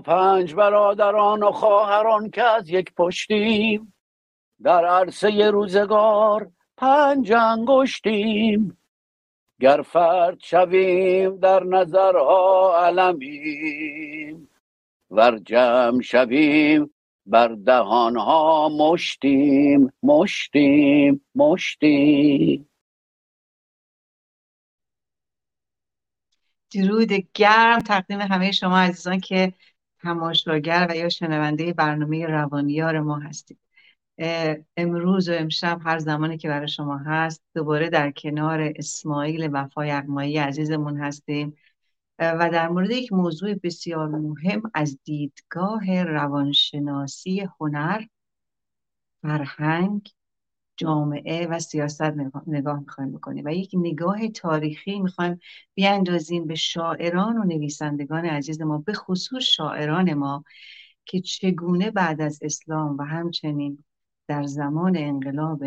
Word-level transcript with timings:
پنج 0.00 0.54
برادران 0.54 1.42
و 1.42 1.50
خواهران 1.50 2.30
که 2.30 2.42
از 2.42 2.68
یک 2.68 2.94
پشتیم. 2.94 3.94
در 4.62 4.84
عرصه 4.84 5.50
روزگار 5.50 6.50
پنج 6.76 7.32
انگشتیم. 7.32 8.78
گر 9.60 9.82
فرد 9.82 10.38
شویم 10.40 11.36
در 11.36 11.64
نظرها 11.64 12.76
علمیم. 12.86 14.48
ور 15.10 15.38
جمع 15.38 16.02
شویم 16.02 16.94
بر 17.26 17.48
دهانها 17.48 18.68
مشتیم 18.68 19.92
مشتیم 20.02 21.24
مشتیم. 21.34 22.68
درود 26.74 27.12
گرم 27.34 27.78
تقدیم 27.78 28.20
همه 28.20 28.52
شما 28.52 28.78
عزیزان 28.78 29.20
که 29.20 29.52
تماشاگر 30.04 30.86
و 30.90 30.96
یا 30.96 31.08
شنونده 31.08 31.72
برنامه 31.72 32.26
روانیار 32.26 33.00
ما 33.00 33.18
هستید. 33.18 33.58
امروز 34.76 35.28
و 35.28 35.32
امشب 35.32 35.80
هر 35.84 35.98
زمانی 35.98 36.38
که 36.38 36.48
برای 36.48 36.68
شما 36.68 36.98
هست 36.98 37.42
دوباره 37.54 37.90
در 37.90 38.10
کنار 38.10 38.72
اسماعیل 38.76 39.50
وفای 39.52 39.90
اقمایی 39.90 40.38
عزیزمون 40.38 41.00
هستیم. 41.00 41.56
و 42.18 42.50
در 42.52 42.68
مورد 42.68 42.90
یک 42.90 43.12
موضوع 43.12 43.54
بسیار 43.54 44.08
مهم 44.08 44.62
از 44.74 44.98
دیدگاه 45.04 46.02
روانشناسی 46.02 47.48
هنر 47.60 48.04
فرهنگ 49.22 50.10
جامعه 50.76 51.46
و 51.46 51.58
سیاست 51.58 52.02
نگاه 52.46 52.80
می‌خوایم 52.80 53.12
بکنیم. 53.12 53.44
و 53.46 53.54
یک 53.54 53.70
نگاه 53.74 54.28
تاریخی 54.28 55.00
می‌خوایم 55.00 55.40
بیاندازیم 55.74 56.46
به 56.46 56.54
شاعران 56.54 57.38
و 57.38 57.44
نویسندگان 57.44 58.24
عزیز 58.24 58.60
ما 58.60 58.78
به 58.78 58.92
خصوص 58.92 59.42
شاعران 59.42 60.14
ما 60.14 60.44
که 61.04 61.20
چگونه 61.20 61.90
بعد 61.90 62.20
از 62.20 62.38
اسلام 62.42 62.96
و 62.98 63.02
همچنین 63.02 63.84
در 64.28 64.44
زمان 64.44 64.96
انقلاب 64.96 65.62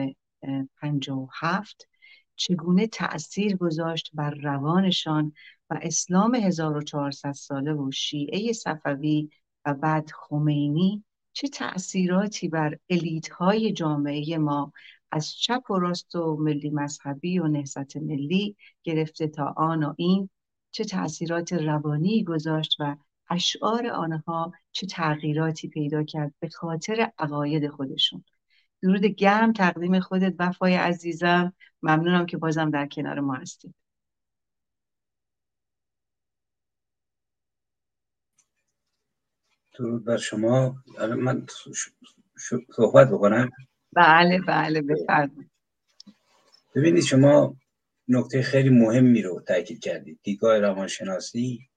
هفت 1.34 1.88
چگونه 2.36 2.88
تأثیر 2.88 3.58
گذاشت 3.58 4.12
بر 4.14 4.30
روانشان 4.30 5.34
و 5.70 5.80
اسلام 5.82 6.36
1400 6.36 7.32
ساله 7.32 7.74
و 7.74 7.92
شیعه 7.92 8.54
صفوی 8.54 9.30
و 9.66 9.74
بعد 9.74 10.12
خمینی؟ 10.12 11.04
چه 11.34 11.48
تأثیراتی 11.48 12.48
بر 12.48 12.78
الیت 12.90 13.30
های 13.30 13.72
جامعه 13.72 14.38
ما 14.38 14.74
از 15.12 15.34
چپ 15.36 15.72
و 15.72 15.80
راست 15.80 16.16
و 16.16 16.38
ملی 16.40 16.70
مذهبی 16.70 17.40
و 17.40 17.48
نهضت 17.48 17.98
ملی 17.98 18.56
گرفته 18.84 19.28
تا 19.28 19.54
آن 19.58 19.84
و 19.84 19.94
این 19.98 20.30
چه 20.72 20.84
تأثیرات 20.86 21.54
روانی 21.54 22.24
گذاشت 22.24 22.76
و 22.80 22.96
اشعار 23.30 23.88
آنها 23.88 24.54
چه 24.72 24.88
تغییراتی 24.88 25.68
پیدا 25.68 26.04
کرد 26.04 26.34
به 26.40 26.50
خاطر 26.50 27.12
عقاید 27.20 27.68
خودشون. 27.70 28.24
درود 28.82 29.06
گرم 29.06 29.54
تقدیم 29.54 30.00
خودت 30.00 30.36
وفای 30.40 30.76
عزیزم. 30.76 31.54
ممنونم 31.82 32.26
که 32.26 32.38
بازم 32.38 32.72
در 32.72 32.88
کنار 32.88 33.20
ما 33.20 33.34
هستید. 33.34 33.76
درود 39.80 40.06
بر 40.06 40.18
شما. 40.18 40.76
من 41.18 41.46
صحبت 42.76 43.08
بکنم. 43.10 43.50
بله 43.98 44.40
بله 44.48 44.82
بفرمایید. 44.82 45.52
ببینید 46.76 47.04
شما 47.04 47.58
نکته 48.08 48.42
خیلی 48.42 48.70
مهمی 48.70 49.22
رو 49.22 49.42
تاکید 49.42 49.80
کردید. 49.80 50.20
دیدگاه 50.24 50.60
روانشناسی 50.60 51.70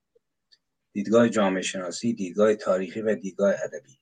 دیدگاه 0.93 1.29
جامعه 1.29 1.61
شناسی 1.61 2.13
دیدگاه 2.13 2.55
تاریخی 2.55 3.01
و 3.01 3.15
دیدگاه 3.15 3.53
ادبی. 3.63 3.99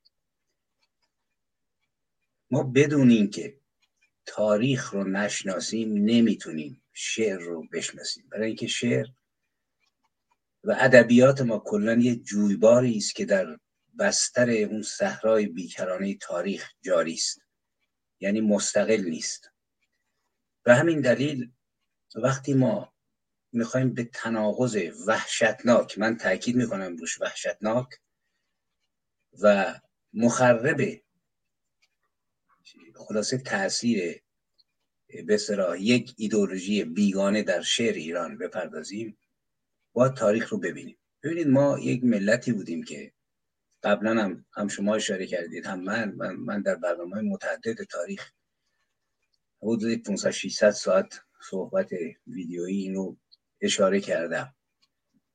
ما 2.51 2.63
بدون 2.63 3.09
اینکه 3.09 3.57
تاریخ 4.25 4.93
رو 4.93 5.03
نشناسیم 5.03 5.93
نمی‌تونیم 5.93 6.81
شعر 6.93 7.39
رو 7.39 7.67
بشناسیم. 7.73 8.27
برای 8.31 8.47
اینکه 8.47 8.67
شعر 8.67 9.07
و 10.63 10.75
ادبیات 10.79 11.41
ما 11.41 11.59
کلا 11.59 11.93
یه 11.93 12.15
جویباری 12.15 12.97
است 12.97 13.15
که 13.15 13.25
در 13.25 13.59
بستر 13.99 14.49
اون 14.49 14.81
صحرای 14.81 15.47
بیکرانه 15.47 16.15
تاریخ 16.15 16.71
جاری 16.81 17.13
است. 17.13 17.48
یعنی 18.19 18.41
مستقل 18.41 19.03
نیست. 19.03 19.51
به 20.63 20.75
همین 20.75 21.01
دلیل 21.01 21.51
وقتی 22.15 22.53
ما 22.53 22.93
می‌خوایم 23.51 23.93
به 23.93 24.03
تناقض 24.03 24.77
وحشتناک 25.07 25.99
من 25.99 26.17
تاکید 26.17 26.55
می‌کنم 26.55 26.95
روش 26.95 27.21
وحشتناک 27.21 27.87
و 29.41 29.75
مخرب 30.13 31.01
خلاصه 32.95 33.37
تاثیر 33.37 34.21
به 35.07 35.39
یک 35.79 36.13
ایدولوژی 36.17 36.83
بیگانه 36.83 37.43
در 37.43 37.61
شعر 37.61 37.93
ایران 37.93 38.37
بپردازیم 38.37 39.17
با 39.93 40.09
تاریخ 40.09 40.49
رو 40.49 40.57
ببینیم. 40.57 40.97
ببینید 41.23 41.47
ما 41.47 41.79
یک 41.79 42.03
ملتی 42.03 42.51
بودیم 42.51 42.83
که 42.83 43.13
قبلا 43.83 44.23
هم, 44.23 44.45
هم 44.53 44.67
شما 44.67 44.95
اشاره 44.95 45.25
کردید 45.27 45.65
هم 45.65 45.79
من 45.79 46.11
من, 46.35 46.61
در 46.61 46.75
برنامه 46.75 47.21
متعدد 47.21 47.83
تاریخ 47.83 48.31
حدود 49.61 50.03
500 50.03 50.31
600 50.31 50.69
ساعت 50.69 51.21
صحبت 51.49 51.89
ویدیویی 52.27 52.81
اینو 52.81 53.15
اشاره 53.61 54.01
کردم 54.01 54.55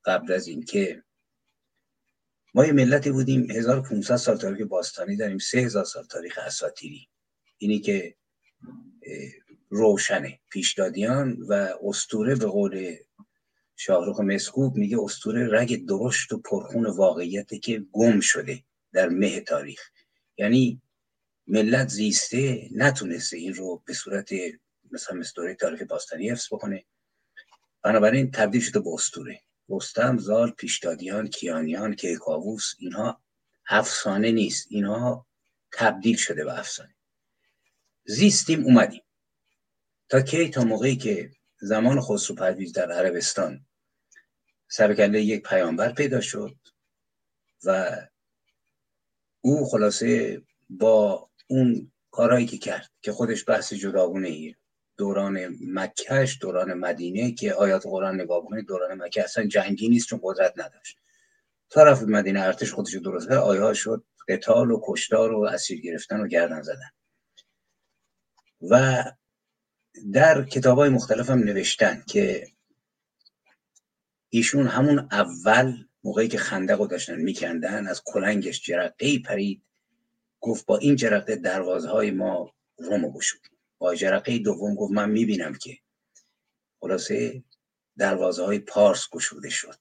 قبل 0.05 0.33
از 0.33 0.47
این 0.47 0.63
که 0.63 1.03
ما 2.53 2.65
یه 2.65 2.71
ملتی 2.71 3.11
بودیم 3.11 3.51
1500 3.51 4.15
سال 4.15 4.37
تاریخ 4.37 4.67
باستانی 4.67 5.15
داریم 5.15 5.37
3000 5.37 5.83
سال 5.85 6.03
تاریخ 6.03 6.39
اساطیری. 6.45 7.09
اینی 7.57 7.79
که 7.79 8.15
روشنه 9.69 10.39
پیشدادیان 10.49 11.37
و 11.49 11.69
استوره 11.83 12.35
به 12.35 12.45
قول 12.45 12.95
شاهروخ 13.75 14.19
مسکوب 14.19 14.75
میگه 14.75 14.97
استوره 14.99 15.47
رگ 15.51 15.85
درشت 15.85 16.31
و 16.31 16.37
پرخون 16.37 16.85
واقعیت 16.85 17.61
که 17.61 17.85
گم 17.91 18.19
شده 18.19 18.63
در 18.93 19.09
مه 19.09 19.41
تاریخ. 19.41 19.81
یعنی 20.37 20.81
ملت 21.47 21.87
زیسته 21.87 22.69
نتونسته 22.71 23.37
این 23.37 23.53
رو 23.53 23.83
به 23.85 23.93
صورت 23.93 24.29
مثلا 24.91 25.17
مستوره 25.17 25.55
تاریخ 25.55 25.81
باستانی 25.81 26.29
حفظ 26.29 26.47
بکنه. 26.53 26.85
بنابراین 27.83 28.31
تبدیل 28.31 28.61
شده 28.61 28.79
به 28.79 28.89
استوره 28.93 29.41
رستم 29.69 30.17
زال 30.17 30.51
پیشدادیان 30.51 31.27
کیانیان 31.27 31.95
کیکاووس 31.95 32.73
اینها 32.79 33.21
افسانه 33.69 34.31
نیست. 34.31 34.67
اینها 34.69 35.27
تبدیل 35.71 36.15
شده 36.15 36.45
به 36.45 36.59
افسانه. 36.59 36.95
زیستیم 38.05 38.63
اومدیم. 38.63 39.01
تا 40.09 40.21
کی؟ 40.21 40.49
تا 40.49 40.63
موقعی 40.63 40.95
که 40.95 41.31
زمان 41.57 42.01
خسرو 42.01 42.35
پرویز 42.35 42.73
در 42.73 42.91
عربستان 42.91 43.65
سرکله 44.67 45.21
یک 45.21 45.43
پیامبر 45.43 45.91
پیدا 45.91 46.21
شد 46.21 46.55
و 47.63 47.97
او 49.41 49.65
خلاصه 49.65 50.41
با 50.69 51.29
اون 51.47 51.91
کارهایی 52.11 52.45
که 52.45 52.57
کرد 52.57 52.91
که 53.01 53.11
خودش 53.11 53.49
بحث 53.49 53.73
جداگونه 53.73 54.27
ایه. 54.27 54.57
دوران 54.97 55.57
مکهش 55.61 56.37
دوران 56.41 56.73
مدینه 56.73 57.31
که 57.31 57.53
آیات 57.53 57.83
قرآن 57.83 58.21
نگاه 58.21 58.61
دوران 58.67 59.03
مکه 59.03 59.23
اصلا 59.23 59.45
جنگی 59.45 59.89
نیست 59.89 60.07
چون 60.07 60.19
قدرت 60.23 60.53
نداشت. 60.57 60.97
طرف 61.69 62.01
مدینه 62.01 62.41
ارتش 62.41 62.73
خودش 62.73 62.95
درست 62.95 63.29
کرد 63.29 63.37
آیه 63.37 63.73
شد 63.73 64.05
قتال 64.27 64.71
و 64.71 64.81
کشتار 64.87 65.31
و 65.31 65.43
اسیر 65.43 65.81
گرفتن 65.81 66.19
و 66.19 66.27
گردن 66.27 66.61
زدن. 66.61 66.91
و 68.61 69.03
در 70.13 70.43
کتاب 70.43 70.77
های 70.77 70.89
مختلف 70.89 71.29
هم 71.29 71.39
نوشتن 71.39 72.03
که 72.07 72.47
ایشون 74.29 74.67
همون 74.67 74.99
اول 74.99 75.85
موقعی 76.03 76.27
که 76.27 76.37
خندق 76.37 76.79
رو 76.79 76.87
داشتن 76.87 77.15
میکندن 77.15 77.87
از 77.87 78.01
کلنگش 78.05 78.61
جرقه 78.63 79.19
پرید 79.19 79.61
گفت 80.39 80.65
با 80.65 80.77
این 80.77 80.95
جرقه 80.95 81.35
دروازه 81.35 81.89
های 81.89 82.11
ما 82.11 82.53
روم 82.77 83.09
گشود. 83.09 83.41
با 83.77 83.95
جرقه 83.95 84.37
دوم 84.37 84.75
گفت 84.75 84.93
من 84.93 85.09
می‌بینم 85.09 85.53
که 85.53 85.77
خلاصه 86.79 87.43
دروازه 87.97 88.45
های 88.45 88.59
پارس 88.59 89.09
گشوده 89.09 89.49
شد. 89.49 89.79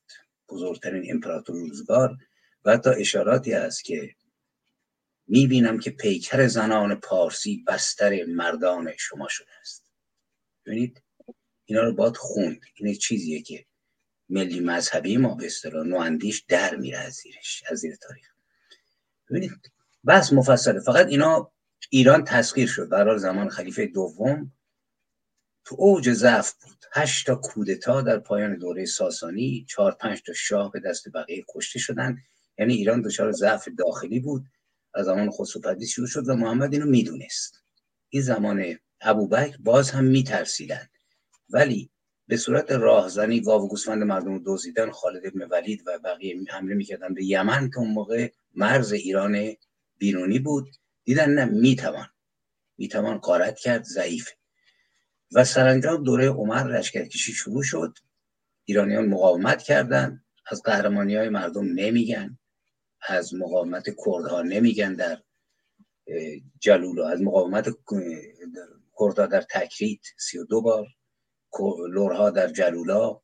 بزرگترین 0.48 1.12
امپراتور 1.12 1.56
روزگار 1.56 2.16
و 2.64 2.72
حتی 2.72 2.90
اشاراتی 2.90 3.52
هست 3.52 3.84
که 3.84 4.14
می‌بینم 5.26 5.78
که 5.78 5.90
پیکر 5.90 6.46
زنان 6.46 6.94
پارسی 6.94 7.64
بستر 7.66 8.24
مردان 8.24 8.92
شما 8.96 9.28
شده 9.28 9.50
است. 9.60 9.83
ببینید 10.66 11.02
اینا 11.64 11.82
رو 11.82 11.92
باید 11.92 12.16
خوند. 12.16 12.60
این 12.74 12.94
چیزیه 12.94 13.42
که 13.42 13.66
ملی 14.28 14.60
مذهبی 14.60 15.16
ما 15.16 15.34
به 15.34 15.46
اصطلاح 15.46 15.86
نواندیش 15.86 16.44
در 16.48 16.76
میره 16.76 16.98
از 16.98 17.12
زیرش 17.12 17.62
از 17.70 17.78
زیر 17.78 17.96
تاریخ. 17.96 18.26
ببینید 19.30 19.72
بس 20.06 20.32
مفصله. 20.32 20.80
فقط 20.80 21.06
اینا 21.06 21.52
ایران 21.90 22.24
تسخیر 22.24 22.68
شد. 22.68 22.88
برای 22.88 23.18
زمان 23.18 23.48
خلیفه 23.48 23.86
دوم 23.86 24.52
تو 25.64 25.76
اوج 25.78 26.10
ضعف 26.10 26.52
بود. 26.52 26.84
هشت 26.92 27.26
تا 27.26 27.34
کودتا 27.34 28.02
در 28.02 28.18
پایان 28.18 28.58
دوره 28.58 28.84
ساسانی 28.84 29.66
چهار 29.68 29.92
پنج 29.92 30.22
تا 30.22 30.32
شاه 30.32 30.72
به 30.72 30.80
دست 30.80 31.08
بقیه 31.08 31.44
کشته 31.48 31.78
شدن. 31.78 32.18
یعنی 32.58 32.74
ایران 32.74 33.02
دچار 33.02 33.32
ضعف 33.32 33.68
داخلی 33.78 34.20
بود. 34.20 34.44
از 34.94 35.06
زمان 35.06 35.30
خسروپدی 35.30 35.86
شروع 35.86 36.06
شد 36.06 36.28
و 36.28 36.34
محمد 36.34 36.72
اینو 36.72 36.86
می‌دونست. 36.86 37.62
این 38.08 38.22
زمان 38.22 38.78
ابوبکر 39.04 39.56
باز 39.60 39.90
هم 39.90 40.04
میترسیدن 40.04 40.88
ولی 41.50 41.90
به 42.28 42.36
صورت 42.36 42.72
راهزنی 42.72 43.40
گاو 43.40 43.62
و 43.62 43.68
گوسفند 43.68 44.02
مردم 44.02 44.32
رو 44.32 44.42
دزدیدن 44.46 44.90
خالد 44.90 45.26
ابن 45.26 45.48
ولید 45.50 45.82
و 45.86 45.98
بقیه 45.98 46.36
حمله 46.48 46.74
می‌کردن 46.74 47.14
به 47.14 47.24
یمن 47.24 47.70
که 47.70 47.78
اون 47.78 47.90
موقع 47.90 48.30
مرز 48.54 48.92
ایران 48.92 49.52
بیرونی 49.98 50.38
بود. 50.38 50.68
دیدن 51.04 51.30
نه 51.30 51.44
می‌توان. 51.44 52.08
می‌توان 52.78 53.18
قارت 53.18 53.58
کرد 53.58 53.84
ضعیف. 53.84 54.30
و 55.32 55.44
سرانجام 55.44 56.04
دوره 56.04 56.28
عمر 56.28 56.78
لشکرکشی 56.78 57.32
شروع 57.32 57.62
شد. 57.62 57.98
ایرانیان 58.64 59.06
مقاومت 59.06 59.62
کردند 59.62 60.24
از 60.46 60.62
قهرمانی 60.62 61.16
های 61.16 61.28
مردم 61.28 61.64
نمیگن. 61.64 62.38
از 63.08 63.34
مقاومت 63.34 63.84
کردها 64.06 64.42
نمیگن 64.42 64.94
در 64.94 65.22
جلولا 66.60 67.08
از 67.08 67.22
مقاومت 67.22 67.68
کردها 68.98 69.26
در 69.26 69.40
تکریت 69.40 70.00
سی 70.16 70.38
و 70.38 70.44
دو 70.44 70.60
بار 70.60 70.86
لورها 71.88 72.30
در 72.30 72.48
جلولا 72.48 73.20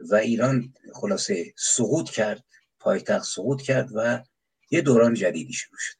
و 0.00 0.14
ایران 0.14 0.74
خلاصه 0.94 1.54
سقوط 1.56 2.10
کرد 2.10 2.44
پایتخت 2.78 3.24
سقوط 3.24 3.62
کرد 3.62 3.88
و 3.94 4.22
یه 4.70 4.80
دوران 4.80 5.14
جدیدی 5.14 5.52
شروع 5.52 5.78
شد. 5.78 5.96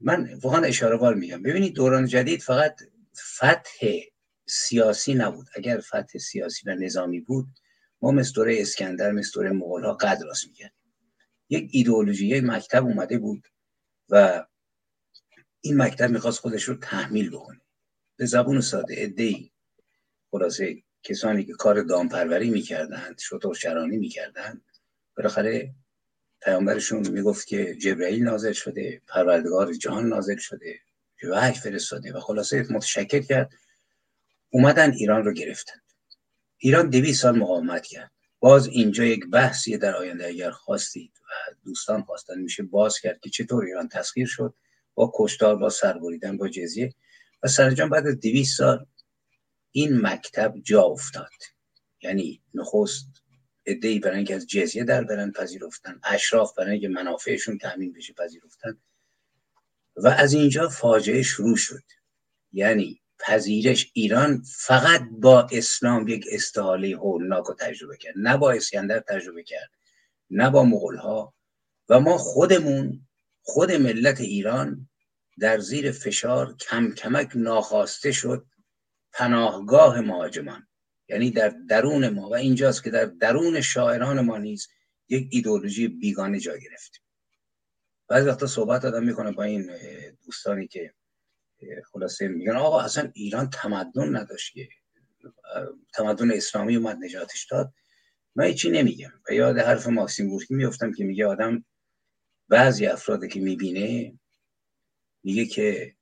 من 0.00 0.38
واقعا 0.42 0.64
اشاره 0.64 0.96
بار 0.96 1.14
میگم. 1.14 1.42
ببینید 1.42 1.74
دوران 1.74 2.06
جدید 2.06 2.42
فقط 2.42 2.80
فتح 3.36 3.86
سیاسی 4.46 5.14
نبود. 5.14 5.46
اگر 5.54 5.80
فتح 5.80 6.18
سیاسی 6.18 6.62
و 6.66 6.74
نظامی 6.74 7.20
بود 7.20 7.46
ما 8.02 8.10
مثل 8.10 8.32
دوره 8.32 8.60
اسکندر 8.60 9.12
مثل 9.12 9.30
دوره 9.34 9.50
مغول 9.50 9.84
ها 9.84 9.94
قدر 9.94 10.26
راست 10.26 10.46
یک 11.48 11.70
ایدئولوژی 11.72 12.26
یک 12.26 12.44
مکتب 12.44 12.84
اومده 12.84 13.18
بود 13.18 13.48
و 14.08 14.46
این 15.68 15.82
مکتب 15.82 16.10
می‌خواست 16.10 16.38
خودش 16.38 16.62
رو 16.62 16.74
تحمیل 16.74 17.30
بکنه. 17.30 17.60
به 18.16 18.26
زبون 18.26 18.60
ساده 18.60 18.94
ادهی 18.98 19.52
خلاصه 20.30 20.82
کسانی 21.02 21.44
که 21.44 21.52
کار 21.52 21.82
دامپروری 21.82 22.50
می‌کردند 22.50 23.18
شطور 23.18 23.54
شرانی 23.54 23.96
می‌کردند 23.96 24.62
بالاخره 25.16 25.74
پیامبرشون 26.42 27.08
می‌گفت 27.08 27.46
که 27.46 27.74
جبرئیل 27.74 28.22
نازل 28.22 28.52
شده 28.52 29.02
پروردگار 29.06 29.72
جهان 29.72 30.08
نازل 30.08 30.36
شده 30.36 30.80
وحی 31.30 31.54
فرستاده 31.54 32.12
و 32.12 32.20
خلاصه 32.20 32.66
متشکر 32.70 33.20
کرد. 33.20 33.52
اومدن 34.50 34.92
ایران 34.92 35.24
رو 35.24 35.32
گرفتن. 35.32 35.80
ایران 36.58 36.90
دویست 36.90 37.22
سال 37.22 37.38
مقاومت 37.38 37.86
کرد. 37.86 38.10
باز 38.40 38.66
اینجا 38.66 39.04
یک 39.04 39.26
بحثی 39.32 39.78
در 39.78 39.96
آینده 39.96 40.26
اگر 40.26 40.50
خواستید 40.50 41.12
و 41.22 41.54
دوستان 41.64 42.02
خواستن 42.02 42.38
میشه 42.38 42.62
باز 42.62 42.98
کرد 42.98 43.20
که 43.20 43.30
چطور 43.30 43.64
ایران 43.64 43.88
تسخیر 43.88 44.26
شد. 44.26 44.54
با 44.98 45.12
کشتار 45.14 45.56
با 45.56 45.70
سربریدن 45.70 46.36
با 46.36 46.48
جزیه. 46.48 46.94
و 47.42 47.48
سرجان 47.48 47.88
بعد 47.88 48.06
از 48.06 48.20
دویست 48.20 48.58
سال 48.58 48.86
این 49.72 50.06
مکتب 50.06 50.54
جا 50.62 50.82
افتاد. 50.82 51.30
یعنی 52.02 52.42
نخست 52.54 53.06
ادهی 53.66 53.98
برای 53.98 54.16
اینکه 54.16 54.34
از 54.34 54.46
جزیه 54.46 54.84
در 54.84 55.04
برن 55.04 55.32
پذیرفتن. 55.32 56.00
اشراف 56.04 56.54
برای 56.58 56.70
اینکه 56.70 56.88
منافعشون 56.88 57.58
تامین 57.58 57.92
بشه 57.92 58.12
پذیرفتن. 58.12 58.78
و 59.96 60.08
از 60.08 60.32
اینجا 60.32 60.68
فاجعه 60.68 61.22
شروع 61.22 61.56
شد. 61.56 61.82
یعنی 62.52 63.00
پذیرش 63.18 63.90
ایران 63.92 64.42
فقط 64.56 65.02
با 65.10 65.46
اسلام 65.52 66.08
یک 66.08 66.26
استحاله 66.30 66.96
هولناک 66.96 67.44
رو 67.44 67.54
تجربه 67.54 67.96
کرد. 67.96 68.14
نه 68.16 68.36
با 68.36 68.52
اسکندر 68.52 69.00
تجربه 69.00 69.42
کرد 69.42 69.70
نه 70.30 70.50
با 70.50 70.64
مغول 70.64 70.96
ها 70.96 71.34
و 71.88 72.00
ما 72.00 72.18
خودمون 72.18 73.08
خود 73.42 73.72
ملت 73.72 74.20
ایران 74.20 74.87
در 75.40 75.58
زیر 75.58 75.92
فشار 75.92 76.56
کم 76.56 76.94
کمک 76.94 77.30
ناخواسته 77.34 78.12
شد 78.12 78.46
پناهگاه 79.12 80.00
مهاجمان 80.00 80.68
یعنی 81.08 81.30
در 81.30 81.54
درون 81.68 82.08
ما 82.08 82.28
و 82.28 82.34
اینجاست 82.34 82.84
که 82.84 82.90
در 82.90 83.04
درون 83.04 83.60
شاعران 83.60 84.20
ما 84.20 84.38
نیز 84.38 84.68
یک 85.08 85.28
ایدولوژی 85.30 85.88
بیگانه 85.88 86.40
جا 86.40 86.56
گرفت. 86.56 87.02
بعضی 88.08 88.28
وقتا 88.28 88.46
صحبت 88.46 88.84
آدم 88.84 89.04
می‌کنه 89.04 89.32
با 89.32 89.42
این 89.42 89.70
دوستانی 90.24 90.66
که 90.68 90.94
خلاصه 91.92 92.28
میگن 92.28 92.56
آقا 92.56 92.80
اصلا 92.80 93.10
ایران 93.14 93.50
تمدن 93.50 94.16
نداشت 94.16 94.54
که. 94.54 94.68
تمدن 95.94 96.32
اسلامی 96.32 96.76
اومد 96.76 96.96
نجاتش 96.96 97.46
داد. 97.46 97.72
من 98.34 98.52
چی 98.52 98.70
نمیگم. 98.70 99.12
و 99.28 99.32
یاد 99.32 99.58
حرف 99.58 99.86
ماکسیم 99.86 100.28
گورکی 100.28 100.54
میفتم 100.54 100.92
که 100.92 101.04
میگه 101.04 101.26
آدم 101.26 101.64
بعضی 102.48 102.86
افراد 102.86 103.26
که 103.26 103.40
می‌بینه 103.40 104.18
میگه 105.22 105.46
که 105.46 105.94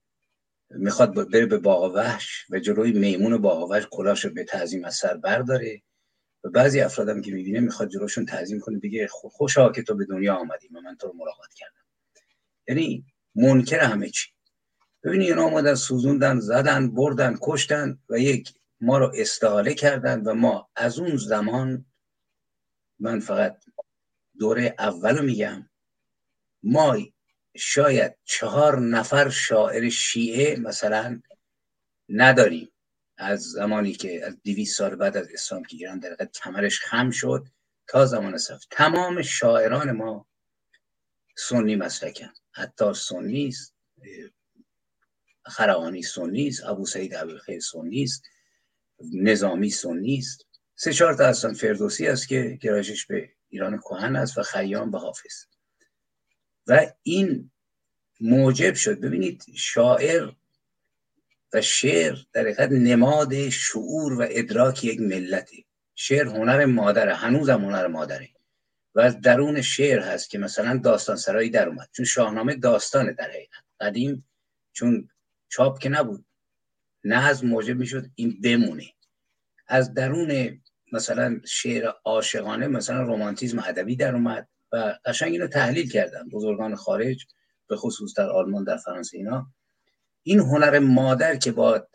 می‌خواد 0.70 1.30
بره 1.30 1.46
به 1.46 1.58
باغ 1.58 1.94
وحش 1.94 2.46
و 2.50 2.58
جلوی 2.58 2.92
میمون 2.92 3.38
باغ 3.38 3.70
وحش 3.70 3.86
کلاش 3.90 4.24
رو 4.24 4.30
به 4.30 4.44
تعظیم 4.44 4.84
از 4.84 4.94
سر 4.94 5.16
برداره. 5.16 5.82
و 6.44 6.50
بعضی 6.50 6.80
افرادم 6.80 7.22
که 7.22 7.32
می‌بینه 7.32 7.60
می‌خواد 7.60 7.88
جلوشون 7.88 8.26
تعظیم 8.26 8.60
کنه 8.60 8.78
بگه 8.78 9.08
خوشا 9.10 9.72
که 9.72 9.82
تو 9.82 9.94
به 9.94 10.04
دنیا 10.04 10.34
آمدی 10.34 10.68
و 10.68 10.80
من 10.80 10.96
تو 10.96 11.06
رو 11.06 11.14
ملاقات 11.16 11.54
کردم. 11.54 11.84
یعنی 12.68 13.04
منکر 13.34 13.80
همه 13.80 14.10
چی. 14.10 14.28
ببینید 15.02 15.28
اینا 15.28 15.44
آمدن 15.44 15.74
سوزوندن 15.74 16.40
زدن 16.40 16.94
بردن 16.94 17.38
کشتن 17.42 17.98
و 18.08 18.18
یک 18.18 18.54
ما 18.80 18.98
رو 18.98 19.12
استحاله 19.14 19.74
کردن 19.74 20.20
و 20.20 20.34
ما 20.34 20.68
از 20.76 20.98
اون 20.98 21.16
زمان 21.16 21.86
من 22.98 23.20
فقط 23.20 23.64
دوره 24.38 24.74
اولو 24.78 25.22
میگم. 25.22 25.70
ما 26.62 26.96
شاید 27.56 28.16
چهار 28.24 28.80
نفر 28.80 29.28
شاعر 29.28 29.88
شیعه 29.88 30.56
مثلا 30.56 31.22
نداریم. 32.08 32.72
از 33.18 33.42
زمانی 33.42 33.92
که 33.92 34.26
از 34.26 34.42
دیویس 34.42 34.76
سال 34.76 34.96
بعد 34.96 35.16
از 35.16 35.28
اسلام 35.32 35.64
که 35.64 35.76
ایران 35.76 35.98
در 35.98 36.28
کمرش 36.44 36.80
خم 36.80 37.10
شد 37.10 37.46
تا 37.86 38.06
زمان 38.06 38.38
صف. 38.38 38.64
تمام 38.70 39.22
شاعران 39.22 39.92
ما 39.92 40.26
سنی 41.36 41.76
مسلکن. 41.76 42.32
حتی 42.52 42.94
سنی 42.94 43.48
است 43.48 43.74
خرعانی 45.46 46.02
سنی 46.02 46.48
است 46.48 46.64
ابو 46.64 46.86
سعید 46.86 47.14
ابوالخیر 47.14 47.60
سنی 47.60 48.02
است 48.02 48.22
نظامی 49.12 49.70
سنی 49.70 50.18
است. 50.18 50.46
سه 50.74 50.92
چهار 50.92 51.14
تا 51.14 51.24
اصلا 51.24 51.52
فردوسی 51.52 52.06
است 52.06 52.28
که 52.28 52.58
گرایشش 52.62 53.06
به 53.06 53.30
ایران 53.48 53.78
کهن 53.78 54.16
است 54.16 54.38
و 54.38 54.42
خیام 54.42 54.90
به 54.90 54.98
حافظ. 54.98 55.44
و 56.66 56.86
این 57.02 57.50
موجب 58.20 58.74
شد. 58.74 59.00
ببینید 59.00 59.44
شاعر 59.54 60.30
و 61.52 61.60
شعر 61.60 62.16
در 62.32 62.40
حقیقت 62.40 62.70
نماد 62.70 63.48
شعور 63.48 64.12
و 64.12 64.26
ادراک 64.30 64.84
یک 64.84 65.00
ملتی. 65.00 65.66
شعر 65.94 66.26
هنر 66.26 66.64
مادره 66.64 67.14
هنوز 67.14 67.50
هم 67.50 67.64
هنر 67.64 67.86
مادره. 67.86 68.28
و 68.94 69.00
از 69.00 69.20
درون 69.20 69.62
شعر 69.62 70.00
هست 70.00 70.30
که 70.30 70.38
مثلا 70.38 70.76
داستان 70.84 71.16
سرایی 71.16 71.50
در 71.50 71.68
اومد. 71.68 71.88
چون 71.92 72.04
شاهنامه 72.04 72.54
داستانه 72.54 73.12
در 73.12 73.30
حقیقت. 73.30 73.64
قدیم 73.80 74.28
چون 74.72 75.08
چاپ 75.48 75.78
که 75.78 75.88
نبود 75.88 76.26
نه 77.04 77.26
از 77.26 77.44
موجب 77.44 77.76
می‌شد 77.76 78.10
این 78.14 78.40
بمونه. 78.40 78.92
از 79.66 79.94
درون 79.94 80.62
مثلا 80.92 81.40
شعر 81.44 81.92
عاشقانه 82.04 82.66
مثلا 82.66 83.02
رومانتیزم 83.02 83.58
ادبی 83.58 83.96
در 83.96 84.14
اومد. 84.14 84.48
قشنگ 85.04 85.32
اینو 85.32 85.46
تحلیل 85.46 85.90
کردن 85.90 86.28
بزرگان 86.28 86.74
خارج 86.74 87.26
به 87.68 87.76
خصوص 87.76 88.14
در 88.18 88.30
آلمان 88.30 88.64
در 88.64 88.76
فرانسه 88.76 89.16
اینا. 89.16 89.46
این 90.22 90.38
هنر 90.38 90.78
مادر 90.78 91.36
که 91.36 91.52
با 91.52 91.86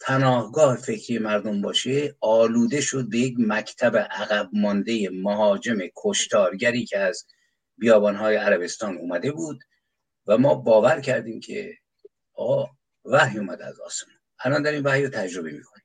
پناهگاه 0.00 0.76
فکری 0.76 1.18
مردم 1.18 1.62
باشه 1.62 2.16
آلوده 2.20 2.80
شد 2.80 3.08
به 3.08 3.18
یک 3.18 3.34
مکتب 3.38 3.96
عقب 3.96 4.48
مانده 4.52 5.10
مهاجم 5.12 5.78
کشتارگری 5.96 6.84
که 6.84 6.98
از 6.98 7.26
بیابانهای 7.78 8.36
عربستان 8.36 8.96
اومده 8.96 9.32
بود 9.32 9.64
و 10.26 10.38
ما 10.38 10.54
باور 10.54 11.00
کردیم 11.00 11.40
که 11.40 11.74
آقا 12.34 12.70
وحی 13.04 13.38
اومده 13.38 13.66
از 13.66 13.80
آسمان. 13.80 14.16
الان 14.44 14.62
داریم 14.62 14.84
وحی 14.84 15.02
رو 15.02 15.08
تجربه 15.08 15.50
می‌کنیم. 15.50 15.84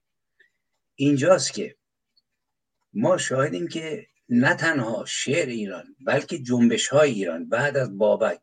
اینجاست 0.95 1.53
که 1.53 1.75
ما 2.93 3.17
شاهدیم 3.17 3.67
که 3.67 4.07
نه 4.29 4.55
تنها 4.55 5.05
شعر 5.07 5.47
ایران 5.47 5.95
بلکه 6.05 6.37
جنبش 6.39 6.87
های 6.87 7.11
ایران 7.11 7.49
بعد 7.49 7.77
از 7.77 7.97
بابک 7.97 8.39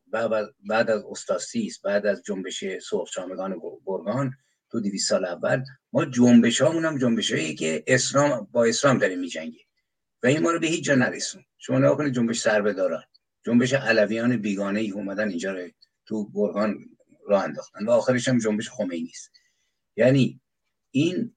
بعد 0.68 0.90
از 0.90 1.04
استاسیس 1.10 1.80
بعد 1.80 2.06
از 2.06 2.22
جنبش 2.22 2.64
سرخشامگان 2.90 3.60
گرگان 3.84 4.32
تو 4.70 4.80
دیویس 4.80 5.08
سال 5.08 5.24
اول 5.24 5.64
ما 5.92 6.04
جنبش 6.04 6.60
هامون 6.60 6.84
هم 6.84 6.98
جنبش 6.98 7.32
هایی 7.32 7.54
که 7.54 7.84
اسلام 7.86 8.48
با 8.52 8.64
اسلام 8.64 8.98
داریم 8.98 9.18
میجنگه 9.18 9.60
و 10.22 10.26
این 10.26 10.42
ما 10.42 10.50
رو 10.50 10.58
به 10.60 10.66
هیچ 10.66 10.84
جا 10.84 10.94
نرسون 10.94 11.44
شما 11.58 11.78
نگاه 11.78 11.96
کنید 11.96 12.14
جنبش 12.14 12.40
سربداران 12.40 13.04
جنبش 13.46 13.72
علویان 13.72 14.36
بیگانه 14.36 14.80
ای 14.80 14.90
اومدن 14.90 15.28
اینجا 15.28 15.52
رو 15.52 15.68
تو 16.06 16.30
گرگان 16.34 16.78
راه 17.26 17.44
انداختن. 17.44 17.84
و 17.84 17.90
آخرش 17.90 18.28
هم 18.28 18.38
جنبش 18.38 18.70
خمینی 18.70 19.10
است. 19.10 19.30
یعنی 19.96 20.40
این 20.90 21.36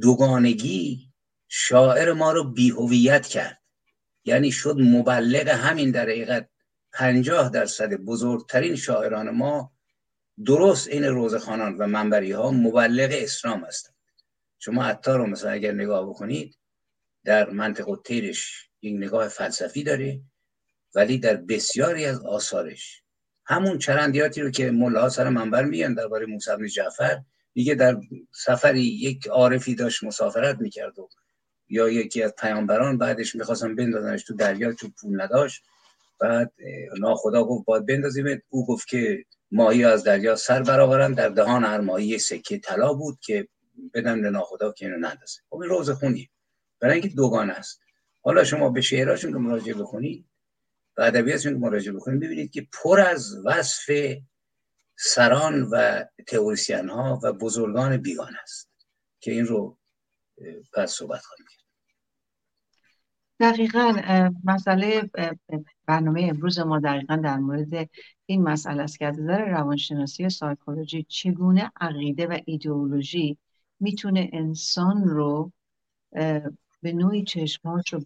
دوگانگی 0.00 1.10
شاعر 1.48 2.12
ما 2.12 2.32
رو 2.32 2.44
بیهویت 2.44 3.26
کرد. 3.26 3.60
یعنی 4.24 4.52
شد 4.52 4.76
مبلغ 4.78 5.48
همین 5.48 5.90
در 5.90 6.02
حقیقت 6.02 6.48
پنجاه 6.92 7.50
درصد 7.50 7.94
بزرگترین 7.94 8.76
شاعران 8.76 9.30
ما 9.30 9.72
درست 10.44 10.88
این 10.88 11.04
روزخانان 11.04 11.76
و 11.76 11.86
منبری 11.86 12.32
ها 12.32 12.50
مبلغ 12.50 13.10
اسلام 13.12 13.64
هستند. 13.64 13.94
شما 14.58 14.84
عطار 14.84 15.18
رو 15.18 15.26
مثلا 15.26 15.50
اگر 15.50 15.72
نگاه 15.72 16.08
بکنید 16.08 16.58
در 17.24 17.50
منطق 17.50 17.88
و 17.88 17.96
تیرش 17.96 18.68
یک 18.82 18.94
نگاه 18.96 19.28
فلسفی 19.28 19.82
داره 19.82 20.20
ولی 20.94 21.18
در 21.18 21.36
بسیاری 21.36 22.04
از 22.04 22.20
آثارش. 22.20 23.02
همون 23.46 23.78
چرندیاتی 23.78 24.40
رو 24.40 24.50
که 24.50 24.70
ملاها 24.70 25.08
سر 25.08 25.28
منبر 25.28 25.64
میگن 25.64 25.94
درباره 25.94 26.26
موسی 26.26 26.68
جعفر 26.74 27.22
میگه 27.54 27.74
در 27.74 28.00
سفری 28.32 28.82
یک 28.82 29.26
عارفی 29.26 29.74
داشت 29.74 30.04
مسافرت 30.04 30.58
می‌کرد 30.60 30.98
و 30.98 31.08
یا 31.74 31.88
یکی 31.88 32.22
از 32.22 32.34
پیامبران 32.38 32.98
بعدش 32.98 33.34
می‌خواستم 33.34 33.76
بندازنش 33.76 34.24
تو 34.24 34.34
دریا 34.34 34.72
تو 34.72 34.88
پول 35.00 35.20
نداشت. 35.20 35.64
بعد 36.20 36.52
ناخدا 36.98 37.44
گفت 37.44 37.64
باید 37.64 37.86
بندازیم 37.86 38.42
او 38.48 38.66
گفت 38.66 38.88
که 38.88 39.24
ماهی 39.50 39.84
از 39.84 40.04
دریا 40.04 40.36
سر 40.36 40.62
برآورن 40.62 41.12
در 41.12 41.28
دهان 41.28 41.64
هر 41.64 41.80
ماهی 41.80 42.18
سکه 42.18 42.58
طلا 42.58 42.92
بود 42.94 43.18
که 43.20 43.48
بدن 43.94 44.22
به 44.22 44.30
ناخدا 44.30 44.72
که 44.72 44.86
اینو 44.86 44.98
نندازه. 44.98 45.40
خب 45.50 45.56
این 45.56 45.70
روز 45.70 45.90
خونی. 45.90 46.30
برای 46.80 46.92
اینکه 46.92 47.08
دوگان 47.08 47.50
است. 47.50 47.80
حالا 48.22 48.44
شما 48.44 48.68
به 48.68 48.80
شعرهاشون 48.80 49.32
که 49.32 49.38
مراجعه 49.38 49.74
بکنید. 49.74 50.26
و 50.96 51.02
ادبیاتشون 51.02 51.52
که 51.52 51.58
مراجعه 51.58 51.92
بکنید. 51.92 52.20
ببینید 52.20 52.50
که 52.50 52.66
پر 52.72 53.00
از 53.00 53.36
وصف 53.44 53.90
سران 54.96 55.62
و 55.62 56.04
تئوریسین 56.26 56.88
ها 56.88 57.20
و 57.22 57.32
بزرگان 57.32 57.96
بیگان 57.96 58.32
است 58.42 58.70
که 59.20 59.30
این 59.30 59.46
رو 59.46 59.78
پس 60.72 60.90
صحبت 60.90 61.20
خواهیم 61.20 61.46
کرد. 61.50 61.63
دقیقا 63.40 63.92
مسئله 64.44 65.10
برنامه 65.86 66.26
امروز 66.30 66.58
ما 66.58 66.80
دقیقا 66.80 67.16
در 67.16 67.36
مورد 67.36 67.90
این 68.26 68.42
مسئله 68.42 68.82
است 68.82 68.98
که 68.98 69.06
از 69.06 69.20
نظر 69.20 69.44
روانشناسی 69.48 70.28
سایکولوژی 70.28 71.06
چگونه 71.08 71.72
عقیده 71.80 72.26
و 72.26 72.38
ایدئولوژی 72.44 73.38
می‌تونه 73.80 74.30
انسان 74.32 75.04
رو 75.04 75.52
به 76.82 76.92
نوعی 76.92 77.24
چشمهاش 77.24 77.92
رو 77.92 78.00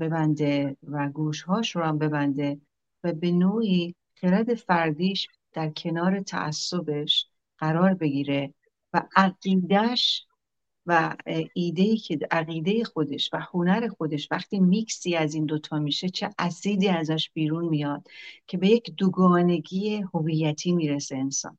ببنده 0.00 0.76
و 0.88 1.08
گوشهاش 1.08 1.76
رو 1.76 1.82
هم 1.82 1.98
ببنده 1.98 2.60
و 3.04 3.12
به 3.12 3.32
نوعی 3.32 3.94
خرد 4.14 4.54
فردیش 4.54 5.28
در 5.52 5.70
کنار 5.70 6.20
تعصبش 6.20 7.26
قرار 7.58 7.94
بگیره 7.94 8.54
و 8.92 9.02
عقیدهش 9.16 10.26
و 10.86 11.16
ایده 11.54 11.96
که 11.96 12.18
عقیده 12.30 12.84
خودش 12.84 13.30
و 13.32 13.40
هنر 13.52 13.88
خودش 13.88 14.28
وقتی 14.30 14.60
میکسی 14.60 15.16
از 15.16 15.34
این 15.34 15.46
دوتا 15.46 15.78
میشه 15.78 16.08
چه 16.08 16.30
اسیدی 16.38 16.88
ازش 16.88 17.30
بیرون 17.34 17.68
میاد 17.68 18.08
که 18.46 18.58
به 18.58 18.68
یک 18.68 18.94
دوگانگی 18.96 20.04
هویتی 20.14 20.72
می‌رسه 20.72 21.16
انسان. 21.16 21.58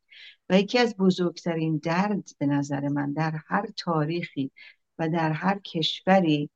و 0.49 0.59
یکی 0.59 0.79
از 0.79 0.95
بزرگترین 0.97 1.77
درد 1.77 2.29
به 2.37 2.45
نظر 2.45 2.87
من 2.87 3.13
در 3.13 3.39
هر 3.47 3.65
تاریخی 3.77 4.51
و 4.97 5.09
در 5.09 5.31
هر 5.31 5.59
کشوری 5.59 6.49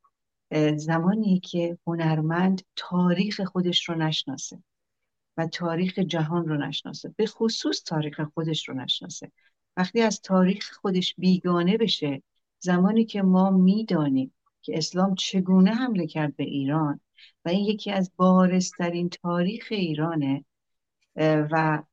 زمانی 0.75 1.39
که 1.39 1.77
هنرمند 1.87 2.61
تاریخ 2.75 3.41
خودش 3.41 3.89
رو 3.89 3.95
نشناسه 3.95 4.63
و 5.37 5.47
تاریخ 5.47 5.99
جهان 5.99 6.47
رو 6.47 6.57
نشناسه 6.57 7.13
به 7.17 7.25
خصوص 7.25 7.83
تاریخ 7.83 8.21
خودش 8.21 8.69
رو 8.69 8.75
نشناسه. 8.75 9.31
وقتی 9.77 10.01
از 10.01 10.21
تاریخ 10.21 10.71
خودش 10.71 11.15
بیگانه 11.17 11.77
بشه 11.77 12.23
زمانی 12.65 13.05
که 13.05 13.21
ما 13.21 13.49
می‌دانیم 13.49 14.33
که 14.61 14.77
اسلام 14.77 15.15
چگونه 15.15 15.71
حمله 15.71 16.07
کرد 16.07 16.35
به 16.35 16.43
ایران 16.43 16.99
و 17.45 17.49
این 17.49 17.65
یکی 17.65 17.91
از 17.91 18.11
بارسترین 18.15 19.09
تاریخ 19.09 19.67
ایرانه 19.71 20.45
و 21.15 21.83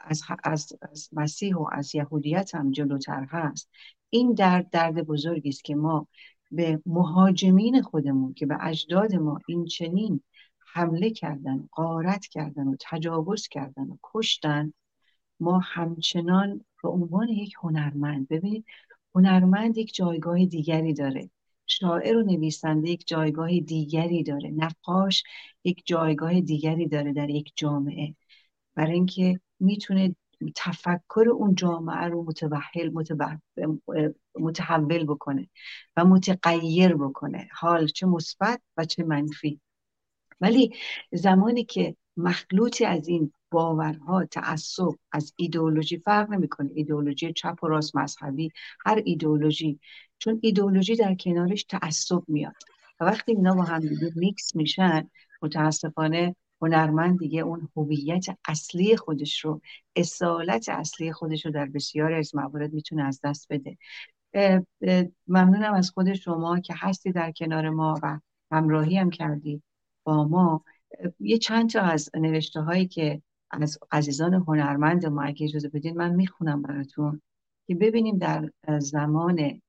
از, 0.00 0.22
از, 0.44 0.72
از 0.82 1.08
مسیح 1.12 1.56
و 1.56 1.66
از 1.72 1.94
یهودیت 1.94 2.54
هم 2.54 2.70
جلوتر 2.70 3.26
هست 3.30 3.70
این 4.10 4.34
درد 4.34 4.70
درد 4.70 5.06
بزرگی 5.06 5.48
است 5.48 5.64
که 5.64 5.74
ما 5.74 6.08
به 6.50 6.82
مهاجمین 6.86 7.82
خودمون 7.82 8.34
که 8.34 8.46
به 8.46 8.56
اجداد 8.60 9.14
ما 9.14 9.40
این 9.48 9.64
چنین 9.64 10.20
حمله 10.58 11.10
کردن 11.10 11.68
قارت 11.72 12.26
کردن 12.26 12.68
و 12.68 12.76
تجاوز 12.80 13.48
کردن 13.48 13.82
و 13.82 13.96
کشتن 14.02 14.72
ما 15.40 15.60
همچنان 15.64 16.64
به 16.82 16.88
عنوان 16.88 17.28
یک 17.28 17.54
هنرمند 17.62 18.28
ببینید 18.28 18.64
هنرمند 19.14 19.78
یک 19.78 19.94
جایگاه 19.94 20.44
دیگری 20.46 20.94
داره. 20.94 21.30
شاعر 21.66 22.16
و 22.16 22.22
نویسنده 22.22 22.90
یک 22.90 23.06
جایگاه 23.06 23.60
دیگری 23.60 24.22
داره. 24.22 24.50
نقاش 24.50 25.22
یک 25.64 25.82
جایگاه 25.86 26.40
دیگری 26.40 26.88
داره 26.88 27.12
در 27.12 27.30
یک 27.30 27.52
جامعه. 27.56 28.14
برای 28.74 28.92
اینکه 28.92 29.40
می‌تونه 29.60 30.16
تفکر 30.56 31.24
اون 31.34 31.54
جامعه 31.54 32.04
رو 32.04 32.24
متوحل 32.24 32.90
متحول 34.40 35.04
بکنه 35.04 35.48
و 35.96 36.04
متغیر 36.04 36.94
بکنه. 36.94 37.48
حال 37.52 37.86
چه 37.86 38.06
مثبت 38.06 38.60
و 38.76 38.84
چه 38.84 39.04
منفی. 39.04 39.60
ولی 40.40 40.74
زمانی 41.12 41.64
که 41.64 41.96
مخلوطی 42.16 42.84
از 42.84 43.08
این 43.08 43.32
باورها 43.50 44.24
تعصب 44.24 44.94
از 45.12 45.32
ایدئولوژی 45.36 45.98
فرق 45.98 46.30
نمی‌کنه. 46.30 46.70
ایدئولوژی 46.74 47.32
چپ 47.32 47.64
و 47.64 47.66
راست 47.66 47.96
مذهبی 47.96 48.50
هر 48.86 49.02
ایدئولوژی. 49.04 49.80
چون 50.18 50.38
ایدئولوژی 50.42 50.96
در 50.96 51.14
کنارش 51.14 51.64
تعصب 51.64 52.22
میاد. 52.28 52.54
و 53.00 53.04
وقتی 53.04 53.32
اینا 53.32 53.54
با 53.54 53.62
هم 53.62 53.82
میکس 54.16 54.56
میشن 54.56 55.10
متاسفانه 55.42 56.36
هنرمند 56.62 57.18
دیگه 57.18 57.40
اون 57.40 57.68
هویت 57.76 58.26
اصلی 58.48 58.96
خودش 58.96 59.44
رو 59.44 59.60
اصالت 59.96 60.68
اصلی 60.68 61.12
خودش 61.12 61.46
رو 61.46 61.52
در 61.52 61.66
بسیاری 61.66 62.14
از 62.14 62.34
موارد 62.34 62.72
می‌تونه 62.72 63.04
از 63.04 63.20
دست 63.24 63.46
بده. 63.50 63.78
ممنونم 65.28 65.74
از 65.74 65.90
خود 65.90 66.14
شما 66.14 66.60
که 66.60 66.74
هستی 66.76 67.12
در 67.12 67.32
کنار 67.32 67.70
ما 67.70 68.00
و 68.02 68.20
همراهی 68.50 68.98
هم 68.98 69.10
کردی 69.10 69.62
با 70.04 70.28
ما. 70.28 70.64
یه 71.20 71.38
چند 71.38 71.70
تا 71.70 71.80
از 71.80 72.10
نوشته 72.14 72.60
هایی 72.60 72.86
که 72.86 73.22
از 73.50 73.78
عزیزان 73.92 74.34
هنرمند 74.34 75.06
ما 75.06 75.22
اگه 75.22 75.44
اجازه 75.46 75.68
بدین 75.68 75.96
من 75.96 76.14
می‌خونم 76.14 76.62
براتون 76.62 77.22
که 77.66 77.74
ببینیم 77.74 78.18
در 78.18 78.50
زمان 78.78 79.60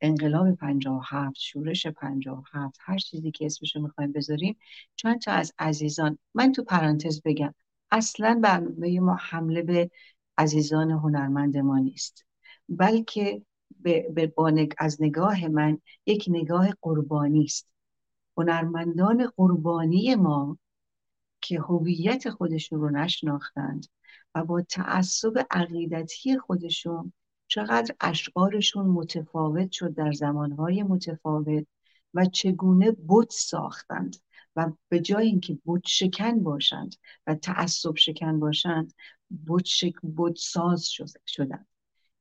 انقلاب 0.00 0.54
57 0.54 1.36
شورش 1.38 1.86
57 1.86 2.78
هر 2.80 2.98
چیزی 2.98 3.30
که 3.30 3.46
اسمشو 3.46 3.80
می‌خوایم 3.80 4.12
بذاریم 4.12 4.56
چند 4.96 5.20
تا 5.20 5.32
از 5.32 5.52
عزیزان 5.58 6.18
من 6.34 6.52
تو 6.52 6.64
پرانتز 6.64 7.22
بگم 7.24 7.54
اصلا 7.90 8.40
برنامه 8.42 9.00
ما 9.00 9.16
حمله 9.20 9.62
به 9.62 9.90
عزیزان 10.38 10.90
هنرمند 10.90 11.56
ما 11.58 11.78
نیست 11.78 12.24
بلکه 12.68 13.42
به 13.80 14.32
از 14.78 15.02
نگاه 15.02 15.48
من 15.48 15.78
یک 16.06 16.24
نگاه 16.28 16.68
قربانی 16.82 17.44
است. 17.44 17.69
هنرمندان 18.40 19.26
قربانی 19.36 20.14
ما 20.14 20.58
که 21.40 21.60
هویت 21.60 22.30
خودشون 22.30 22.80
رو 22.80 22.90
نشناختند 22.90 23.86
و 24.34 24.44
با 24.44 24.62
تعصب 24.62 25.46
عقیدتی 25.50 26.38
خودشون 26.38 27.12
چقدر 27.46 27.94
اشعارشون 28.00 28.86
متفاوت 28.86 29.72
شد 29.72 29.94
در 29.94 30.12
زمانهای 30.12 30.82
متفاوت 30.82 31.66
و 32.14 32.26
چگونه 32.26 32.96
بت 33.08 33.30
ساختند 33.30 34.16
و 34.56 34.72
به 34.88 35.00
جای 35.00 35.26
اینکه 35.26 35.58
بت 35.66 35.82
شکن 35.86 36.42
باشند 36.42 36.94
و 37.26 37.34
تعصب 37.34 37.96
شکن 37.96 38.40
باشند 38.40 38.92
بت, 39.46 39.64
شک... 39.64 39.94
ساز 40.36 40.88
شدند. 41.26 41.66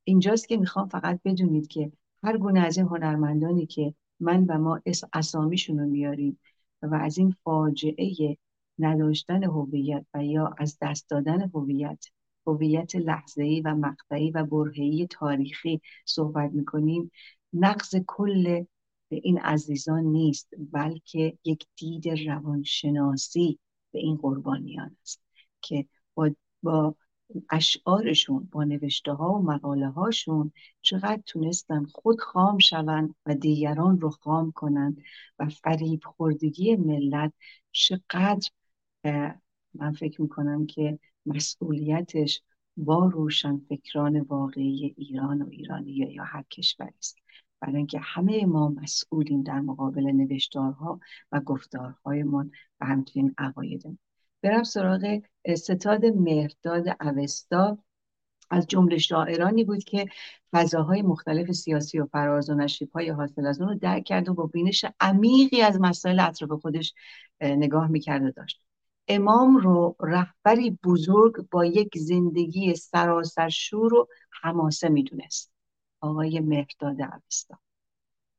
اینجاست 0.03 0.47
که 0.47 0.57
می‌خوام 0.57 0.87
فقط 0.87 1.19
بدونید 1.25 1.67
که 1.67 1.91
هر 2.23 2.37
گونه 2.37 2.59
از 2.59 2.77
این 2.77 2.87
هنرمندانی 2.87 3.65
که 3.65 3.93
من 4.19 4.45
و 4.45 4.57
ما 4.57 4.81
اسامیشون 5.13 5.79
رو 5.79 5.85
میاریم 5.85 6.39
و 6.81 6.95
از 6.95 7.17
این 7.17 7.35
فاجعه 7.43 8.37
نداشتن 8.79 9.43
هویت 9.43 10.05
و 10.13 10.25
یا 10.25 10.53
از 10.57 10.77
دست 10.81 11.09
دادن 11.09 11.41
هویت 11.41 12.05
هویت 12.47 12.95
لحظه‌ای 12.95 13.61
و 13.61 13.75
مقطعی 13.75 14.31
و 14.31 14.43
برهه‌ای 14.45 15.07
تاریخی 15.07 15.81
صحبت 16.05 16.51
می‌کنیم. 16.51 17.11
نقض 17.53 17.95
کل 18.07 18.63
این 19.09 19.39
عزیزان 19.39 20.03
نیست 20.03 20.49
بلکه 20.71 21.37
یک 21.45 21.67
دید 21.75 22.09
روانشناسی 22.09 23.59
به 23.91 23.99
این 23.99 24.15
قربانیان 24.15 24.97
است 25.01 25.21
که 25.61 25.85
با, 26.15 26.29
با 26.63 26.95
اشعارشون 27.49 28.49
با 28.51 28.63
نوشته 28.63 29.13
ها 29.13 29.33
و 29.33 29.41
مقاله 29.41 29.89
هاشون 29.89 30.51
چقدر 30.81 31.21
تونستن 31.25 31.85
خود 31.85 32.19
خام 32.19 32.57
شوند 32.57 33.15
و 33.25 33.35
دیگران 33.35 33.99
رو 34.01 34.09
خام 34.09 34.51
کنند 34.51 35.01
و 35.39 35.49
فریب 35.49 36.03
خوردگی 36.05 36.75
ملت 36.75 37.33
چقدر 37.71 38.49
من 39.73 39.91
فکر 39.91 40.21
می‌کنم 40.21 40.65
که 40.65 40.99
مسئولیتش 41.25 42.41
با 42.77 43.05
روشن 43.05 43.57
فکران 43.69 44.19
واقعی 44.19 44.93
ایران 44.97 45.41
و 45.41 45.49
ایرانی 45.49 45.91
یا 45.91 46.23
هر 46.23 46.43
کشوری 46.51 46.93
است. 46.97 47.17
برای 47.61 47.75
اینکه 47.75 47.99
همه 47.99 48.45
ما 48.45 48.69
مسئولیم 48.69 49.43
در 49.43 49.59
مقابل 49.59 50.05
نوشتارها 50.05 50.99
و 51.31 51.39
گفتارهایمان 51.39 52.51
و 52.81 52.85
همچنین 52.85 53.35
عقایدمون. 53.37 53.97
برم 54.41 54.63
سراغ 54.63 55.19
ستاد 55.57 56.05
مهرداد 56.05 56.87
اوستا. 57.01 57.77
از 58.51 58.67
جمله 58.67 58.97
شاعرانی 58.97 59.63
بود 59.63 59.83
که 59.83 60.05
فضاهای 60.51 61.01
مختلف 61.01 61.51
سیاسی 61.51 61.99
و 61.99 62.05
فراز 62.05 62.49
و 62.49 62.53
نشیب 62.53 62.91
های 62.91 63.09
حاصل 63.09 63.45
از 63.45 63.61
اون 63.61 63.69
رو 63.69 63.75
درک 63.75 64.03
کرد 64.03 64.29
و 64.29 64.33
با 64.33 64.45
بینش 64.45 64.85
عمیقی 64.99 65.61
از 65.61 65.81
مسائل 65.81 66.19
اطراف 66.19 66.61
خودش 66.61 66.93
نگاه 67.41 67.87
می‌کرده 67.87 68.31
داشت. 68.31 68.61
امام 69.07 69.57
رو 69.57 69.95
رهبری 69.99 70.77
بزرگ 70.83 71.49
با 71.51 71.65
یک 71.65 71.97
زندگی 71.97 72.75
سراسر 72.75 73.49
شور 73.49 73.93
و 73.93 74.07
حماسه 74.41 74.89
می‌دونست. 74.89 75.51
آقای 76.01 76.39
مهرداد 76.39 77.01
اوستا. 77.01 77.59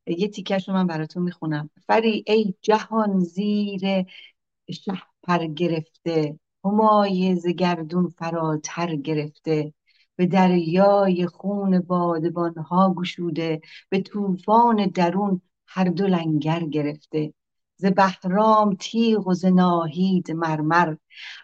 یه 0.07 0.27
تیکش 0.27 0.69
رو 0.69 0.73
من 0.75 0.87
براتون 0.87 1.23
می‌خونم. 1.23 1.69
فری 1.87 2.23
ای 2.27 2.53
جهان 2.61 3.19
زیر 3.19 4.05
پر 5.23 5.45
گرفته 5.45 6.39
همای 6.65 7.35
زگردون 7.35 8.07
فراتر 8.07 8.95
گرفته. 8.95 9.73
به 10.15 10.25
دریای 10.25 11.27
خون 11.27 11.79
بادبان 11.79 12.55
ها 12.57 12.93
گشوده 12.93 13.61
به 13.89 14.01
طوفان 14.01 14.87
درون 14.87 15.41
هر 15.67 15.83
دو 15.83 16.07
لنگر 16.07 16.59
گرفته. 16.59 17.33
ز 17.75 17.85
بهرام 17.85 18.75
تیغ 18.75 19.27
و 19.27 19.33
ز 19.33 19.45
ناهید 19.45 20.31
مرمر 20.31 20.95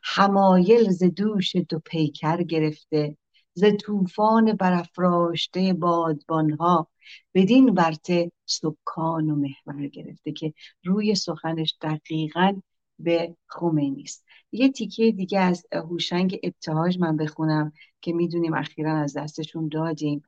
حمایل 0.03 0.89
ز 0.89 1.03
دوش 1.03 1.55
دو 1.55 1.79
پیکر 1.79 2.43
گرفته. 2.43 3.17
ز 3.53 3.63
طوفان 3.81 4.53
برافراشته 4.53 5.73
بادبان 5.73 6.51
ها 6.51 6.87
بدین 7.33 7.69
ورته 7.69 8.31
سکان 8.45 9.29
و 9.29 9.35
محور 9.35 9.87
گرفته 9.87 10.31
که 10.31 10.53
روی 10.83 11.15
سخنش 11.15 11.77
دقیقا 11.81 12.61
به 12.99 13.35
خمینی 13.47 14.01
است 14.01 14.25
یه 14.51 14.71
تیکه 14.71 15.11
دیگه 15.11 15.39
از 15.39 15.65
هوشنگ 15.73 16.39
ابتهاج 16.43 16.99
من 16.99 17.17
بخونم 17.17 17.71
که 18.01 18.13
می‌دونیم 18.13 18.53
اخیرا 18.53 18.97
از 18.97 19.17
دستشون 19.17 19.67
دادیم. 19.67 20.23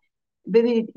ببینید 0.53 0.93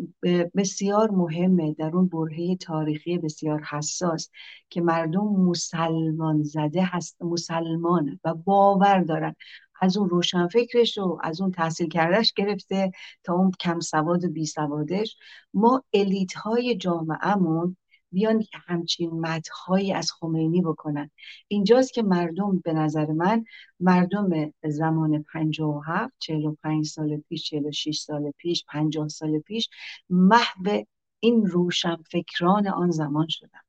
بسیار 0.54 1.10
مهمه 1.10 1.74
در 1.74 1.96
اون 1.96 2.08
برهه 2.08 2.56
تاریخی 2.56 3.18
بسیار 3.18 3.62
حساس 3.62 4.30
که 4.70 4.80
مردم 4.80 5.24
مسلمان 5.26 6.42
زده 6.42 6.82
هست 6.84 7.22
مسلمان 7.22 8.20
و 8.24 8.34
باور 8.34 9.00
دارن. 9.00 9.34
از 9.80 9.96
اون 9.96 10.08
روشنفکرش 10.08 10.98
و 10.98 11.18
از 11.22 11.40
اون 11.40 11.50
تحصیل 11.50 11.88
کردش 11.88 12.32
گرفته 12.32 12.92
تا 13.24 13.34
اون 13.34 13.50
کم 13.60 13.80
سواد 13.80 14.24
و 14.24 14.28
بی 14.28 14.46
سوادش. 14.46 15.16
ما 15.54 15.84
الیت 15.92 16.32
های 16.32 16.76
جامعهمون 16.76 17.76
بیان 18.12 18.44
همچین 18.66 19.10
مدهایی 19.10 19.92
از 19.92 20.12
خمینی 20.12 20.62
بکنن. 20.62 21.10
اینجاست 21.48 21.92
که 21.92 22.02
مردم 22.02 22.58
به 22.64 22.72
نظر 22.72 23.06
من 23.06 23.44
مردم 23.80 24.52
زمان 24.64 25.22
57 25.22 26.14
45 26.18 26.86
سال 26.86 27.16
پیش 27.28 27.44
46 27.44 27.98
سال 27.98 28.30
پیش 28.30 28.64
50 28.68 29.08
سال 29.08 29.38
پیش 29.38 29.68
محو 30.10 30.84
این 31.20 31.46
روشن 31.46 31.96
فکران 31.96 32.68
آن 32.68 32.90
زمان 32.90 33.26
شدن. 33.28 33.60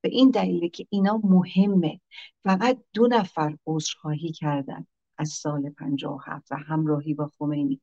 به 0.00 0.08
این 0.08 0.30
دلیل 0.30 0.68
که 0.68 0.86
اینا 0.90 1.20
مهمه. 1.24 2.00
فقط 2.44 2.78
دو 2.92 3.06
نفر 3.06 3.56
عذرخواهی 3.66 4.32
کردن 4.32 4.86
از 5.18 5.28
سال 5.28 5.70
57 5.70 6.52
و 6.52 6.56
همراهی 6.56 7.14
با 7.14 7.30
خمینی. 7.38 7.80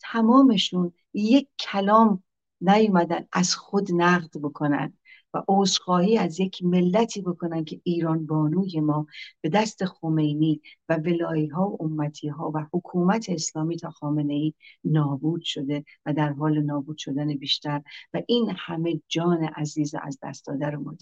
تمامشون 0.00 0.92
یک 1.14 1.48
کلام 1.58 2.22
نیومدن 2.60 3.26
از 3.32 3.54
خود 3.54 3.92
نقد 3.92 4.38
بکنن. 4.42 4.98
و 5.34 5.42
عذرخواهی 5.48 6.18
از 6.18 6.40
یک 6.40 6.64
ملتی 6.64 7.22
بکنن 7.22 7.64
که 7.64 7.80
ایران 7.84 8.26
بانوی 8.26 8.80
ما 8.80 9.06
به 9.40 9.48
دست 9.48 9.84
خمینی 9.84 10.60
و 10.88 10.96
ولایی 10.96 11.46
ها 11.46 11.68
و 11.68 11.82
امتی 11.82 12.28
ها 12.28 12.52
و 12.54 12.66
حکومت 12.72 13.30
اسلامی 13.30 13.76
تا 13.76 13.90
خامنه 13.90 14.34
ای 14.34 14.54
نابود 14.84 15.42
شده 15.42 15.84
و 16.06 16.12
در 16.12 16.32
حال 16.32 16.60
نابود 16.60 16.98
شدن 16.98 17.34
بیشتر 17.34 17.82
و 18.14 18.22
این 18.26 18.52
همه 18.56 19.00
جان 19.08 19.44
عزیز 19.44 19.94
از 20.02 20.18
دست 20.22 20.46
داده 20.46 20.66
رو 20.66 20.80
ما 20.80 20.96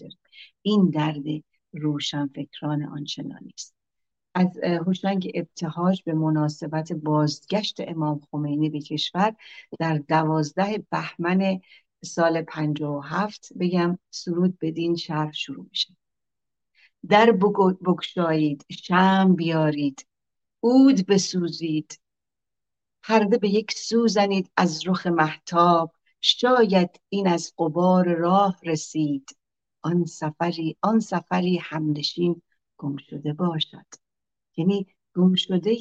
این 0.61 0.89
درد 0.89 1.23
روشن 1.73 2.27
فکران 2.27 2.83
آنچنانی 2.83 3.53
است. 3.57 3.75
از 4.35 4.59
هوشنگ 4.63 5.31
ابتهاج 5.35 6.03
به 6.03 6.13
مناسبت 6.13 6.93
بازگشت 6.93 7.77
امام 7.79 8.19
خمینی 8.31 8.69
به 8.69 8.79
کشور 8.79 9.35
در 9.79 9.97
دوازده 9.97 10.83
بهمن 10.91 11.61
سال 12.03 12.41
هفت 13.03 13.53
بگم 13.59 13.97
سرود 14.09 14.57
بدین 14.61 14.95
شهر 14.95 15.31
شروع 15.31 15.67
میشه. 15.69 15.95
در 17.09 17.31
بگشایید 17.81 18.65
شم 18.71 19.35
بیارید 19.35 20.07
اود 20.59 21.05
بسوزید. 21.05 21.99
پرده 23.03 23.37
به 23.37 23.49
یک 23.49 23.71
سو 23.71 24.07
زنید 24.07 24.51
از 24.57 24.87
رخ 24.87 25.07
محتاب 25.07 25.95
شاید 26.21 27.01
این 27.09 27.27
از 27.27 27.53
قبار 27.57 28.15
راه 28.15 28.59
رسید. 28.63 29.37
آن 29.81 30.05
سفری 30.05 30.77
آن 30.81 30.99
سفری 30.99 31.57
همنشین 31.57 32.41
گم 32.77 32.97
شده 32.97 33.33
باشد. 33.33 33.85
یعنی 34.57 34.87
گم 35.15 35.33
شده 35.33 35.77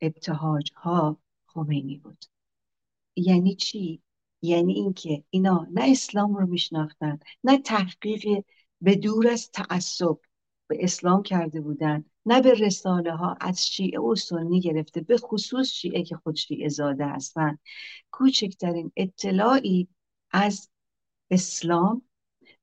ابتهاج 0.00 0.72
ها 0.76 1.20
خمینی 1.46 1.98
بود. 1.98 2.24
یعنی 3.16 3.54
چی؟ 3.54 4.02
یعنی 4.42 4.72
اینکه 4.72 5.24
اینا 5.30 5.66
نه 5.70 5.90
اسلام 5.90 6.34
رو 6.34 6.46
میشناختن 6.46 7.18
نه 7.44 7.58
تحقیق 7.58 8.44
به 8.80 8.94
دور 8.94 9.28
از 9.28 9.50
تعصب 9.50 10.18
به 10.68 10.78
اسلام 10.80 11.22
کرده 11.22 11.60
بودن 11.60 12.04
نه 12.26 12.42
به 12.42 12.54
رساله 12.54 13.12
ها 13.12 13.36
از 13.40 13.66
شیعه 13.68 14.00
و 14.00 14.14
سنی 14.14 14.60
گرفته 14.60 15.00
به 15.00 15.16
خصوص 15.16 15.68
شیعه 15.68 16.02
که 16.02 16.16
خود 16.16 16.36
شیعه 16.36 16.68
زاده 16.68 17.06
هستن. 17.06 17.58
کوچکترین 18.10 18.92
اطلاعی 18.96 19.88
از 20.30 20.70
اسلام 21.30 22.02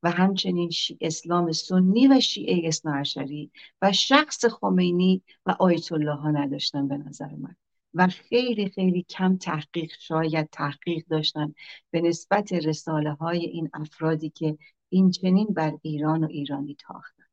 و 0.04 0.12
همچنین 0.12 0.70
شی 0.70 0.98
اسلام 1.02 1.52
سنی 1.52 2.08
و 2.08 2.20
شیعه 2.20 2.68
اثناعشری 2.68 3.52
و 3.82 3.92
شخص 3.92 4.46
خمینی 4.46 5.24
و 5.46 5.56
آیت 5.60 5.92
الله 5.92 6.16
ها 6.16 6.32
نداشتن 6.32 6.88
به 6.88 6.98
نظر 6.98 7.36
من. 7.36 7.56
و 7.94 8.08
خیلی 8.08 8.70
خیلی 8.70 9.06
کم 9.10 9.38
تحقیق 9.38 9.92
شاید 10.00 10.50
تحقیق 10.52 11.06
داشتن 11.10 11.54
به 11.92 12.02
نسبت 12.02 12.54
رساله 12.54 13.14
های 13.14 13.46
این 13.46 13.70
افرادی 13.74 14.30
که 14.30 14.58
این 14.90 15.12
چنین 15.12 15.48
بر 15.48 15.74
ایران 15.82 16.24
و 16.24 16.28
ایرانی 16.28 16.76
تاختن. 16.80 17.24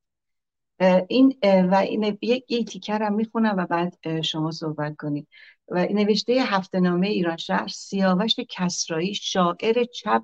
این 1.08 1.38
و 1.42 1.74
این 1.74 2.18
یک 2.22 2.68
تیکر 2.68 3.02
هم 3.02 3.14
می‌خونم 3.14 3.54
و 3.58 3.66
بعد 3.66 4.20
شما 4.22 4.50
صحبت 4.50 4.96
کنید. 4.96 5.28
و 5.68 5.86
نوشته 5.90 6.32
هفته 6.32 6.80
نامه 6.80 7.08
ایران 7.08 7.36
شهر 7.36 7.68
سیاوش 7.68 8.34
کسرایی 8.48 9.14
شاعر 9.14 9.84
چپ 9.84 10.22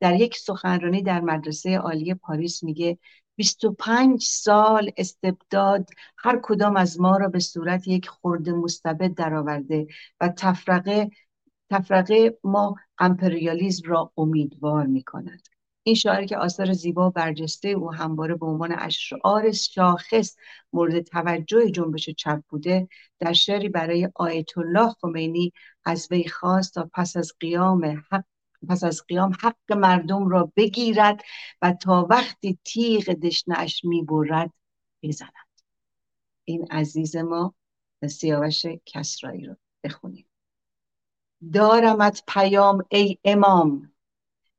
در 0.00 0.20
یک 0.20 0.36
سخنرانی 0.36 1.02
در 1.02 1.20
مدرسه 1.20 1.78
عالی 1.78 2.14
پاریس 2.14 2.62
میگه 2.62 2.98
25 3.38 4.22
سال 4.22 4.90
استبداد 4.96 5.90
هر 6.18 6.40
کدام 6.42 6.76
از 6.76 7.00
ما 7.00 7.16
را 7.16 7.28
به 7.28 7.38
صورت 7.38 7.88
یک 7.88 8.08
خورده 8.08 8.52
مستبد 8.52 9.14
درآورده 9.14 9.86
و 10.20 10.28
تفرقه 10.28 11.10
تفرقه 11.70 12.38
ما 12.44 12.74
امپریالیزم 12.98 13.88
را 13.88 14.12
امیدوار 14.16 14.86
می 14.86 15.02
کند 15.02 15.42
این 15.82 15.94
شاعر 15.94 16.24
که 16.24 16.36
آثار 16.38 16.72
زیبا 16.72 17.10
برجسته 17.10 17.68
او 17.68 17.92
همواره 17.92 18.34
به 18.34 18.46
عنوان 18.46 18.74
اشعار 18.78 19.52
شاخص 19.52 20.36
مورد 20.72 21.00
توجه 21.00 21.70
جنبش 21.70 22.10
چپ 22.10 22.40
بوده 22.48 22.88
در 23.18 23.32
شعری 23.32 23.68
برای 23.68 24.08
آیت 24.14 24.58
الله 24.58 24.94
خمینی 25.00 25.52
از 25.84 26.08
وی 26.10 26.28
خواست 26.28 26.74
تا 26.74 26.90
پس 26.94 27.16
از 27.16 27.32
قیام 27.40 28.04
حق 28.10 28.24
پس 28.68 28.84
از 28.84 29.02
قیام 29.08 29.32
حق 29.42 29.72
مردم 29.72 30.28
را 30.28 30.52
بگیرد 30.56 31.22
و 31.62 31.72
تا 31.72 32.06
وقتی 32.10 32.58
تیغ 32.64 33.10
دشنش 33.10 33.84
می‌برد 33.84 34.50
بزند. 35.02 35.32
این 36.44 36.66
عزیز 36.70 37.16
ما 37.16 37.54
سیاوش 38.08 38.66
کسرایی 38.86 39.44
رو 39.44 39.56
بخونیم. 39.84 40.26
دارمت 41.52 42.22
پیام 42.28 42.84
ای 42.90 43.18
امام 43.24 43.92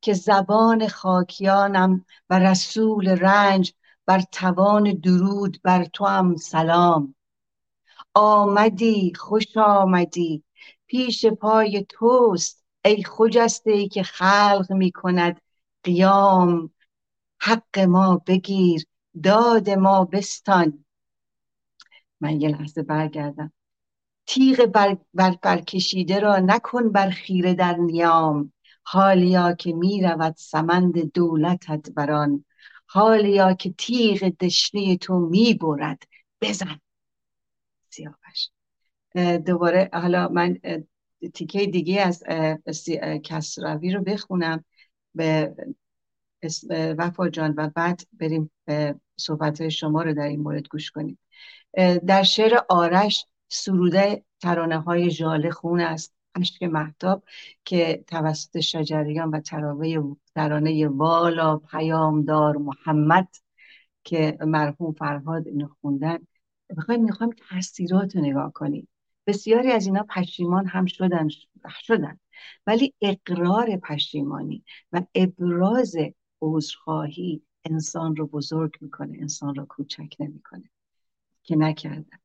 که 0.02 0.14
زبان 0.14 0.88
خاکیانم 0.88 2.06
و 2.30 2.40
رسول 2.40 3.08
رنج 3.10 3.74
بر 4.06 4.22
توان 4.32 4.84
درود 4.84 5.62
بر 5.64 5.86
تو 5.86 6.06
هم 6.06 6.36
سلام. 6.36 7.16
آمدی 8.14 9.14
خوش 9.16 9.58
آمدی 9.58 10.44
پیش 10.88 11.26
پای 11.26 11.86
توست 11.90 12.59
ای 12.90 13.04
خجسته 13.04 13.72
ای 13.72 13.88
که 13.88 14.04
خلق 14.04 14.68
می 14.70 14.92
کند 14.92 15.42
قیام. 15.84 16.72
حق 17.42 17.80
ما 17.80 18.22
بگیر 18.28 18.86
داد 19.24 19.70
ما 19.70 20.06
بستان. 20.06 20.86
من 22.22 22.42
یه 22.42 22.50
لحظه 22.50 22.84
برگردم. 22.84 23.54
تیغ 24.26 24.66
بر, 24.66 24.98
بر, 25.14 25.38
برکشیده 25.42 26.20
را 26.20 26.38
نکن 26.38 26.92
بر 26.92 27.10
خیره 27.10 27.54
در 27.54 27.74
نیام. 27.74 28.54
حالیا 28.84 29.54
که 29.54 29.74
می 29.74 30.02
رود 30.02 30.36
سمند 30.38 31.14
دولتت 31.14 31.92
بران 31.92 32.46
حالیا 32.86 33.54
که 33.54 33.74
تیغ 33.78 34.24
دشنه 34.24 34.98
تو 34.98 35.20
می 35.20 35.54
برد 35.54 36.04
بزن. 36.42 36.80
سیاوش. 37.90 38.50
دوباره 39.46 39.90
حالا 39.94 40.28
من 40.28 40.58
تیکه 41.34 41.66
دیگه 41.66 42.02
از 42.02 42.24
کسروی 43.24 43.92
رو 43.92 44.04
بخونم. 44.04 44.66
به 45.16 45.56
وفا 46.98 47.30
جان 47.30 47.54
و 47.58 47.70
بعد 47.76 48.02
بریم 48.14 48.52
صحبت 49.18 49.70
شما 49.70 50.02
رو 50.02 50.14
در 50.14 50.28
این 50.28 50.40
مورد 50.40 50.68
گوش 50.68 50.92
کنیم. 50.92 51.20
در 52.08 52.24
شعر 52.24 52.60
آرش 52.70 53.26
سروده 53.50 54.24
ترانه 54.42 54.78
های 54.80 55.12
جاله 55.12 55.52
خون 55.52 55.82
است. 55.82 56.14
عشق 56.36 56.64
محتاب 56.64 57.24
که 57.66 58.04
توسط 58.08 58.60
شجریان 58.60 59.30
و 59.30 59.40
ترانه 60.36 60.88
والا 60.88 61.58
پیامدار 61.58 62.58
محمد 62.58 63.28
که 64.04 64.38
مرحوم 64.42 64.92
فرهاد 64.92 65.48
اینو 65.48 65.68
خوندن. 65.82 66.18
بخوایم 66.78 67.04
می‌خوایم 67.04 67.34
تاثیرات 67.50 68.16
رو 68.16 68.22
نگاه 68.22 68.54
کنیم. 68.54 68.88
بسیاری 69.30 69.72
از 69.72 69.86
اینا 69.86 70.04
پشیمان 70.04 70.66
هم 70.68 70.86
شدن 70.86 71.28
شدن. 71.82 72.20
ولی 72.68 72.94
اقرار 73.02 73.78
پشیمانی 73.78 74.64
و 74.92 75.02
ابراز 75.16 75.96
عذرخواهی 76.42 77.42
انسان 77.66 78.16
رو 78.16 78.28
بزرگ 78.28 78.72
می‌کنه 78.82 79.18
انسان 79.22 79.56
رو 79.56 79.66
کوچک 79.66 80.16
نمی‌کنه. 80.20 80.70
که 81.44 81.56
نکردن. 81.56 82.18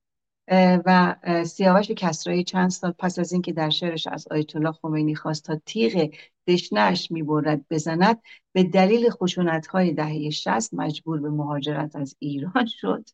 و 0.87 1.17
سیاوش 1.45 1.91
کسرایی 1.91 2.45
چند 2.45 2.71
سال 2.71 2.93
پس 2.99 3.19
از 3.19 3.33
اینکه 3.33 3.53
در 3.53 3.71
شعرش 3.71 4.07
از 4.07 4.29
آیت 4.31 4.57
الله 4.57 4.73
خمینی 4.73 5.15
خواست 5.15 5.45
تا 5.45 5.61
تیغ 5.67 6.11
دشنهش 6.47 7.11
می‌برد 7.11 7.69
بزند 7.69 8.23
به 8.53 8.65
دلیل 8.65 9.11
خشونت 9.11 9.67
های 9.67 9.93
دهه 9.93 10.31
60 10.31 10.75
مجبور 10.75 11.21
به 11.21 11.31
مهاجرت 11.31 11.97
از 11.97 12.17
ایران 12.19 12.67
شد. 12.81 13.05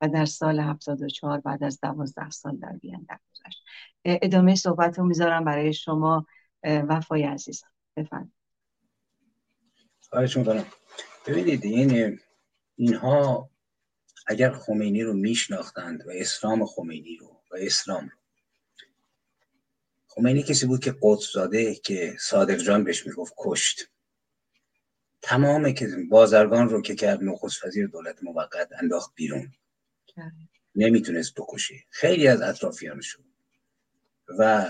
و 0.00 0.08
در 0.08 0.24
سال 0.24 0.60
74 0.60 1.40
بعد 1.40 1.64
از 1.64 1.80
12 1.80 2.30
سال 2.30 2.56
در 2.56 2.72
وین 2.82 3.06
درگذشت 3.08 3.64
ادامه 4.04 4.54
صحبت 4.54 4.98
رو 4.98 5.04
می‌ذارم 5.04 5.44
برای 5.44 5.72
شما 5.72 6.26
وفای 6.64 7.22
عزیزم 7.22 7.66
بفرمایید. 7.96 8.32
خواهش 10.00 10.36
می‌کنم. 10.36 10.64
ببینید 11.26 11.64
این 11.64 12.20
اینها 12.76 13.50
اگر 14.26 14.52
خمینی 14.52 15.02
رو 15.02 15.12
میشناختند 15.12 16.06
و 16.06 16.10
اسلام 16.14 16.66
خمینی 16.66 17.16
رو 17.16 17.26
و 17.50 17.56
اسلام 17.58 18.10
خمینی 20.06 20.42
کسی 20.42 20.66
بود 20.66 20.80
که 20.80 20.94
قدس 21.02 21.32
زاده 21.32 21.74
که 21.74 22.16
صادق 22.20 22.56
جان 22.56 22.84
بهش 22.84 23.06
می‌گفت 23.06 23.34
کشت. 23.38 23.90
تمام 25.22 25.72
که 25.72 25.88
بازرگان 26.10 26.68
رو 26.68 26.82
که 26.82 26.94
کرد 26.94 27.22
نخست 27.22 27.64
وزیر 27.64 27.86
دولت 27.86 28.22
موقت 28.22 28.68
انداخت 28.82 29.12
بیرون. 29.14 29.52
نمی‌تونست 30.74 31.34
بکشه. 31.34 31.74
خیلی 31.90 32.28
از 32.28 32.40
اطرافیانشو 32.42 33.22
و 34.38 34.66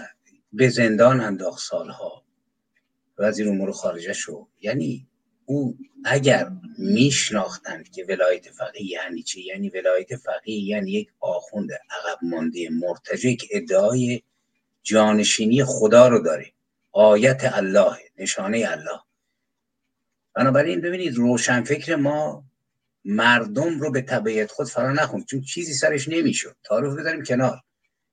به 0.52 0.68
زندان 0.68 1.20
انداخت 1.20 1.68
سالها. 1.68 2.24
وزیر 3.18 3.48
امور 3.48 3.72
خارجه 3.72 4.12
شو 4.12 4.48
یعنی 4.60 5.08
او 5.44 5.78
اگر 6.04 6.50
میشناختند 6.78 7.88
که 7.88 8.04
ولایت 8.04 8.50
فقیه 8.50 8.84
یعنی 8.84 9.22
چی؟ 9.22 9.42
یعنی 9.42 9.68
ولایت 9.68 10.16
فقیه 10.16 10.64
یعنی 10.64 10.90
یک 10.90 11.08
آخوند 11.20 11.72
عقب 11.72 12.18
مانده 12.22 12.68
مرتجع 12.70 13.34
که 13.34 13.48
ادعای 13.50 14.22
جانشینی 14.82 15.64
خدا 15.64 16.08
رو 16.08 16.22
داره. 16.22 16.52
آیت 16.92 17.50
الله 17.52 17.96
نشانه 18.18 18.66
الله. 18.70 19.00
بنابراین 20.34 20.80
ببینید 20.80 21.14
روشنفکر 21.14 21.96
ما 21.96 22.44
مردم 23.04 23.80
رو 23.80 23.90
به 23.90 24.02
طبیعت 24.02 24.50
خود 24.50 24.68
فرا 24.68 24.92
نخوند 24.92 25.24
چون 25.24 25.40
چیزی 25.40 25.74
سرش 25.74 26.08
نمی‌شد. 26.08 26.56
تعارف 26.64 26.98
بذاریم 26.98 27.22
کنار. 27.22 27.60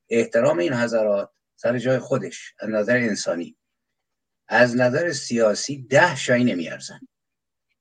احترام 0.09 0.57
این 0.57 0.73
حضرات 0.73 1.31
سر 1.55 1.77
جای 1.77 1.99
خودش 1.99 2.53
از 2.59 2.69
نظر 2.69 2.97
انسانی. 2.97 3.57
از 4.47 4.75
نظر 4.75 5.11
سیاسی 5.11 5.87
ده 5.89 6.15
شایی 6.15 6.43
نمیارزن. 6.43 6.99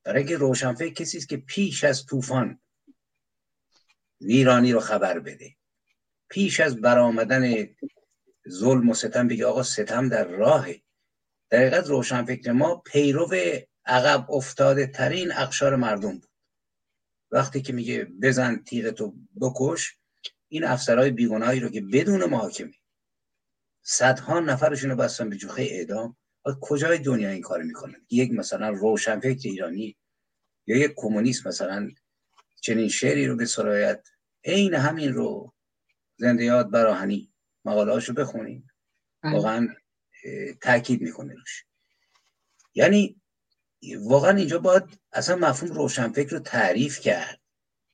برای 0.05 0.25
که 0.25 0.37
روشنفکر 0.37 0.95
کسی 0.95 1.19
است 1.19 1.29
که 1.29 1.37
پیش 1.37 1.85
از 1.85 2.07
طوفان 2.07 2.61
ویرانی 4.21 4.73
رو 4.73 4.81
خبر 4.81 5.19
بده. 5.19 5.57
پیش 6.29 6.61
از 6.61 6.81
برآمدن 6.81 7.69
ظلم 8.49 8.91
و 8.91 8.95
ستم 8.95 9.29
بگه 9.29 9.47
آقا 9.47 9.63
ستم 9.63 10.09
در 10.09 10.25
راهه. 10.25 10.83
در 11.51 11.59
حقیقت 11.59 11.87
روشنفکر 11.87 12.53
ما 12.53 12.77
پیرو 12.77 13.31
عقب 13.87 14.31
افتاده 14.31 14.87
ترین 14.87 15.33
اقشار 15.33 15.77
مردم 15.77 16.13
بود. 16.19 16.36
وقتی 17.37 17.63
که 17.63 17.73
میگه 17.73 18.05
بزن 18.23 18.57
تیغتو 18.57 19.15
بکش 19.41 19.97
این 20.49 20.65
افسرهای 20.65 21.11
بیگناهی 21.11 21.61
رو 21.61 21.69
که 21.69 21.81
بدون 21.81 22.25
محاکمه 22.25 22.73
صدها 23.83 24.41
نفرشون 24.41 24.91
رو 24.91 24.97
بستن 24.97 25.31
به 25.31 25.37
جوخه 25.37 25.63
اعدام 25.63 26.17
کجای 26.61 26.99
دنیا 26.99 27.31
این 27.31 27.43
کار 27.43 27.63
می‌کنن 27.63 28.07
یک 28.11 28.33
مثلا 28.33 28.69
روشنفکر 28.69 29.49
ایرانی 29.49 29.97
یا 30.67 30.77
یک 30.77 30.93
کمونیست 30.97 31.47
مثلا 31.47 31.91
چنین 32.61 32.89
شعری 32.89 33.27
رو 33.27 33.37
به 33.37 33.47
سرایت 33.47 34.09
عین 34.45 34.75
همین 34.75 35.13
رو 35.13 35.55
زنده 36.17 36.45
یاد 36.45 36.71
براهنی 36.71 37.33
مقاله 37.65 38.07
رو 38.07 38.15
بخونیم 38.15 38.71
بله. 39.23 39.33
واقعا 39.33 39.69
تاکید 40.63 41.01
می‌کنه 41.01 41.35
روش 41.35 41.65
یعنی 42.75 43.21
واقعا 43.95 44.37
اینجا 44.37 44.59
باید 44.59 44.83
اصلا 45.13 45.37
مفهوم 45.37 45.73
روشنفکر 45.73 46.31
رو 46.31 46.39
تعریف 46.39 47.01
کرد. 47.01 47.41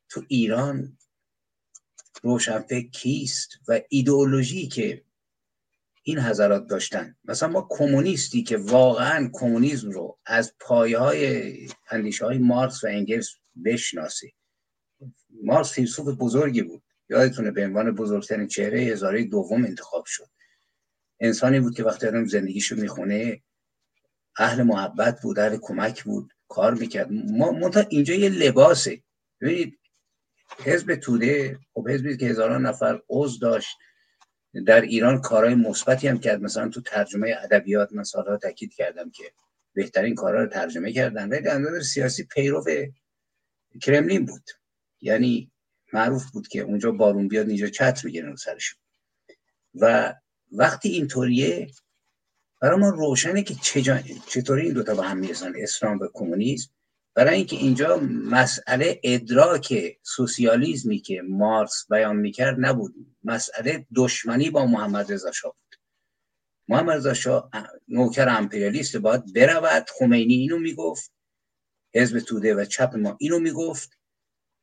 تو 0.08 0.22
ایران 0.28 0.98
روشنفکر 2.22 2.88
کیست 2.88 3.48
و 3.68 3.80
ایدئولوژی 3.88 4.68
که 4.68 5.04
این 6.02 6.18
حضرات 6.18 6.66
داشتن؟ 6.66 7.16
مثلا 7.24 7.48
ما 7.48 7.66
کمونیستی 7.70 8.42
که 8.42 8.56
واقعا 8.56 9.30
کمونیسم 9.32 9.90
رو 9.90 10.18
از 10.26 10.54
پایه 10.60 10.98
های 10.98 11.52
اندیشه 11.90 12.24
های 12.24 12.38
مارکس 12.38 12.84
و 12.84 12.86
انگلس 12.86 13.34
بشناسه. 13.64 14.32
مارکس 15.42 15.72
فیلسوف 15.72 16.08
بزرگی 16.18 16.62
بود. 16.62 16.82
یادتونه 17.08 17.50
به 17.50 17.64
عنوان 17.64 17.94
بزرگترین 17.94 18.46
چهره 18.46 18.80
هزاره 18.80 19.24
دوم 19.24 19.64
انتخاب 19.64 20.04
شد. 20.06 20.28
انسانی 21.20 21.60
بود 21.60 21.76
که 21.76 21.84
وقتی 21.84 22.06
آدم 22.06 22.26
زندگیشو 22.26 22.76
می‌خونه 22.76 23.42
اهل 24.38 24.62
محبت 24.62 25.20
بود 25.20 25.38
اهل 25.38 25.56
کمک 25.62 26.04
بود 26.04 26.32
کار 26.48 26.74
می‌کرد. 26.74 27.12
ما 27.12 27.70
اینجا 27.88 28.14
یه 28.14 28.28
لباسه. 28.28 29.02
ببینید 29.40 29.78
حزب 30.58 30.94
توده 30.94 31.58
خب 31.74 31.88
حزبی 31.88 32.16
که 32.16 32.26
هزاران 32.26 32.66
نفر 32.66 33.00
عضو 33.08 33.38
داشت. 33.38 33.76
در 34.66 34.80
ایران 34.80 35.20
کارهای 35.20 35.54
مثبتی 35.54 36.08
هم 36.08 36.18
کرد. 36.18 36.42
مثلا 36.42 36.68
تو 36.68 36.80
ترجمه 36.80 37.36
ادبیات 37.42 37.92
من 37.92 38.04
سالها 38.04 38.36
تاکید 38.36 38.74
کردم 38.74 39.10
که 39.10 39.24
بهترین 39.74 40.14
کارها 40.14 40.40
رو 40.40 40.48
ترجمه 40.48 40.92
کردن. 40.92 41.28
ولی 41.28 41.42
در 41.42 41.80
سیاسی 41.80 42.24
پیرو 42.24 42.64
کرملین 43.82 44.24
بود. 44.26 44.50
یعنی 45.00 45.50
معروف 45.92 46.30
بود 46.30 46.48
که 46.48 46.60
اونجا 46.60 46.92
بارون 46.92 47.28
بیاد 47.28 47.48
اینجا 47.48 47.66
چتر 47.66 48.02
می‌گیرن 48.04 48.36
سرشون. 48.36 48.78
و 49.74 50.14
وقتی 50.52 50.88
اینطوریه 50.88 51.70
برای 52.62 52.80
ما 52.80 52.88
روشنه 52.88 53.42
که 53.42 53.54
چطوری 54.26 54.62
این 54.62 54.72
دوتا 54.72 54.94
با 54.94 55.02
هم 55.02 55.18
می‌رسن 55.18 55.52
اسلام 55.56 55.98
و 55.98 56.08
کمونیسم. 56.12 56.70
برای 57.14 57.36
اینکه 57.36 57.56
اینجا 57.56 57.96
مسئله 58.30 59.00
ادراک 59.04 59.98
سوسیالیزمی 60.02 60.98
که 60.98 61.22
مارکس 61.28 61.86
بیان 61.90 62.16
می‌کرد 62.16 62.56
نبود. 62.58 62.94
مسئله 63.24 63.86
دشمنی 63.96 64.50
با 64.50 64.66
محمد 64.66 65.12
رضا 65.12 65.32
شاه 65.32 65.52
بود. 65.52 65.76
محمد 66.68 66.96
رضا 66.96 67.14
شاه 67.14 67.50
نوکر 67.88 68.28
امپریالیست 68.28 68.96
باید 68.96 69.32
برود. 69.34 69.86
خمینی 69.98 70.34
اینو 70.34 70.58
می‌گفت. 70.58 71.12
حزب 71.94 72.18
توده 72.18 72.54
و 72.54 72.64
چپ 72.64 72.96
ما 72.96 73.16
اینو 73.20 73.38
می‌گفت. 73.38 73.98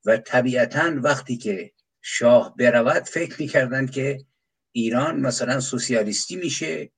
و 0.06 0.18
طبیعتا 0.18 0.92
وقتی 0.96 1.38
که 1.38 1.72
شاه 2.02 2.56
برود 2.56 3.04
فکر 3.04 3.42
می‌کردن 3.42 3.88
که 3.88 4.26
ایران 4.72 5.20
مثلا 5.20 5.60
سوسیالیستی 5.60 6.36
میشه. 6.36 6.92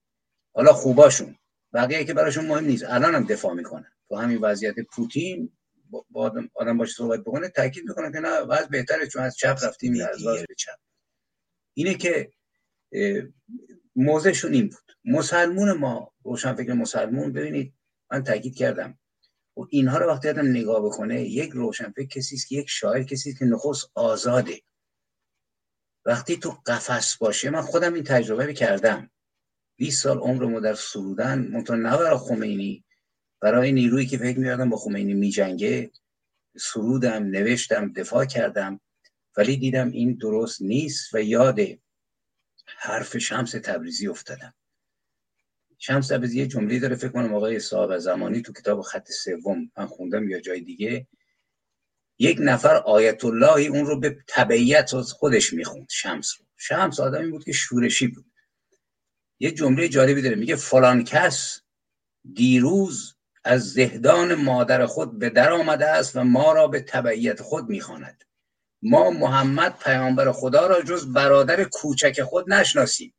حالا 0.53 0.73
خوباشون. 0.73 1.35
بقیه 1.73 2.03
که 2.03 2.13
براشون 2.13 2.45
مهم 2.45 2.65
نیست. 2.65 2.83
الان 2.83 3.15
هم 3.15 3.23
دفاع 3.23 3.53
می‌کنن. 3.53 3.91
تو 4.09 4.15
همین 4.15 4.37
وضعیت 4.37 4.75
پوتین 4.79 5.51
با 6.09 6.33
آدم 6.53 6.77
باشه 6.77 6.93
صحبت 6.93 7.19
بکنه 7.19 7.49
تاکید 7.49 7.83
می‌کنه 7.87 8.11
که 8.11 8.19
نه 8.19 8.39
وضع 8.39 8.67
بهتره 8.67 9.07
چون 9.07 9.23
از 9.23 9.35
چپ 9.35 9.57
رفتیم 9.63 9.93
از 10.11 10.23
به 10.23 10.55
چپ. 10.57 10.77
اینه 11.73 11.93
که 11.93 12.31
موضعشون 13.95 14.53
این 14.53 14.67
بود. 14.69 14.97
مسلمون 15.05 15.71
ما 15.71 16.13
روشن 16.23 16.53
فکر 16.53 16.73
مسلمون 16.73 17.33
ببینید 17.33 17.73
من 18.11 18.23
تاکید 18.23 18.55
کردم. 18.55 18.99
و 19.57 19.61
اینها 19.69 19.97
رو 19.97 20.07
وقتی 20.07 20.29
آدم 20.29 20.47
نگاه 20.47 20.85
بکنه 20.85 21.21
یک 21.21 21.51
روشن 21.51 21.91
فکر 21.91 22.07
کسی 22.07 22.35
است 22.35 22.47
که 22.47 22.55
یک 22.55 22.69
شاعر 22.69 23.03
کسی 23.03 23.29
است 23.29 23.39
که 23.39 23.45
نخست 23.45 23.91
آزاده. 23.93 24.61
وقتی 26.05 26.37
تو 26.37 26.57
قفس 26.65 27.17
باشه 27.17 27.49
من 27.49 27.61
خودم 27.61 27.93
این 27.93 28.03
تجربه 28.03 28.53
کردم. 28.53 29.11
20 29.81 30.03
سال 30.03 30.17
عمرمو 30.17 30.59
در 30.59 30.73
سرودن 30.73 31.39
منتها 31.39 31.75
نه 31.75 31.97
برای 31.97 32.17
خمینی 32.17 32.85
برای 33.39 33.71
نیرویی 33.71 34.05
که 34.07 34.17
فکر 34.17 34.39
میادم 34.39 34.69
با 34.69 34.77
خمینی 34.77 35.13
میجنگه. 35.13 35.91
سرودم 36.57 37.23
نوشتم 37.23 37.93
دفاع 37.93 38.25
کردم 38.25 38.79
ولی 39.37 39.57
دیدم 39.57 39.91
این 39.91 40.13
درست 40.13 40.61
نیست 40.61 41.15
و 41.15 41.21
یاد 41.21 41.59
حرف 42.65 43.17
شمس 43.17 43.51
تبریزی 43.51 44.07
افتادم. 44.07 44.53
شمس 45.77 46.07
تبریزی 46.07 46.39
یه 46.39 46.47
جمله 46.47 46.79
داره 46.79 46.95
فکر 46.95 47.11
کنم 47.11 47.33
آقای 47.33 47.59
صاحب 47.59 47.97
زمانی 47.97 48.41
تو 48.41 48.53
کتاب 48.53 48.81
خط 48.81 49.11
سوم 49.11 49.71
من 49.77 49.85
خوندم 49.85 50.29
یا 50.29 50.39
جای 50.39 50.61
دیگه. 50.61 51.07
یک 52.19 52.37
نفر 52.41 52.75
آیت 52.75 53.25
اللهی 53.25 53.67
اون 53.67 53.85
رو 53.85 53.99
به 53.99 54.17
تبعیت 54.27 54.93
از 54.93 55.11
خودش 55.11 55.53
می‌خوند 55.53 55.87
شمس 55.89 56.33
رو. 56.39 56.45
شمس 56.57 56.99
آدمی 56.99 57.31
بود 57.31 57.43
که 57.43 57.51
شورشی 57.51 58.07
بود. 58.07 58.30
یه 59.41 59.51
جمله 59.51 59.89
جالبی 59.89 60.21
داره. 60.21 60.35
میگه 60.35 60.55
فلان 60.55 61.03
کس 61.03 61.61
دیروز 62.33 63.15
از 63.43 63.69
زهدان 63.69 64.35
مادر 64.35 64.85
خود 64.85 65.19
به 65.19 65.29
در 65.29 65.51
آمده 65.51 65.87
است 65.87 66.15
و 66.15 66.23
ما 66.23 66.53
را 66.53 66.67
به 66.67 66.81
تبعیت 66.81 67.41
خود 67.41 67.69
می‌خواند. 67.69 68.23
ما 68.81 69.09
محمد 69.11 69.79
پیامبر 69.79 70.31
خدا 70.31 70.67
را 70.67 70.81
جز 70.81 71.13
برادر 71.13 71.63
کوچک 71.63 72.21
خود 72.23 72.53
نشناسیم. 72.53 73.13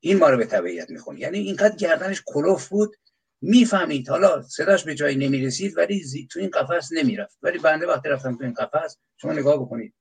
این 0.00 0.18
ما 0.18 0.30
رو 0.30 0.36
به 0.36 0.46
تبعیت 0.46 0.90
می‌خونه 0.90 1.20
یعنی 1.20 1.38
اینقدر 1.38 1.76
گردنش 1.76 2.22
کلوف 2.26 2.68
بود. 2.68 2.96
می‌فهمید. 3.42 4.08
حالا 4.08 4.42
صداش 4.42 4.84
به 4.84 4.94
جایی 4.94 5.16
نمی‌رسید 5.16 5.76
ولی 5.76 6.28
تو 6.30 6.40
این 6.40 6.50
قفس 6.50 6.92
نمی‌رفت. 6.92 7.38
ولی 7.42 7.58
بنده 7.58 7.86
وقتی 7.86 8.08
رفتم 8.08 8.36
تو 8.36 8.44
این 8.44 8.54
قفس 8.54 8.96
شما 9.16 9.32
نگاه 9.32 9.56
بکنید. 9.56 9.94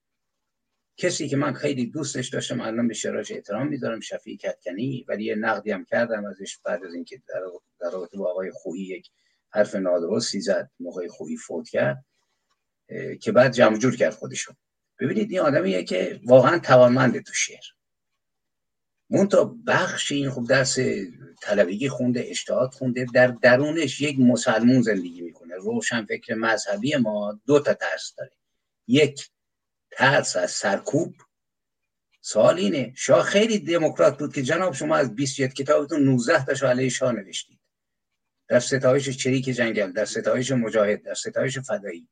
کسی 0.98 1.28
که 1.28 1.38
من 1.38 1.54
خیلی 1.54 1.86
دوستش 1.86 2.30
داشتم 2.30 2.62
الان 2.62 2.88
به 2.88 2.94
شراج 2.94 3.34
احترام 3.34 3.68
می‌ذارم 3.68 4.00
شفیع 4.00 4.38
کتکنی 4.38 5.06
ولی 5.08 5.24
یه 5.24 5.36
نقدی 5.36 5.72
هم 5.72 5.86
کردم 5.86 6.26
ازش 6.26 6.58
بعد 6.58 6.86
از 6.86 6.94
اینکه 6.94 7.22
در 7.80 7.90
رابطه 7.92 8.18
با 8.18 8.32
آقای 8.32 8.52
خویی 8.52 8.86
یک 8.86 9.10
حرف 9.50 9.76
نادرستی 9.76 10.42
زد 10.42 10.72
موقع 10.80 11.08
خویی 11.08 11.38
فوت 11.38 11.70
کرد 11.70 12.06
که 13.22 13.32
بعد 13.32 13.52
جمع 13.52 13.78
جور 13.78 13.96
کرد 13.96 14.14
خودشون 14.14 14.56
ببینید 15.00 15.32
این 15.32 15.40
آدمیه 15.40 15.84
که 15.84 16.20
واقعا 16.26 16.60
توانمنده 16.60 17.22
تو 17.22 17.34
شعر. 17.34 17.64
تا 19.32 19.56
بخش 19.68 20.12
این 20.12 20.30
خوب 20.30 20.48
درس 20.48 20.78
طلبگی 21.42 21.90
خونده 21.90 22.26
اشتهاد 22.28 22.74
خونده 22.74 23.06
در 23.14 23.28
درونش 23.28 24.02
یک 24.02 24.20
مسلمون 24.20 24.82
زندگی 24.82 25.22
می‌کنه. 25.22 25.56
روشن 25.56 26.06
فکر 26.06 26.36
مذهبی 26.36 26.96
ما 26.96 27.40
دو 27.46 27.60
تا 27.60 27.74
ترس 27.74 28.14
داره. 28.18 28.32
یک 28.88 29.30
ترس 29.98 30.36
از 30.36 30.52
سرکوب. 30.52 31.16
سوال 32.22 32.58
اینه 32.58 32.94
شاه 32.96 33.24
خیلی 33.24 33.60
دموکرات 33.60 34.20
بود 34.20 34.34
که 34.34 34.42
جناب 34.42 34.74
شما 34.74 34.96
از 34.96 35.16
21 35.16 35.54
کتابتون 35.54 36.04
19 36.04 36.46
تاش 36.46 36.64
علیه 36.64 36.90
شاه 36.90 37.12
نوشتید. 37.12 37.60
در 38.48 38.60
ستایش 38.60 39.10
چریک 39.10 39.46
جنگل 39.46 39.92
در 39.92 40.06
ستایش 40.06 40.52
مجاهد 40.52 41.04
در 41.04 41.14
ستایش 41.14 41.60
فدایی. 41.60 42.08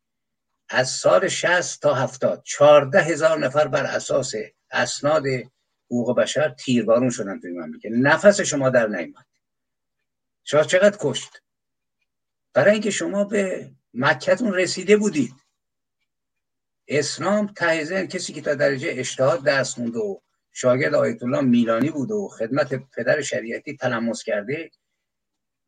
از 0.69 0.89
سال 0.89 1.28
60 1.28 1.82
تا 1.82 1.93
70 1.93 2.43
14 2.43 3.02
هزار 3.02 3.39
نفر 3.39 3.67
بر 3.67 3.86
اساس 3.86 4.34
اسناد 4.71 5.24
حقوق 5.86 6.17
بشر 6.17 6.50
تیربارون 6.50 7.10
شدن 7.10 7.39
توی 7.39 7.52
مملکت. 7.52 7.89
نفس 7.91 8.41
شما 8.41 8.69
در 8.69 8.88
نیامد. 8.88 9.26
شاه 10.43 10.65
چقدر 10.65 10.98
کشت؟ 11.00 11.41
برای 12.54 12.71
اینکه 12.71 12.91
شما 12.91 13.24
به 13.24 13.71
مکتون 13.93 14.54
رسیده 14.54 14.98
بودید. 14.98 15.44
اسلام 16.88 17.48
ته 17.48 18.08
کسی 18.08 18.34
که 18.34 18.41
تا 18.41 18.56
درجه 18.56 18.89
اجتهاد 18.91 19.43
دست 19.43 19.80
مونده 19.80 20.00
و 20.00 20.19
شاگرد 20.52 20.93
آیت 20.93 21.24
الله 21.24 21.41
میلانی 21.41 21.89
بود 21.89 22.12
و 22.12 22.28
خدمت 22.28 22.74
پدر 22.95 23.21
شریعتی 23.21 23.78
تلمس 23.78 24.24
کرده 24.24 24.71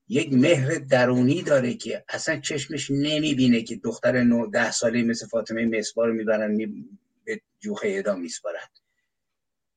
یک 0.07 0.33
مهر 0.33 0.75
درونی 0.75 1.41
داره 1.41 1.73
که 1.73 2.03
اصلا 2.09 2.39
چشمش 2.39 2.91
نمی‌بینه 2.91 3.61
که 3.61 3.75
دختر 3.75 4.23
نو 4.23 4.47
ده 4.47 4.71
ساله 4.71 5.03
مثل 5.03 5.27
فاطمه 5.27 5.65
مصبا 5.65 6.05
رو 6.05 6.13
می‌برن 6.13 6.51
می 6.51 6.89
به 7.25 7.41
جوخه 7.59 7.87
اعدام 7.87 8.21
میسپارن. 8.21 8.67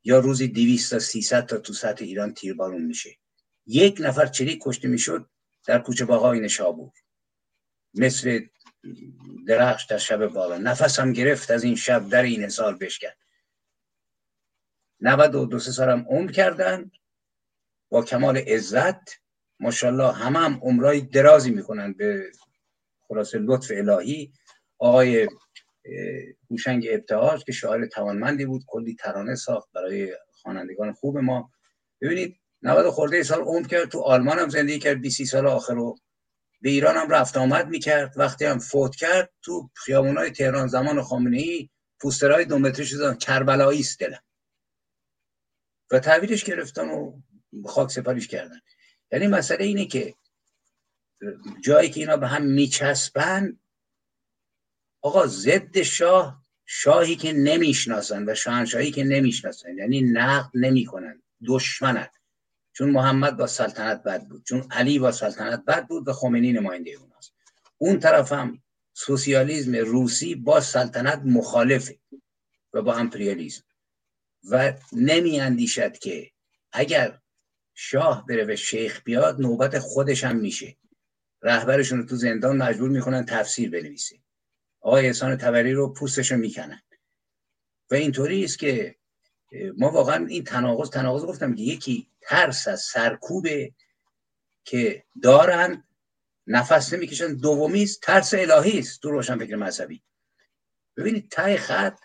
یا 0.05 0.19
روزی 0.19 0.49
دیویست 0.49 0.91
تا 0.91 0.99
سیصد 0.99 1.47
تا 1.47 1.59
تو 1.59 1.73
سطح 1.73 2.05
ایران 2.05 2.35
تیربارون 2.35 2.83
میشه. 2.83 3.11
یک 3.67 3.97
نفر 4.01 4.27
چریک 4.27 4.59
کشته 4.63 4.89
می‌شد 4.89 5.27
در 5.67 5.79
کوچه 5.79 6.05
باقای 6.05 6.41
نشابور. 6.41 6.93
مثل 7.95 8.41
درخش 9.47 9.85
در 9.85 9.99
شب 9.99 10.27
بالا 10.27 10.59
نفسم 10.59 11.13
گرفت 11.13 11.51
از 11.51 11.65
این 11.65 11.77
شب 11.77 12.09
در 12.09 12.23
این 12.23 12.45
حسال 12.45 12.77
بشکن. 12.77 13.09
92 15.01 15.47
دو 15.47 15.59
سه 15.59 15.73
سالم 15.73 16.07
عمر 16.09 16.33
کردن. 16.33 16.91
با 17.89 18.05
کمال 18.05 18.37
عزت 18.37 19.21
ماشاءالله 19.61 20.13
همه 20.13 20.39
هم 20.39 20.61
عمرای 20.63 21.01
درازی 21.01 21.51
می‌کنن 21.51 21.93
به 21.93 22.33
خلاصه 23.01 23.39
لطف 23.39 23.71
الهی. 23.75 24.33
آقای 24.79 25.29
هوشنگ 26.51 26.87
ابتهاج 26.91 27.45
که 27.45 27.53
شاعر 27.53 27.87
توانمندی 27.87 28.45
بود 28.45 28.65
کلی 28.67 28.95
ترانه 28.95 29.35
ساخت 29.35 29.69
برای 29.73 30.17
خوانندگان 30.33 30.93
خوب 30.93 31.19
ما. 31.19 31.51
ببینید 32.01 32.41
90 32.63 32.91
خورده 32.91 33.23
سال 33.23 33.41
عمر 33.41 33.67
کرد 33.67 33.89
تو 33.89 34.01
آلمان 34.01 34.39
هم 34.39 34.49
زندگی 34.49 34.79
کرد 34.79 35.01
20 35.01 35.25
سال 35.25 35.47
آخر 35.47 35.75
رو 35.75 35.99
به 36.61 36.71
ایران 36.71 36.97
هم 36.97 37.11
رفت 37.11 37.37
آمد 37.37 37.69
می‌کرد 37.69 38.15
وقتی 38.17 38.45
هم 38.45 38.59
فوت 38.59 38.97
کرد 38.97 39.33
تو 39.43 39.71
خیابونای 39.75 40.31
تهران 40.31 40.67
زمان 40.67 41.03
خامنه 41.03 41.39
ای 41.39 41.71
پوسترهای 42.01 42.45
دو 42.45 42.59
متری 42.59 42.87
شدن 42.87 43.15
کربلایی 43.15 43.81
است 43.81 44.01
دلم. 44.01 44.23
و 45.91 45.99
تحویلش 45.99 46.45
گرفتن 46.45 46.89
و 46.89 47.21
خاک 47.67 47.91
سپاریش 47.91 48.29
کردن. 48.29 48.61
یعنی 49.13 49.27
مسئله 49.27 49.65
اینه 49.65 49.87
که 49.87 50.15
جایی 51.65 51.91
که 51.91 52.01
اینا 52.01 52.17
به 52.17 52.29
هم 52.29 52.43
میچسبن 52.43 53.59
آقا 55.03 55.27
ضد 55.27 55.83
شاه 55.83 56.47
شاهی 56.67 57.17
که 57.17 57.33
نمی‌شناسن 57.33 58.29
و 58.29 58.35
شاهنشاهی 58.35 58.91
که 58.91 59.05
نمی‌شناسن 59.05 59.79
یعنی 59.79 60.01
نقد 60.03 60.51
نمی‌کنن 60.55 61.23
دشمنن. 61.47 62.09
چون 62.81 62.91
محمد 62.91 63.37
با 63.37 63.47
سلطنت 63.47 64.03
بد 64.03 64.25
بود 64.25 64.45
چون 64.45 64.67
علی 64.71 64.99
با 64.99 65.13
سلطنت 65.13 65.65
بد 65.65 65.87
بود 65.87 66.09
و 66.09 66.13
خمینی 66.13 66.53
نماینده 66.53 66.91
اوناست. 66.91 67.33
اون 67.79 67.99
طرف 67.99 68.33
هم 68.33 68.63
سوسیالیزم 68.93 69.77
روسی 69.77 70.35
با 70.35 70.61
سلطنت 70.61 71.23
مخالفه 71.25 71.99
و 72.73 72.83
با 72.83 72.95
امپریالیزم 72.95 73.63
و 74.51 74.73
نمی 74.93 75.41
اندیشد 75.41 75.99
که 75.99 76.31
اگر 76.73 77.19
شاه 77.75 78.27
بره 78.27 78.45
به 78.45 78.57
شیخ 78.57 79.03
بیاد 79.05 79.41
نوبت 79.41 79.79
خودش 79.79 80.25
هم 80.25 80.37
میشه. 80.37 80.77
رهبرشون 81.43 81.99
رو 81.99 82.05
تو 82.05 82.17
زندان 82.17 82.57
مجبور 82.57 82.91
می‌کنن 82.91 83.25
تفسیر 83.25 83.71
بنویسه. 83.71 84.17
آقای 84.81 85.07
احسان 85.07 85.37
تبری 85.37 85.73
رو 85.73 85.93
پوستش 85.93 86.33
رو 86.33 86.39
می‌کنن. 86.39 86.83
و 87.91 87.95
اینطوری 87.95 88.45
است 88.45 88.59
که 88.59 88.97
ما 89.79 89.91
واقعا 89.91 90.27
این 90.27 90.45
تناقض 90.45 90.91
تناقض 90.91 91.25
گفتم 91.25 91.55
که 91.55 91.63
یکی 91.63 92.07
ترس 92.21 92.69
از 92.69 92.81
سرکوبه 92.81 93.73
که 94.65 95.05
دارن 95.23 95.85
نفس 96.47 96.93
نمی‌کشن. 96.93 97.35
دومی 97.35 97.87
ترس 98.03 98.35
الهی 98.35 98.79
است. 98.79 99.03
تو 99.03 99.11
روشن 99.11 99.39
فکر 99.39 99.57
مذهبی. 99.57 100.03
ببینید 100.97 101.31
تای 101.31 101.57
خط 101.57 101.99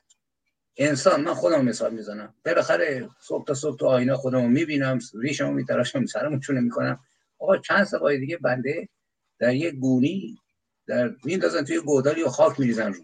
انسان 0.78 1.22
من 1.22 1.34
خودم 1.34 1.66
مثال 1.66 1.94
می‌زنم. 1.94 2.36
بالاخره 2.46 3.10
صبح 3.22 3.46
تا 3.46 3.54
صبح 3.54 3.78
تو 3.78 3.86
آینه 3.86 4.16
خودمو 4.16 4.48
می‌بینم 4.48 5.00
ریشمو 5.14 5.52
میتراشم 5.52 6.06
سرمو 6.06 6.40
چونه 6.40 6.60
می‌کنم. 6.60 7.00
آقا 7.40 7.58
چند 7.58 7.84
سال 7.84 8.18
دیگه 8.18 8.38
بنده 8.38 8.90
در 9.40 9.56
یه 9.56 9.72
گونی 9.72 10.38
در 10.88 11.16
میندازن 11.24 11.64
توی 11.64 11.80
گودالی 11.80 12.24
و 12.24 12.30
خاک 12.30 12.60
میریزن 12.60 12.94
رو. 12.94 13.04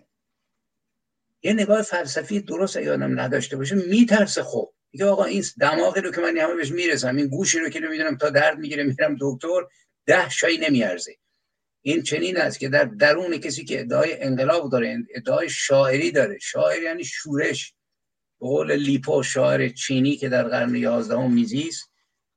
یه 1.43 1.53
نگاه 1.53 1.81
فلسفی 1.81 2.39
درست 2.39 2.75
یادم 2.75 3.19
نداشته 3.19 3.57
باشه 3.57 3.75
میترسه 3.75 4.43
خب. 4.43 4.73
میگه 4.93 5.05
آقا 5.05 5.23
این 5.23 5.43
دماغی 5.59 6.01
رو 6.01 6.11
که 6.11 6.21
من 6.21 6.37
همه 6.37 6.55
بهش 6.55 6.71
می‌رسم 6.71 7.15
این 7.15 7.27
گوشی 7.27 7.59
رو 7.59 7.69
که 7.69 7.79
نمی‌دونم 7.79 8.17
تا 8.17 8.29
درد 8.29 8.57
می‌گیره 8.57 8.83
میرم 8.83 9.17
دکتر 9.19 9.61
ده 10.05 10.29
شایی 10.29 10.57
نمیارزه. 10.57 11.15
این 11.81 12.03
چنین 12.03 12.37
است 12.37 12.59
که 12.59 12.69
در 12.69 12.83
درون 12.83 13.37
کسی 13.37 13.65
که 13.65 13.79
ادعای 13.79 14.21
انقلاب 14.23 14.71
داره 14.71 14.97
ادعای 15.15 15.49
شاعری 15.49 16.11
داره. 16.11 16.37
شاعر 16.39 16.83
یعنی 16.83 17.03
شورش. 17.03 17.73
به 18.39 18.47
قول 18.47 18.71
لیپو 18.71 19.23
شاعر 19.23 19.69
چینی 19.69 20.15
که 20.15 20.29
در 20.29 20.43
قرن 20.43 20.75
یازدهم 20.75 21.33
میزیست 21.33 21.91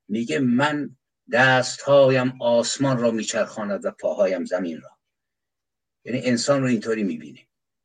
میگه 0.09 0.39
من 0.39 0.97
دستهایم 1.33 2.43
آسمان 2.43 2.99
را 2.99 3.11
میچرخاند 3.11 3.85
و 3.85 3.91
پاهایم 3.91 4.45
زمین 4.45 4.81
را. 4.81 4.91
یعنی 6.05 6.21
انسان 6.25 6.63
رو 6.63 6.69
اینطوری 6.69 7.03
می‌بینه. 7.03 7.41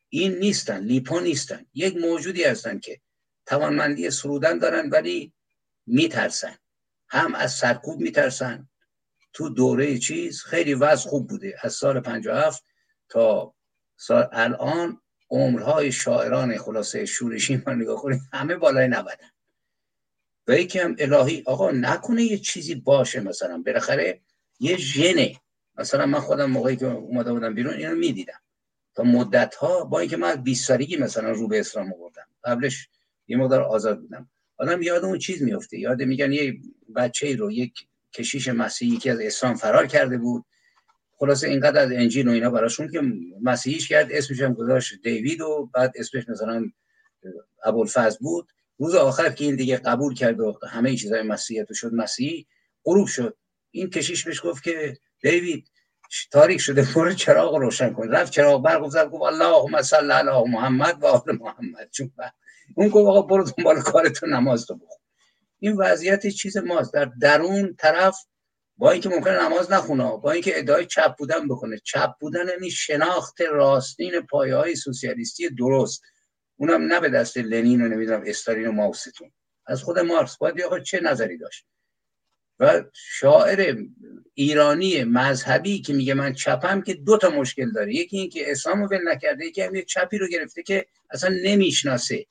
این 0.10 0.36
نیستن 0.39 0.80
لیپو 0.80 1.19
نیستن. 1.19 1.65
یک 1.74 1.98
موجودی 1.98 2.43
هستن 2.43 2.80
که 2.80 3.02
توانمندی 3.45 4.12
سرودن 4.12 4.58
دارن 4.58 4.89
ولی 4.89 5.34
میترسن. 5.86 6.56
هم 7.08 7.36
از 7.36 7.54
سرکوب 7.54 8.00
میترسن. 8.00 8.69
تو 9.34 9.50
دوره 9.50 9.98
چیز 9.98 10.41
خیلی 10.41 10.74
وضع 10.74 11.10
خوب 11.10 11.28
بوده. 11.28 11.56
از 11.62 11.74
سال 11.74 12.00
57 12.00 12.63
تا 13.10 13.56
سال 13.98 14.30
الان 14.32 15.02
عمرهای 15.30 15.91
شاعران 15.91 16.58
خلاصه 16.58 17.06
شورشی 17.06 17.63
ما 17.67 17.74
نگاه 17.74 18.02
کنید 18.02 18.22
همه 18.34 18.56
بالای 18.56 18.88
90 18.88 19.19
و 20.48 20.54
یکی 20.54 20.80
هم 20.80 20.95
الهی 21.00 21.43
آقا 21.45 21.72
نکنه 21.72 22.24
یه 22.24 22.38
چیزی 22.38 22.76
باشه 22.76 23.19
مثلا. 23.19 23.63
بالاخره 23.65 24.22
یه 24.60 24.78
ژنه 24.78 25.36
مثلا 25.78 26.06
من 26.06 26.19
خودم 26.19 26.45
موقعی 26.45 26.76
که 26.76 26.86
اومده 26.86 27.34
بودم 27.34 27.54
بیرون 27.54 27.74
اینو 27.74 27.95
می‌دیدم. 27.95 28.41
تا 28.99 29.05
مدت 29.05 29.55
ها 29.55 29.83
با 29.83 29.99
اینکه 29.99 30.17
من 30.17 30.35
20 30.35 30.67
سالگی 30.67 30.97
مثلا 30.97 31.31
رو 31.31 31.47
به 31.47 31.59
اسلام 31.59 31.93
آوردم. 31.93 32.27
قبلش 32.43 32.89
یه 33.27 33.38
مقدار 33.38 33.62
آزاد 33.62 33.99
بودم. 33.99 34.29
آدم 34.57 34.81
یاد 34.81 35.05
اون 35.05 35.19
چیز 35.19 35.43
میفته 35.43 35.79
یاد 35.79 36.01
میگن 36.01 36.31
یه 36.31 36.57
بچه 36.95 37.35
رو 37.35 37.51
یک 37.51 37.73
کشیش 38.13 38.47
مسیحی 38.47 38.97
که 38.97 39.12
از 39.12 39.19
اسلام 39.19 39.55
فرار 39.55 39.88
کرده 39.88 40.17
بود. 40.17 40.45
خلاصه 41.17 41.47
اینقدر 41.47 41.81
از 41.81 41.91
انجیل 41.91 42.27
و 42.27 42.31
اینا 42.31 42.49
براشون 42.49 42.91
که 42.91 43.01
مسیحیش 43.41 43.88
کرد 43.88 44.12
اسمش 44.12 44.41
هم 44.41 44.53
گذاشت 44.53 45.01
دیوید 45.03 45.41
و 45.41 45.69
بعد 45.73 45.93
اسمش 45.95 46.29
مثلا 46.29 46.71
ابوالفضل 47.63 48.17
بود. 48.19 48.51
روز 48.77 48.95
آخر 48.95 49.29
که 49.29 49.45
این 49.45 49.55
دیگه 49.55 49.77
قبول 49.77 50.13
کرد 50.13 50.39
و 50.39 50.59
همه 50.69 50.95
چیزای 50.95 51.21
مسیحیت 51.21 51.73
شد 51.73 51.93
مسیحی 51.93 52.47
غروب 52.85 53.07
شد. 53.07 53.38
این 53.71 53.89
کشیش 53.89 54.23
بهش 54.23 54.41
گفت 54.43 54.63
که 54.63 54.97
دیوید 55.21 55.71
تاریک 56.32 56.60
شده 56.62 56.88
برو 56.95 57.13
چراغ 57.13 57.56
روشن 57.56 57.93
کن. 57.93 58.10
رفت 58.10 58.32
چراغ 58.32 58.63
برق 58.63 58.89
زد 58.89 59.10
گفت 59.10 59.24
اللهم 59.24 59.82
صل 59.82 60.12
علی 60.12 60.52
محمد 60.52 61.04
و 61.04 61.06
آل 61.06 61.38
محمد. 61.39 61.89
چون 61.91 62.12
اون 62.76 62.89
گفت 62.89 63.08
آقا 63.08 63.22
برو 63.22 63.43
دنبال 63.43 63.82
کارتو 63.82 64.26
نماز 64.28 64.65
تو 64.65 64.76
بخون. 64.76 64.98
این 65.60 65.76
وضعیت 65.78 66.28
چیز 66.28 66.58
ماست. 66.58 66.93
در 66.93 67.12
درون 67.22 67.76
طرف 67.76 68.17
با 68.78 68.91
اینکه 68.91 69.10
ممکنه 69.10 69.43
نماز 69.43 69.72
نخونه 69.72 70.17
با 70.17 70.32
اینکه 70.32 70.60
ادعای 70.60 70.86
چپ 70.86 71.15
بودن 71.17 71.48
بکنه. 71.48 71.78
چپ 71.78 72.12
بودن 72.19 72.48
یعنی 72.48 72.72
شناخت 72.72 73.41
راستین 73.41 74.22
پایه 74.22 74.56
های 74.56 74.76
سوسیالیستی 74.76 75.50
درست. 75.50 76.02
اونم 76.56 76.82
نه 76.82 77.00
به 77.00 77.10
دست 77.10 77.38
لنین 77.38 77.82
و 77.82 77.88
نمی‌دونم 77.88 78.24
استالین 78.26 78.67
و 78.67 78.72
ماوستون. 78.72 79.32
از 79.65 79.84
خود 79.84 80.00
مارکس. 80.00 80.38
باید 80.38 80.62
آقا 80.62 80.80
چه 80.80 81.00
نظری 81.00 81.38
داشت؟ 81.38 81.65
و 82.60 82.84
شاعر 82.93 83.76
ایرانی 84.34 85.04
مذهبی 85.04 85.82
که 85.82 85.93
میگه 85.93 86.13
من 86.13 86.34
چپم 86.34 86.82
که 86.82 86.93
دو 86.93 87.17
تا 87.17 87.30
مشکل 87.30 87.72
داره. 87.72 87.93
یکی 87.93 88.17
این 88.17 88.30
که 88.30 88.52
اسلام 88.52 88.82
ول 88.82 89.00
نکرده 89.04 89.45
یکی 89.45 89.62
هم 89.62 89.76
یک 89.76 89.86
چپی 89.86 90.17
رو 90.17 90.28
گرفته 90.28 90.63
که 90.63 90.86
اصلا 91.10 91.36
نمی‌شناسه 91.43 92.26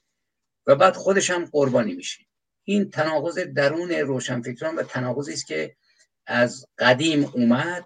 و 0.66 0.76
بعد 0.76 0.94
خودش 0.94 1.30
هم 1.30 1.44
قربانی 1.44 1.94
میشه. 1.94 2.24
این 2.64 2.90
تناقض 2.90 3.38
درون 3.38 3.90
روشنفکران 3.90 4.76
و 4.76 4.82
تناقضی 4.82 5.32
است 5.32 5.46
که 5.46 5.76
از 6.26 6.66
قدیم 6.78 7.24
اومد 7.24 7.84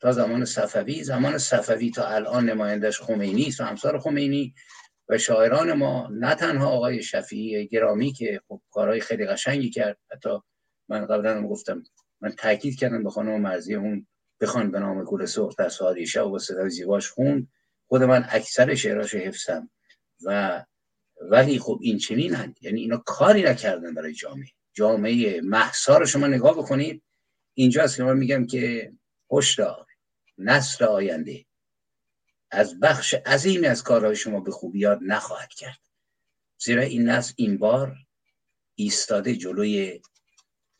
تا 0.00 0.12
زمان 0.12 0.44
صفوی. 0.44 1.04
زمان 1.04 1.38
صفوی 1.38 1.90
تا 1.90 2.08
الان 2.08 2.50
نمایندش 2.50 3.00
خمینی 3.00 3.46
است 3.46 3.60
و 3.60 3.64
همسار 3.64 3.98
خمینی 3.98 4.54
و 5.08 5.18
شاعران 5.18 5.72
ما 5.72 6.08
نه 6.12 6.34
تنها 6.34 6.68
آقای 6.68 7.02
شفیعی 7.02 7.66
گرامی 7.66 8.12
که 8.12 8.40
خب 8.48 8.60
کارهای 8.70 9.00
خیلی 9.00 9.26
قشنگی 9.26 9.70
کرد 9.70 9.98
حتی 10.12 10.40
من 10.88 11.06
قبلا 11.06 11.36
هم 11.36 11.48
گفتم 11.48 11.84
من 12.20 12.30
تاکید 12.30 12.78
کردم 12.78 13.02
به 13.02 13.10
خانم 13.10 13.40
مرزی 13.40 13.74
اون 13.74 14.06
بخوان 14.40 14.70
به 14.70 14.78
نام 14.78 15.04
گل 15.04 15.24
سرخ 15.24 15.56
در 15.56 15.68
ساریشه 15.68 16.20
و 16.20 16.30
با 16.30 16.38
صدای 16.38 16.70
زیباش 16.70 17.10
خون 17.10 17.48
خود 17.86 18.02
من 18.02 18.26
اکثر 18.28 18.74
شعراش 18.74 19.14
حفظم. 19.14 19.70
و 20.24 20.64
ولی 21.20 21.58
خب 21.58 21.78
این 21.82 21.98
چنین 21.98 22.54
یعنی 22.60 22.80
اینا 22.80 22.96
کاری 22.96 23.42
نکردن 23.42 23.94
برای 23.94 24.12
جامعه. 24.12 24.48
جامعه 24.72 25.40
محسا 25.40 25.98
رو 25.98 26.06
شما 26.06 26.26
نگاه 26.26 26.58
بکنید. 26.58 27.02
اینجاست 27.54 27.96
که 27.96 28.04
من 28.04 28.16
میگم 28.16 28.46
که 28.46 28.92
هشدار 29.32 29.86
نسل 30.38 30.84
آینده 30.84 31.44
از 32.50 32.80
بخش 32.80 33.14
عظیمی 33.14 33.66
از 33.66 33.82
کارهای 33.82 34.16
شما 34.16 34.40
به 34.40 34.50
خوبی 34.50 34.78
یاد 34.78 34.98
نخواهد 35.02 35.48
کرد. 35.48 35.80
زیرا 36.58 36.82
این 36.82 37.08
نسل 37.08 37.32
این 37.36 37.58
بار 37.58 37.96
ایستاده 38.74 39.36
جلوی 39.36 40.00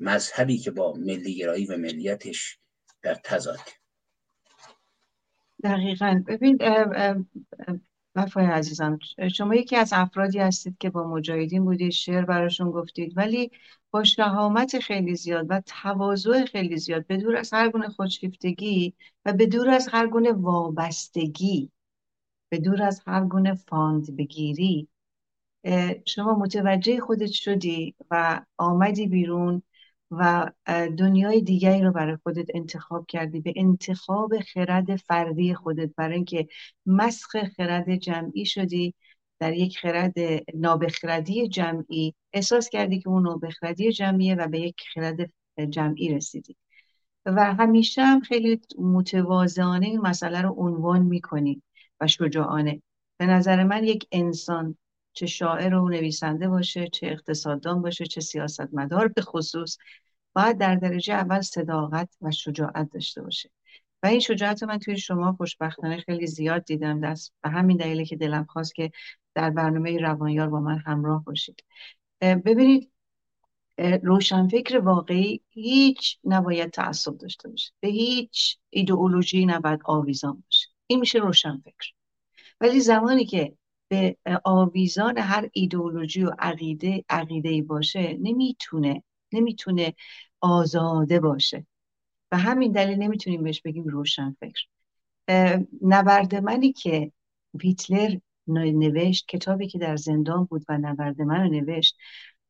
مذهبی 0.00 0.58
که 0.58 0.70
با 0.70 0.92
ملیگرایی 0.92 1.66
و 1.66 1.76
ملیتش 1.76 2.58
در 3.02 3.14
تضاد. 3.14 3.60
دقیقا. 5.64 6.22
ببین 6.26 6.58
وفای 8.16 8.46
عزیزم 8.46 8.98
شما 9.34 9.54
یکی 9.54 9.76
از 9.76 9.92
افرادی 9.92 10.38
هستید 10.38 10.76
که 10.80 10.90
با 10.90 11.08
مجاهدین 11.08 11.64
بودید 11.64 11.92
شعر 11.92 12.24
براشون 12.24 12.70
گفتید 12.70 13.16
ولی 13.16 13.50
با 13.90 14.04
شهامت 14.04 14.78
خیلی 14.78 15.16
زیاد 15.16 15.46
و 15.48 15.62
تواضع 15.66 16.44
خیلی 16.44 16.76
زیاد 16.78 17.06
به 17.06 17.16
دور 17.16 17.36
از 17.36 17.52
هر 17.52 17.68
گونه 17.70 17.88
خودشیفتگی 17.88 18.94
و 19.24 19.32
به 19.32 19.46
دور 19.46 19.68
از 19.70 19.88
هر 19.92 20.06
گونه 20.06 20.32
وابستگی 20.32 21.70
به 22.48 22.58
دور 22.58 22.82
از 22.82 23.02
هر 23.06 23.24
گونه 23.24 23.54
فاند 23.54 24.16
بگیری 24.16 24.88
شما 26.06 26.34
متوجه 26.34 27.00
خودت 27.00 27.30
شدی 27.30 27.94
و 28.10 28.40
آمدی 28.56 29.06
بیرون 29.06 29.62
و 30.18 30.50
دنیای 30.98 31.40
دیگری 31.40 31.82
رو 31.82 31.92
برای 31.92 32.16
خودت 32.22 32.46
انتخاب 32.54 33.06
کردی 33.06 33.40
به 33.40 33.52
انتخاب 33.56 34.40
خرد 34.40 34.96
فردی 34.96 35.54
خودت. 35.54 35.90
برای 35.96 36.14
اینکه 36.14 36.48
مسخ 36.86 37.36
خرد 37.56 37.96
جمعی 37.96 38.46
شدی 38.46 38.94
در 39.38 39.52
یک 39.52 39.78
خرد 39.78 40.14
نابخردی 40.54 41.48
جمعی 41.48 42.14
احساس 42.32 42.68
کردی 42.68 43.00
که 43.00 43.08
اون 43.08 43.22
نابخردی 43.22 43.92
جمعیه 43.92 44.34
و 44.34 44.48
به 44.48 44.60
یک 44.60 44.76
خرد 44.94 45.30
جمعی 45.70 46.14
رسیدی. 46.14 46.56
و 47.26 47.54
همیشه 47.54 48.02
هم 48.02 48.20
خیلی 48.20 48.60
متواضعانه 48.78 49.86
این 49.86 50.00
مسئله 50.00 50.42
رو 50.42 50.54
عنوان 50.58 51.02
می‌کنی 51.02 51.62
و 52.00 52.06
شجاعانه. 52.06 52.82
به 53.16 53.26
نظر 53.26 53.64
من 53.64 53.84
یک 53.84 54.06
انسان 54.12 54.76
چه 55.12 55.26
شاعر 55.26 55.74
و 55.74 55.88
نویسنده 55.88 56.48
باشه 56.48 56.88
چه 56.88 57.06
اقتصاددان 57.06 57.82
باشه 57.82 58.06
چه 58.06 58.20
سیاستمدار 58.20 59.08
به 59.08 59.22
خصوص 59.22 59.76
باید 60.34 60.58
در 60.58 60.74
درجه 60.74 61.14
اول 61.14 61.40
صداقت 61.40 62.16
و 62.22 62.30
شجاعت 62.30 62.90
داشته 62.92 63.22
باشه. 63.22 63.50
و 64.02 64.06
این 64.06 64.20
شجاعت 64.20 64.62
رو 64.62 64.68
من 64.68 64.78
توی 64.78 64.98
شما 64.98 65.32
خوشبختانه 65.32 65.96
خیلی 65.96 66.26
زیاد 66.26 66.64
دیدم 66.64 67.00
دست 67.00 67.32
به 67.42 67.50
همین 67.50 67.76
دلیله 67.76 68.04
که 68.04 68.16
دلم 68.16 68.44
خواست 68.44 68.74
که 68.74 68.90
در 69.34 69.50
برنامه 69.50 69.98
روانیار 69.98 70.48
با 70.48 70.60
من 70.60 70.78
همراه 70.78 71.24
باشید. 71.24 71.64
ببینید 72.20 72.90
روشنفکر 74.02 74.78
واقعی 74.78 75.40
هیچ 75.48 76.18
نباید 76.24 76.70
تعصب 76.70 77.18
داشته 77.18 77.48
باشه. 77.48 77.72
به 77.80 77.88
هیچ 77.88 78.58
ایدئولوژی 78.70 79.46
نباید 79.46 79.80
آویزان 79.84 80.42
باشه. 80.44 80.68
این 80.86 81.00
میشه 81.00 81.18
روشنفکر. 81.18 81.92
ولی 82.60 82.80
زمانی 82.80 83.24
که 83.24 83.56
به 83.88 84.16
آویزان 84.44 85.18
هر 85.18 85.48
ایدئولوژی 85.52 86.24
و 86.24 86.30
عقیده 86.38 87.04
عقیده 87.08 87.62
باشه 87.62 88.18
نمی‌تونه 88.20 89.02
نمی‌تونه 89.34 89.94
آزاده 90.40 91.20
باشه. 91.20 91.66
و 92.32 92.38
همین 92.38 92.72
دلیل 92.72 92.98
نمی‌تونیم 92.98 93.42
بهش 93.42 93.60
بگیم 93.60 93.84
روشنفکر. 93.84 94.66
نبرد 95.82 96.34
منی 96.34 96.72
که 96.72 97.12
هیتلر 97.62 98.16
نوشت 98.46 99.28
کتابی 99.28 99.68
که 99.68 99.78
در 99.78 99.96
زندان 99.96 100.44
بود 100.44 100.64
و 100.68 100.78
نبرد 100.78 101.22
من 101.22 101.40
رو 101.40 101.48
نوشت 101.48 101.96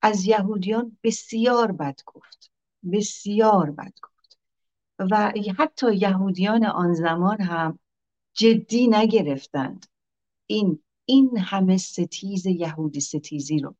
از 0.02 0.26
یهودیان 0.26 0.98
بسیار 1.02 1.72
بد 1.72 2.00
گفت. 2.06 2.50
بسیار 2.92 3.70
بد 3.70 3.92
گفت. 4.02 4.38
و 4.98 5.32
حتی 5.58 5.94
یهودیان 5.94 6.64
آن 6.64 6.94
زمان 6.94 7.40
هم 7.40 7.78
جدی 8.32 8.88
نگرفتند. 8.88 9.86
این 10.46 10.78
این 11.04 11.38
همه 11.38 11.76
ستیز 11.76 12.46
یهودی 12.46 13.00
ستیزی 13.00 13.58
رو. 13.58 13.76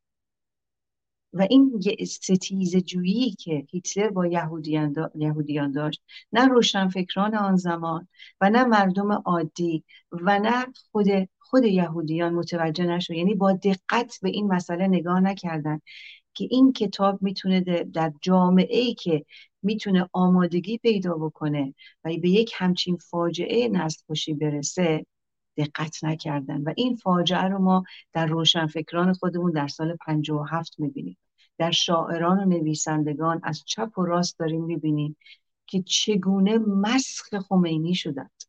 و 1.35 1.47
این 1.49 1.81
ستیز 2.05 2.75
جویی 2.75 3.31
که 3.31 3.65
هیتلر 3.69 4.09
با 4.09 4.27
یهودیان, 4.27 4.95
یهودیان 5.15 5.71
داشت. 5.71 6.01
نه 6.33 6.47
روشنفکران 6.47 7.35
آن 7.35 7.55
زمان 7.55 8.07
و 8.41 8.49
نه 8.49 8.63
مردم 8.63 9.11
عادی 9.11 9.83
و 10.11 10.39
نه 10.39 10.65
خود 10.91 11.07
خود 11.39 11.65
یهودیان 11.65 12.33
متوجه 12.33 12.85
نشد. 12.85 13.13
یعنی 13.13 13.35
با 13.35 13.53
دقت 13.53 14.19
به 14.21 14.29
این 14.29 14.47
مسئله 14.47 14.87
نگاه 14.87 15.19
نکردن 15.19 15.79
که 16.33 16.47
این 16.51 16.73
کتاب 16.73 17.21
می‌تونه 17.21 17.61
در 17.93 18.13
جامعه 18.21 18.77
ای 18.77 18.93
که 18.93 19.25
می‌تونه 19.63 20.09
آمادگی 20.13 20.77
پیدا 20.77 21.13
بکنه 21.13 21.73
و 22.03 22.09
به 22.21 22.29
یک 22.29 22.51
همچین 22.55 22.97
فاجعه 22.97 23.69
نسل 23.69 24.33
برسه 24.33 25.05
دقت 25.57 26.03
نکردن. 26.03 26.61
و 26.61 26.73
این 26.77 26.95
فاجعه 26.95 27.43
رو 27.43 27.59
ما 27.59 27.83
در 28.13 28.25
روشنفکران 28.25 29.13
خودمون 29.13 29.51
در 29.51 29.67
سال 29.67 29.95
57 30.05 30.79
می‌بینیم. 30.79 31.17
در 31.57 31.71
شاعران 31.71 32.39
و 32.39 32.45
نویسندگان 32.45 33.41
از 33.43 33.63
چپ 33.65 33.97
و 33.99 34.05
راست 34.05 34.39
داریم 34.39 34.63
می‌بینیم 34.63 35.17
که 35.67 35.81
چگونه 35.81 36.57
مسخ 36.57 37.39
خمینی 37.39 37.95
شدند. 37.95 38.43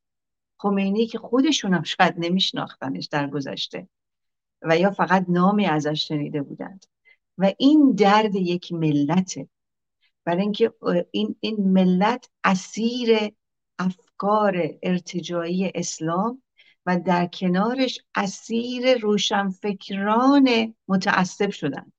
خمینی 0.59 1.07
که 1.07 1.19
خودشون 1.19 1.75
هم 1.75 1.83
شاید 1.83 2.15
نمیشناختنش 2.19 3.07
در 3.07 3.31
گذشته 3.31 3.89
و 4.63 4.79
یا 4.79 4.91
فقط 4.91 5.25
نامی 5.29 5.67
ازش 5.67 6.09
شنیده 6.09 6.43
بودند. 6.43 6.87
و 7.39 7.53
این 7.59 7.93
درد 7.93 8.35
یک 8.35 8.73
ملته 8.73 9.49
برای 10.25 10.43
اینکه 10.43 10.73
این, 11.11 11.37
این 11.41 11.73
ملت 11.73 12.31
اسیر 12.45 13.33
افکار 13.79 14.71
ارتجایی 14.83 15.73
اسلام 15.75 16.43
و 16.87 17.01
در 17.01 17.27
کنارش 17.27 18.01
اسیر 18.15 18.99
روشنفکران 18.99 20.75
متعصب 20.89 21.51
شدن 21.51 21.93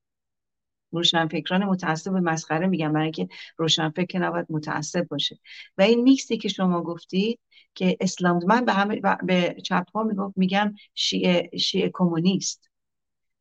روشنفکران 0.92 1.64
متعصب 1.64 2.14
به 2.14 2.20
مسخره 2.20 2.68
میگم 2.68 2.94
برای 2.94 3.04
اینکه 3.04 3.28
روشنفکر 3.58 4.20
نباید 4.20 4.46
متعصب 4.50 5.08
باشه. 5.08 5.40
و 5.78 5.82
این 5.82 6.02
میکسی 6.02 6.38
که 6.38 6.50
شما 6.50 6.82
گفتید 6.82 7.40
که 7.76 7.98
اسلام 8.00 8.46
من 8.48 8.66
به 8.66 8.74
همه 8.74 9.02
به 9.24 9.56
چپ 9.64 9.86
ها 9.96 10.04
می‌گفت 10.04 10.38
میگم 10.38 10.76
شیعه, 10.94 11.58
شیعه 11.58 11.92
کمونیست. 11.94 12.70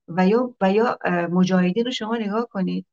و 0.08 0.28
یا 0.28 0.54
و 0.60 0.72
یا 0.72 0.98
مجاهدین 1.30 1.84
رو 1.84 1.90
شما 1.90 2.16
نگاه 2.16 2.48
کنید 2.48 2.86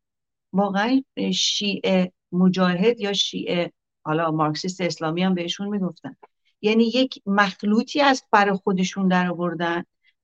واقعا 0.54 1.02
شیعه 1.34 2.12
مجاهد 2.32 3.00
یا 3.00 3.14
شیعه 3.14 3.72
حالا 4.06 4.32
مارکسیست 4.32 4.82
اسلامی 4.82 5.24
هم 5.24 5.34
بهشون 5.34 5.68
می‌گفتن. 5.68 6.16
یعنی 6.62 6.84
یک 6.84 7.22
مخلوطی 7.26 8.02
از 8.02 8.24
بر 8.32 8.54
خودشون 8.54 9.08
در 9.08 9.30
آوردن 9.30 9.84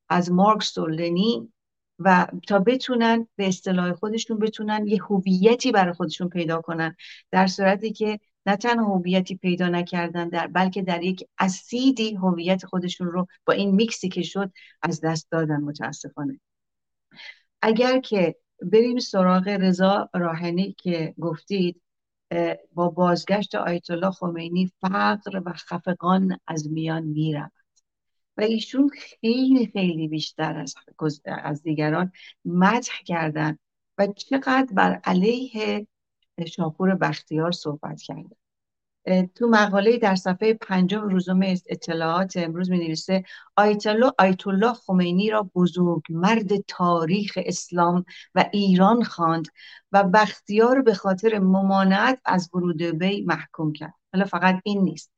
از 0.09 0.31
مارکس 0.31 0.77
و 0.77 0.87
لنین. 0.87 1.53
و 1.99 2.27
تا 2.47 2.59
بتونن 2.59 3.27
به 3.35 3.47
اصطلاح 3.47 3.93
خودشون 3.93 4.39
بتونن 4.39 4.87
یه 4.87 5.03
هویتی 5.03 5.71
برای 5.71 5.93
خودشون 5.93 6.29
پیدا 6.29 6.61
کنن. 6.61 6.95
در 7.31 7.47
صورتی 7.47 7.91
که 7.91 8.19
نه 8.45 8.55
تنها 8.55 8.85
هویتی 8.95 9.35
پیدا 9.35 9.67
نکردن 9.67 10.29
در 10.29 10.47
بلکه 10.47 10.81
در 10.81 11.03
یک 11.03 11.27
اسیدی 11.39 12.15
هویت 12.15 12.65
خودشون 12.65 13.07
رو 13.07 13.27
با 13.45 13.53
این 13.53 13.75
میکسی 13.75 14.09
که 14.09 14.21
شد 14.21 14.51
از 14.81 15.01
دست 15.01 15.31
دادن 15.31 15.61
متاسفانه. 15.61 16.39
اگر 17.61 17.99
که 17.99 18.35
بریم 18.61 18.99
سراغ 18.99 19.47
رضا 19.47 20.09
راهنی 20.13 20.75
که 20.77 21.13
گفتید 21.19 21.81
با 22.73 22.89
بازگشت 22.89 23.55
آیت 23.55 23.91
الله 23.91 24.11
خمینی 24.11 24.71
فقر 24.81 25.41
و 25.45 25.53
خفقان 25.53 26.39
از 26.47 26.71
میان 26.71 27.03
می‌رود. 27.03 27.51
و 28.39 28.41
ایشون 28.41 28.89
خیلی 28.89 29.67
خیلی 29.73 30.07
بیشتر 30.07 30.57
از, 30.57 30.75
از 31.25 31.63
دیگران 31.63 32.11
مدح 32.45 32.93
کردن 33.05 33.57
و 33.97 34.07
چقدر 34.07 34.73
بر 34.73 34.99
علیه 35.03 35.87
شاپور 36.47 36.95
بختیار 36.95 37.51
صحبت 37.51 38.01
کردن. 38.01 38.29
تو 39.35 39.47
مقاله 39.47 39.97
در 39.97 40.15
صفحه 40.15 40.53
پنجم 40.53 41.01
روزنامه 41.01 41.57
اطلاعات 41.69 42.37
امروز 42.37 42.69
می 42.69 42.77
نویسه 42.77 43.23
آیت 43.55 43.87
الله 44.47 44.73
خمینی 44.73 45.29
را 45.29 45.49
بزرگ 45.55 46.01
مرد 46.09 46.57
تاریخ 46.67 47.33
اسلام 47.45 48.05
و 48.35 48.45
ایران 48.53 49.03
خواند 49.03 49.47
و 49.91 50.03
بختیار 50.03 50.81
به 50.81 50.93
خاطر 50.93 51.39
ممانعت 51.39 52.19
از 52.25 52.49
ورود 52.53 52.81
وی 52.81 53.21
محکوم 53.21 53.73
کرد. 53.73 53.93
حالا 54.13 54.25
فقط 54.25 54.61
این 54.63 54.81
نیست. 54.83 55.11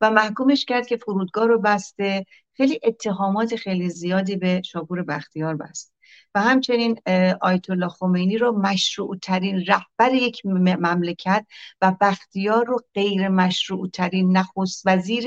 و 0.00 0.10
محکومش 0.10 0.64
کرد 0.64 0.86
که 0.86 0.96
فرودگاه 0.96 1.46
رو 1.46 1.60
بسته. 1.60 2.24
خیلی 2.56 2.80
اتهامات 2.82 3.56
خیلی 3.56 3.90
زیادی 3.90 4.36
به 4.36 4.62
شاپور 4.62 5.02
بختیار 5.02 5.56
بست. 5.56 5.95
و 6.36 6.40
همچنین 6.40 7.00
آیت 7.40 7.70
الله 7.70 7.88
خمینی 7.88 8.38
رو 8.38 8.58
مشروع 8.58 9.16
ترین 9.22 9.64
رهبر 9.66 10.14
یک 10.14 10.46
مملکت 10.46 11.46
و 11.80 11.92
بختیار 12.00 12.64
رو 12.64 12.78
غیر 12.94 13.28
مشروع 13.28 13.88
ترین 13.88 14.36
نخست 14.36 14.82
وزیر 14.86 15.24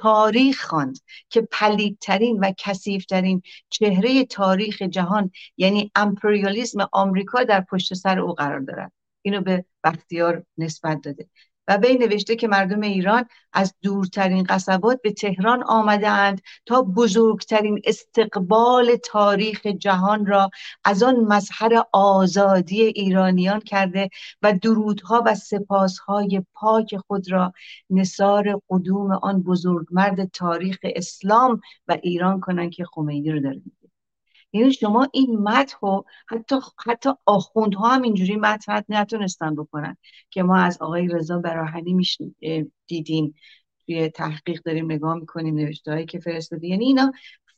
تاریخ 0.00 0.64
خواند 0.64 0.98
که 1.30 1.40
پلیدترین 1.40 2.38
و 2.38 2.52
کسیفترین 2.58 3.42
چهره 3.70 4.24
تاریخ 4.24 4.82
جهان 4.82 5.30
یعنی 5.56 5.90
امپریالیزم 5.94 6.88
آمریکا 6.92 7.44
در 7.44 7.60
پشت 7.60 7.94
سر 7.94 8.18
او 8.18 8.32
قرار 8.32 8.60
دارد. 8.60 8.92
اینو 9.22 9.40
به 9.40 9.64
بختیار 9.84 10.44
نسبت 10.58 11.00
داده. 11.02 11.28
و 11.68 11.76
وی 11.76 11.98
نوشته 11.98 12.36
که 12.36 12.48
مردم 12.48 12.80
ایران 12.80 13.24
از 13.52 13.74
دورترین 13.82 14.44
قصبات 14.48 15.02
به 15.02 15.12
تهران 15.12 15.62
آمده 15.62 16.08
اند 16.08 16.40
تا 16.66 16.82
بزرگترین 16.82 17.80
استقبال 17.84 18.96
تاریخ 18.96 19.66
جهان 19.66 20.26
را 20.26 20.50
از 20.84 21.02
آن 21.02 21.16
مظهر 21.16 21.82
آزادی 21.92 22.82
ایرانیان 22.82 23.60
کرده 23.60 24.08
و 24.42 24.52
درودها 24.62 25.22
و 25.26 25.34
سپاسهای 25.34 26.42
پاک 26.54 26.96
خود 26.96 27.32
را 27.32 27.52
نصار 27.90 28.60
قدوم 28.70 29.12
آن 29.12 29.42
بزرگمرد 29.42 30.24
تاریخ 30.24 30.78
اسلام 30.82 31.60
و 31.88 31.98
ایران 32.02 32.40
کنند 32.40 32.70
که 32.70 32.84
خمینی 32.84 33.30
رو 33.30 33.40
داره. 33.40 33.60
یعنی 34.52 34.72
شما 34.72 35.08
این 35.12 35.38
متن 35.38 35.76
رو 35.82 36.04
حتی 36.28 36.56
حتی 36.86 37.10
آخوندها 37.26 37.88
هم 37.88 38.02
اینجوری 38.02 38.36
متن 38.36 38.82
نتونستن 38.88 39.54
بکنن 39.54 39.96
که 40.30 40.42
ما 40.42 40.56
از 40.56 40.82
آقای 40.82 41.08
رضا 41.08 41.38
براهنی 41.38 42.02
دیدیم. 42.86 43.34
توی 43.86 44.08
تحقیق 44.08 44.62
داریم 44.62 44.92
نگاه 44.92 45.14
می‌کنیم 45.14 45.54
نوشته 45.54 45.92
هایی 45.92 46.06
که 46.06 46.18
فرستاده. 46.18 46.66
یعنی 46.66 46.84
اینا 46.84 47.12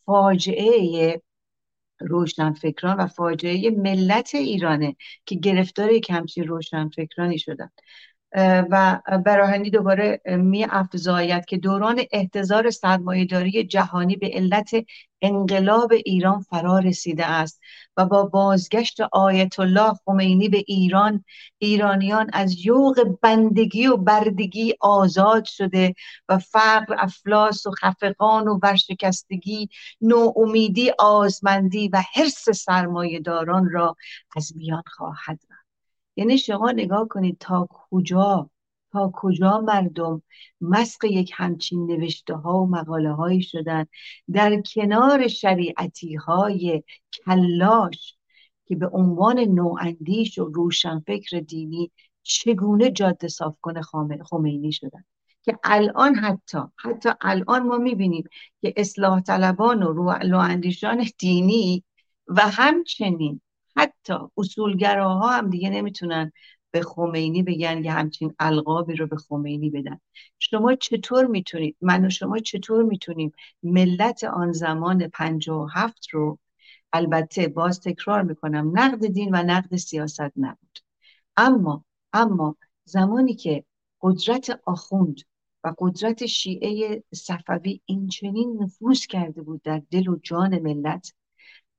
فاجعه 0.06 1.22
روشنفکران 2.00 2.96
و 2.96 3.06
فاجعه 3.06 3.70
ملت 3.70 4.34
ایرانه 4.34 4.96
که 5.26 5.34
گرفتار 5.34 5.90
یک 5.90 6.10
همچین 6.10 6.44
روشنفکرانی 6.48 7.38
شدن. 7.38 7.70
و 8.36 9.00
براهنی 9.24 9.70
دوباره 9.70 10.20
می 10.26 10.64
افزاید 10.64 11.44
که 11.44 11.56
دوران 11.56 12.00
احتضار 12.12 12.70
سرمایهداری 12.70 13.64
جهانی 13.64 14.16
به 14.16 14.30
علت 14.34 14.70
انقلاب 15.22 15.92
ایران 15.92 16.40
فرا 16.40 16.78
رسیده 16.78 17.26
است 17.26 17.60
و 17.96 18.06
با 18.06 18.24
بازگشت 18.24 19.00
آیت 19.00 19.60
الله 19.60 19.92
خمینی 20.04 20.48
به 20.48 20.64
ایران 20.66 21.24
ایرانیان 21.58 22.30
از 22.32 22.66
یوغ 22.66 23.18
بندگی 23.22 23.86
و 23.86 23.96
بردگی 23.96 24.74
آزاد 24.80 25.44
شده 25.44 25.94
و 26.28 26.38
فقر 26.38 26.94
افلاس 26.98 27.66
و 27.66 27.70
خفقان 27.70 28.48
و 28.48 28.58
ورشکستگی 28.62 29.68
نوامیدی 30.00 30.90
آزمندی 30.98 31.88
و 31.88 32.02
حرس 32.14 32.50
سرمایهداران 32.50 33.70
را 33.70 33.96
از 34.36 34.52
میان 34.56 34.82
خواهد 34.86 35.49
یعنی 36.20 36.38
شما 36.38 36.70
نگاه 36.70 37.08
کنید 37.08 37.36
تا 37.40 37.68
کجا 37.70 38.50
تا 38.92 39.10
کجا 39.14 39.60
مردم 39.60 40.22
مسق 40.60 41.04
یک 41.04 41.32
همچین 41.34 41.86
نوشته 41.86 42.34
ها 42.34 42.62
و 42.62 42.70
مقاله 42.70 43.12
هایی 43.12 43.42
شدن. 43.42 43.86
در 44.32 44.60
کنار 44.60 45.28
شریعتی 45.28 46.14
های 46.14 46.82
کلاش 47.26 48.18
که 48.66 48.76
به 48.76 48.88
عنوان 48.88 49.38
نواندیش 49.38 50.38
و 50.38 50.44
روشنفکر 50.44 51.40
دینی 51.40 51.90
چگونه 52.22 52.90
جاده 52.90 53.28
صاف 53.28 53.56
کنه 53.60 53.82
خمینی 54.30 54.72
شدن. 54.72 55.04
که 55.42 55.58
الان 55.64 56.14
حتی 56.14 56.58
حتی 56.76 57.08
الان 57.20 57.62
ما 57.62 57.76
می‌بینیم 57.76 58.24
که 58.60 58.74
اصلاح 58.76 59.20
طلبان 59.20 59.82
و 59.82 60.36
اندیشان 60.36 61.06
دینی 61.18 61.84
و 62.26 62.40
همچنین 62.40 63.40
حتی 63.76 64.14
اصولگراها 64.36 65.28
هم 65.28 65.50
دیگه 65.50 65.70
نمی‌تونن 65.70 66.32
به 66.70 66.82
خمینی 66.82 67.42
بگن 67.42 67.84
یه 67.84 67.92
همچین 67.92 68.34
القابی 68.38 68.96
رو 68.96 69.06
به 69.06 69.16
خمینی 69.16 69.70
بدن. 69.70 70.00
شما 70.38 70.74
چطور 70.74 71.26
می‌تونید 71.26 71.76
من 71.80 72.06
و 72.06 72.10
شما 72.10 72.38
چطور 72.38 72.82
می‌تونیم 72.82 73.32
ملت 73.62 74.24
آن 74.24 74.52
زمان 74.52 75.08
پنجاه 75.08 75.62
و 75.64 75.68
هفت 75.72 76.08
رو 76.08 76.38
البته 76.92 77.48
باز 77.48 77.80
تکرار 77.80 78.22
می‌کنم 78.22 78.72
نقد 78.74 79.06
دین 79.06 79.34
و 79.34 79.42
نقد 79.42 79.76
سیاست 79.76 80.32
نبود. 80.36 80.78
اما 81.36 81.84
اما 82.12 82.56
زمانی 82.84 83.34
که 83.34 83.64
قدرت 84.00 84.60
آخوند 84.64 85.20
و 85.64 85.74
قدرت 85.78 86.26
شیعه 86.26 87.02
صفوی 87.14 87.80
این 87.84 88.08
چنین 88.08 88.62
نفوذ 88.62 89.06
کرده 89.06 89.42
بود 89.42 89.62
در 89.62 89.82
دل 89.90 90.08
و 90.08 90.16
جان 90.22 90.58
ملت 90.58 91.12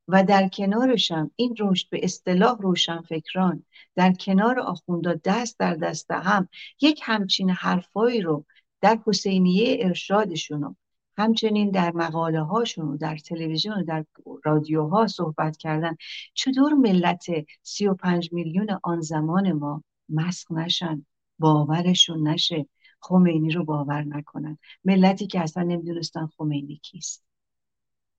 و 0.08 0.24
در 0.24 0.48
کنارشم 0.48 1.32
این 1.36 1.56
رشد 1.60 1.90
به 1.90 2.00
اصطلاح 2.04 2.58
روشنفکران 2.62 3.64
در 3.96 4.14
کنار 4.14 4.60
آخوندا 4.60 5.14
دست 5.24 5.60
در 5.60 5.76
دست 5.76 6.12
هم 6.12 6.50
یک 6.82 7.02
همچین 7.04 7.50
حرفایی 7.50 8.22
رو 8.22 8.46
در 8.82 9.00
حسینیه 9.08 9.78
ارشادشون 9.82 10.76
همچنین 11.18 11.72
در 11.72 11.92
مقاله 11.92 12.42
هاشون 12.42 12.88
و 12.88 12.98
در 12.98 13.18
تلویزیون 13.18 13.78
و 13.78 13.84
در 13.84 14.06
رادیوها 14.44 15.08
صحبت 15.08 15.58
کردن. 15.58 15.96
چطور 16.34 16.74
ملت 16.74 17.26
سی 17.62 17.88
و 17.88 17.94
پنج 17.94 18.34
میلیون 18.34 18.68
آن 18.84 19.02
زمان 19.02 19.52
ما 19.52 19.84
مسخ 20.10 20.52
نشن 20.52 21.06
باورشون 21.40 22.28
نشه 22.28 22.66
خمینی 23.00 23.52
رو 23.52 23.66
باور 23.66 24.04
نکنن؟ 24.04 24.58
ملتی 24.86 25.28
که 25.28 25.40
اصلا 25.40 25.64
نمی‌دونستن 25.64 26.26
خمینی 26.38 26.78
کیست. 26.84 27.31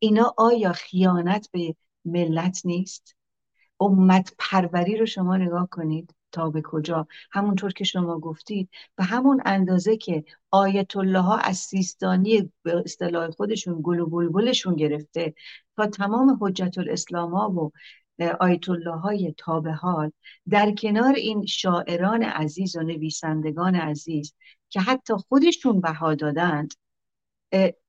اینا 0.02 0.34
آیا 0.36 0.72
خیانت 0.72 1.48
به 1.52 1.76
ملت 2.04 2.60
نیست؟ 2.64 3.16
امت 3.80 4.34
پروری 4.38 4.96
رو 4.96 5.06
شما 5.06 5.36
نگاه 5.36 5.68
کنید 5.70 6.14
تا 6.32 6.50
به 6.50 6.62
کجا. 6.62 7.06
همونطور 7.32 7.72
که 7.72 7.84
شما 7.84 8.18
گفتید 8.18 8.70
و 8.98 9.04
همون 9.04 9.42
اندازه 9.44 9.96
که 9.96 10.24
آیت 10.50 10.96
الله 10.96 11.18
ها 11.18 11.36
از 11.36 11.56
سیستانی 11.56 12.52
به 12.62 12.82
اصطلاح 12.84 13.30
خودشون 13.30 13.80
گل 13.82 14.00
و 14.00 14.06
بلبلشون 14.06 14.76
گرفته 14.76 15.34
تا 15.76 15.86
تمام 15.86 16.38
حجت 16.40 16.78
الاسلام 16.78 17.34
ها 17.34 17.50
و 17.50 17.70
آیت 18.40 18.68
الله 18.68 18.96
های 18.96 19.34
تابه 19.38 19.72
حال 19.72 20.12
در 20.48 20.70
کنار 20.74 21.14
این 21.14 21.46
شاعران 21.46 22.22
عزیز 22.22 22.76
و 22.76 22.82
نویسندگان 22.82 23.74
عزیز 23.74 24.34
که 24.68 24.80
حتی 24.80 25.14
خودشون 25.28 25.80
بها 25.80 26.14
دادند 26.14 26.74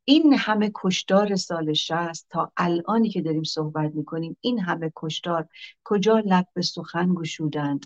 این 0.06 0.34
همه 0.34 0.72
کشدار 0.76 1.36
سال 1.36 1.74
شست 1.74 2.28
تا 2.30 2.52
الانی 2.58 3.10
که 3.10 3.22
داریم 3.22 3.44
صحبت 3.44 3.96
می‌کنیم 3.96 4.38
این 4.42 4.60
همه 4.60 4.92
کشدار 4.96 5.48
کجا 5.84 6.20
لب 6.26 6.48
به 6.54 6.62
سخن 6.62 7.14
گشودند 7.14 7.86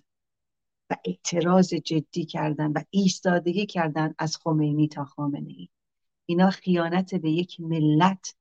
و 0.89 0.95
اعتراض 1.05 1.73
جدی 1.73 2.25
کردن 2.25 2.71
و 2.71 2.83
ایستادگی 2.89 3.65
کردن 3.65 4.15
از 4.19 4.37
خمینی 4.37 4.87
تا 4.87 5.05
خامنه 5.05 5.49
ای 5.49 5.69
اینا 6.25 6.49
خیانت 6.49 7.15
به 7.15 7.31
یک 7.31 7.59
ملت 7.59 8.35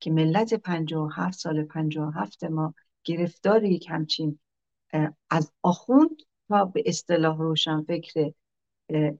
که 0.00 0.10
ملت 0.10 0.54
57 0.54 1.38
سال 1.38 1.64
57 1.64 2.44
ما 2.44 2.74
گرفتار 3.04 3.64
یک 3.64 3.86
همچین 3.90 4.38
از 5.30 5.52
آخوند 5.62 6.22
تا 6.48 6.64
به 6.64 6.82
اصطلاح 6.86 7.38
روشن 7.38 7.82
فکر 7.82 8.32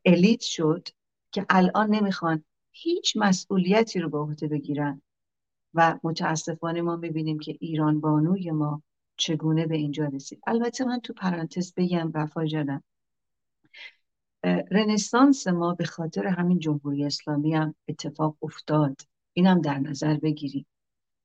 الیت 0.05 0.41
شد 0.41 0.89
که 1.33 1.47
الان 1.51 1.91
نمی‌خوان 1.91 2.45
هیچ 2.73 3.17
مسئولیتی 3.17 4.01
رو 4.01 4.09
به 4.09 4.19
عهده 4.19 4.49
بگیرن. 4.49 5.03
و 5.75 5.99
متاسفانه 6.03 6.83
ما 6.83 6.97
می‌بینیم 6.97 7.39
که 7.39 7.57
ایران 7.61 8.01
بانوی 8.01 8.51
ما 8.51 8.83
چگونه 9.17 9.67
به 9.67 9.77
اینجا 9.77 10.05
رسید. 10.05 10.41
البته 10.47 10.85
من 10.85 11.01
تو 11.01 11.13
پرانتز 11.13 11.75
بگم 11.77 12.11
وفا 12.15 12.47
جانم 12.47 12.83
رنسانس 14.71 15.47
ما 15.47 15.75
به 15.75 15.85
خاطر 15.85 16.27
همین 16.27 16.59
جمهوری 16.59 17.05
اسلامی 17.05 17.55
هم 17.55 17.75
اتفاق 17.89 18.37
افتاد. 18.43 18.97
اینم 19.33 19.61
در 19.61 19.79
نظر 19.79 20.17
بگیریم 20.17 20.67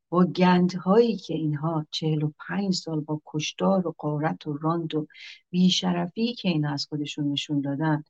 با 0.10 0.26
گندهایی 0.26 1.16
که 1.18 1.34
اینها 1.34 1.86
چهل 1.92 2.24
و 2.24 2.32
پنج 2.48 2.74
سال 2.74 3.02
با 3.02 3.22
کشتار 3.26 3.88
و 3.88 3.96
قارت 3.98 4.48
و 4.48 4.58
راند 4.58 4.96
و 4.96 5.08
بیشرفی 5.50 6.34
که 6.34 6.50
اینا 6.50 6.74
از 6.74 6.86
خودشون 6.86 7.32
نشون 7.32 7.62
دادن 7.62 8.04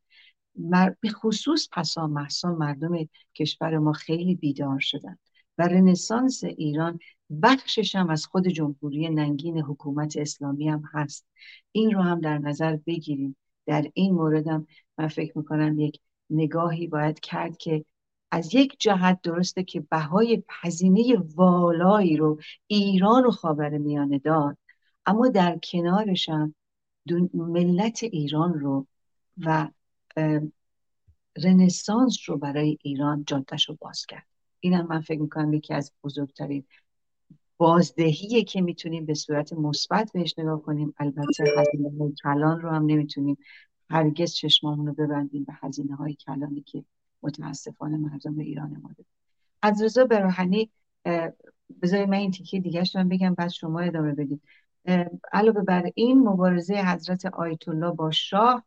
به 1.01 1.09
خصوص 1.09 1.67
پسا 1.71 2.07
محسا 2.07 2.55
مردم 2.55 3.09
کشور 3.35 3.77
ما 3.77 3.93
خیلی 3.93 4.35
بیدار 4.35 4.79
شدن 4.79 5.17
و 5.57 5.67
رنسانس 5.67 6.43
ایران 6.43 6.99
بخشش 7.41 7.95
هم 7.95 8.09
از 8.09 8.25
خود 8.25 8.47
جمهوری 8.47 9.09
ننگین 9.09 9.59
حکومت 9.59 10.17
اسلامی 10.17 10.69
هم 10.69 10.83
هست. 10.93 11.25
این 11.71 11.91
رو 11.91 12.01
هم 12.01 12.19
در 12.19 12.37
نظر 12.37 12.75
بگیریم. 12.75 13.37
در 13.65 13.91
این 13.93 14.13
مورد 14.13 14.47
هم 14.47 14.67
من 14.97 15.07
فکر 15.07 15.37
می‌کنم 15.37 15.79
یک 15.79 15.99
نگاهی 16.29 16.87
باید 16.87 17.19
کرد 17.19 17.57
که 17.57 17.85
از 18.31 18.55
یک 18.55 18.75
جهت 18.79 19.21
درسته 19.21 19.63
که 19.63 19.79
بهای 19.79 20.43
هزینه 20.49 21.17
والایی 21.35 22.17
رو 22.17 22.39
ایران 22.67 23.25
و 23.25 23.31
خاور 23.31 23.77
میانه 23.77 24.19
داد 24.19 24.57
اما 25.05 25.27
در 25.27 25.59
کنارش 25.63 26.29
هم 26.29 26.55
ملت 27.33 28.03
ایران 28.03 28.53
رو 28.53 28.87
و 29.37 29.67
رنسانس 31.43 32.17
رو 32.25 32.37
برای 32.37 32.77
ایران 32.81 33.23
جادش 33.27 33.69
رو 33.69 33.77
باز 33.81 34.05
کرد. 34.05 34.25
اینم 34.59 34.87
من 34.87 35.01
فکر 35.01 35.21
می‌کنم 35.21 35.53
یکی 35.53 35.73
از 35.73 35.91
بزرگترین 36.03 36.63
بازدهیه 37.57 38.43
که 38.43 38.61
می‌تونیم 38.61 39.05
به 39.05 39.13
صورت 39.13 39.53
مثبت 39.53 40.11
بهش 40.13 40.33
نگاه 40.37 40.61
کنیم. 40.61 40.93
البته 40.97 41.43
هزینه 41.57 42.13
کلان 42.23 42.61
رو 42.61 42.69
هم 42.69 42.85
نمی‌تونیم 42.85 43.37
هرگز 43.89 44.33
چشمامون 44.33 44.87
رو 44.87 44.93
ببندیم 44.93 45.43
به 45.43 45.53
هزینه 45.55 45.95
های 45.95 46.13
کلانی 46.13 46.61
که 46.61 46.83
متاسفانه 47.23 47.97
مردم 47.97 48.39
ایران 48.39 48.77
ما 48.81 48.89
از 49.61 49.81
رضا 49.81 50.05
براهنی 50.05 50.69
بذارید 51.81 52.09
من 52.09 52.17
این 52.17 52.31
تیکه 52.31 52.59
دیگه 52.59 52.83
من 52.95 53.09
بگم 53.09 53.33
بعد 53.33 53.49
شما 53.49 53.79
ادامه 53.79 54.13
بدید. 54.13 54.41
علاوه 55.31 55.61
بر 55.61 55.91
این 55.95 56.19
مبارزه 56.19 56.73
حضرت 56.73 57.25
آیت 57.25 57.69
الله 57.69 57.91
با 57.91 58.11
شاه 58.11 58.65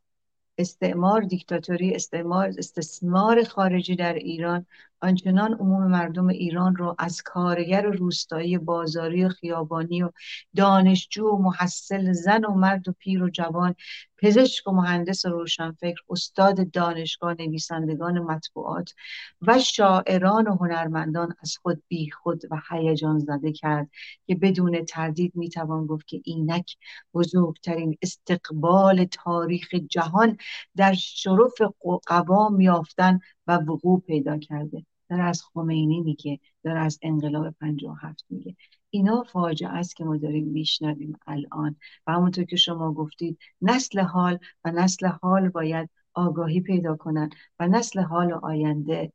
استعمار 0.61 1.21
دیکتاتوری 1.23 1.95
استعمار 1.95 2.53
استثمار 2.59 3.45
خارجی 3.45 3.97
در 3.97 4.15
ایران. 4.15 4.67
آنچنان 5.03 5.53
عموم 5.53 5.87
مردم 5.87 6.27
ایران 6.29 6.77
رو 6.77 6.95
از 6.99 7.23
کارگر 7.23 7.83
روستایی 7.83 8.59
بازاری 8.59 9.25
و 9.25 9.29
خیابانی 9.29 10.03
و 10.03 10.11
دانشجو 10.57 11.27
و 11.27 11.43
محصل 11.43 12.13
زن 12.13 12.45
و 12.45 12.55
مرد 12.55 12.89
و 12.89 12.93
پیر 12.93 13.23
و 13.23 13.31
جوان 13.31 13.75
پزشک 14.23 14.69
و 14.69 14.73
مهندس 14.73 15.27
روشنفکر 15.27 16.01
استاد 16.11 16.71
دانشگاه 16.71 17.35
نویسندگان 17.39 18.19
مطبوعات 18.19 18.95
و 19.43 19.59
شاعران 19.59 20.49
و 20.49 20.57
هنرمندان 20.57 21.35
از 21.43 21.57
خود 21.63 21.83
بی 21.89 22.11
خود 22.11 22.43
و 22.51 22.61
هیجان 22.71 23.19
زده 23.19 23.53
کرد 23.53 23.91
که 24.27 24.35
بدون 24.35 24.85
تردید 24.85 25.33
می‌توان 25.37 25.87
گفت 25.87 26.07
که 26.07 26.21
اینک 26.25 26.77
بزرگترین 27.15 27.99
استقبال 28.03 29.05
تاریخ 29.05 29.75
جهان 29.75 30.37
در 30.77 30.93
شرف 30.93 31.63
قوام 32.07 32.61
یافتن 32.61 33.21
و 33.47 33.57
وقوع 33.57 34.01
پیدا 34.01 34.39
کرده. 34.39 34.87
داره 35.09 35.23
از 35.23 35.43
خمینی 35.43 36.01
میگه 36.01 36.41
داره 36.65 36.81
از 36.81 36.99
انقلاب 37.03 37.51
57 37.51 38.25
میگه. 38.31 38.57
اینا 38.91 39.23
فاجعه 39.23 39.69
است 39.69 39.97
که 39.97 40.05
ما 40.05 40.17
داریم 40.17 40.49
میشنویم 40.49 41.19
الان. 41.27 41.77
و 42.07 42.13
همونطور 42.13 42.45
که 42.45 42.57
شما 42.57 42.93
گفتید 42.93 43.39
نسل 43.63 44.01
حال 44.01 44.39
و 44.65 44.71
نسل 44.71 45.07
حال 45.07 45.49
باید 45.49 45.91
آگاهی 46.15 46.61
پیدا 46.61 46.97
کنند 46.97 47.35
و 47.61 47.69
نسل 47.69 48.01
حال 48.01 48.33
آینده 48.33 49.13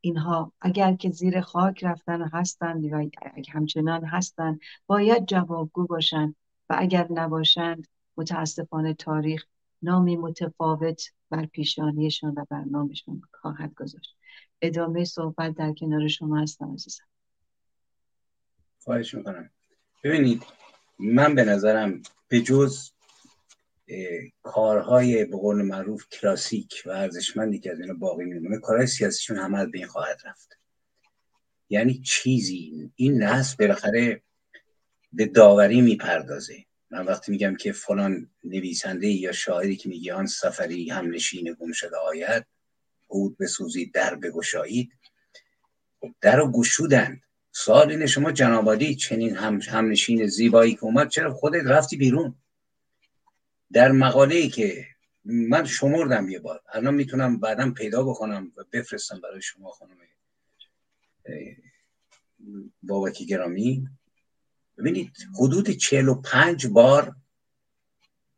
اینها 0.00 0.52
اگر 0.60 0.94
که 0.94 1.10
زیر 1.10 1.40
خاک 1.40 1.84
رفتن 1.84 2.22
هستند 2.22 2.92
و 2.92 3.08
همچنان 3.52 4.04
هستند 4.04 4.60
باید 4.86 5.26
جوابگو 5.26 5.86
باشند 5.86 6.36
و 6.70 6.76
اگر 6.78 7.06
نباشند 7.10 7.86
متاسفانه 8.16 8.94
تاریخ 8.94 9.46
نامی 9.82 10.16
متفاوت 10.16 11.02
بر 11.30 11.46
پیشانیشان 11.46 12.34
و 12.36 12.44
بر 12.50 12.64
نامشان 12.64 13.22
خواهد 13.32 13.74
گذاشت. 13.74 14.16
ادامه 14.62 15.04
صحبت 15.04 15.54
در 15.54 15.72
کنار 15.72 16.08
شما 16.08 16.38
هستم 16.38 16.72
عزیزم. 16.72 17.04
خواهش 18.88 19.14
می‌کنم 19.14 19.50
ببینید 20.04 20.42
من 20.98 21.34
به 21.34 21.44
نظرم 21.44 22.02
به 22.28 22.40
جز 22.40 22.90
کارهای 24.42 25.24
به 25.24 25.36
قول 25.36 25.62
معروف 25.62 26.08
کلاسیک 26.08 26.82
و 26.86 26.90
ارزشمندی 26.90 27.58
که 27.58 27.72
از 27.72 27.80
اینا 27.80 27.94
باقی 27.94 28.24
میمونه 28.24 28.58
کارهای 28.58 28.86
سیاسیشون 28.86 29.38
همه 29.38 29.66
به 29.66 29.78
این 29.78 29.86
خواهد 29.86 30.20
رفت. 30.24 30.58
یعنی 31.68 32.02
چیزی 32.04 32.90
این 32.96 33.22
نسل 33.22 33.56
بالاخره 33.58 34.22
به 35.12 35.26
داوری 35.26 35.80
می‌پردازه. 35.80 36.64
من 36.90 37.06
وقتی 37.06 37.32
میگم 37.32 37.56
که 37.56 37.72
فلان 37.72 38.30
نویسنده 38.44 39.06
یا 39.06 39.32
شاعری 39.32 39.76
که 39.76 39.88
میگه 39.88 40.14
آن 40.14 40.26
سفری 40.26 40.90
هم 40.90 41.10
نشین 41.10 41.56
گم 41.60 41.72
شده 41.72 41.96
آید 41.96 42.46
بود 43.08 43.38
بسوزید 43.38 43.92
در 43.92 44.14
بگشایید 44.14 44.92
در 46.20 46.36
رو 46.36 46.52
گشودند. 46.52 47.27
سوال 47.64 47.90
اینه 47.90 48.06
شما 48.06 48.32
جنابالی 48.32 48.94
چنین 48.94 49.36
هم 49.36 49.60
همنشین 49.60 50.26
زیبایی 50.26 50.74
که 50.74 50.84
اومد 50.84 51.08
چرا 51.08 51.34
خودت 51.34 51.62
رفتی 51.64 51.96
بیرون؟ 51.96 52.34
در 53.72 53.92
مقاله 53.92 54.34
ای 54.34 54.48
که 54.48 54.86
من 55.24 55.64
شمردم 55.64 56.28
یه 56.28 56.38
بار. 56.38 56.62
الان 56.72 56.94
می‌تونم 56.94 57.40
بعدم 57.40 57.74
پیدا 57.74 58.04
بکنم 58.04 58.52
و 58.56 58.64
بفرستم 58.72 59.20
برای 59.20 59.42
شما 59.42 59.70
خانم 59.70 59.96
بابکی 62.82 63.26
گرامی. 63.26 63.88
ببینید 64.78 65.12
حدود 65.40 65.70
45 65.70 66.66
بار 66.66 67.16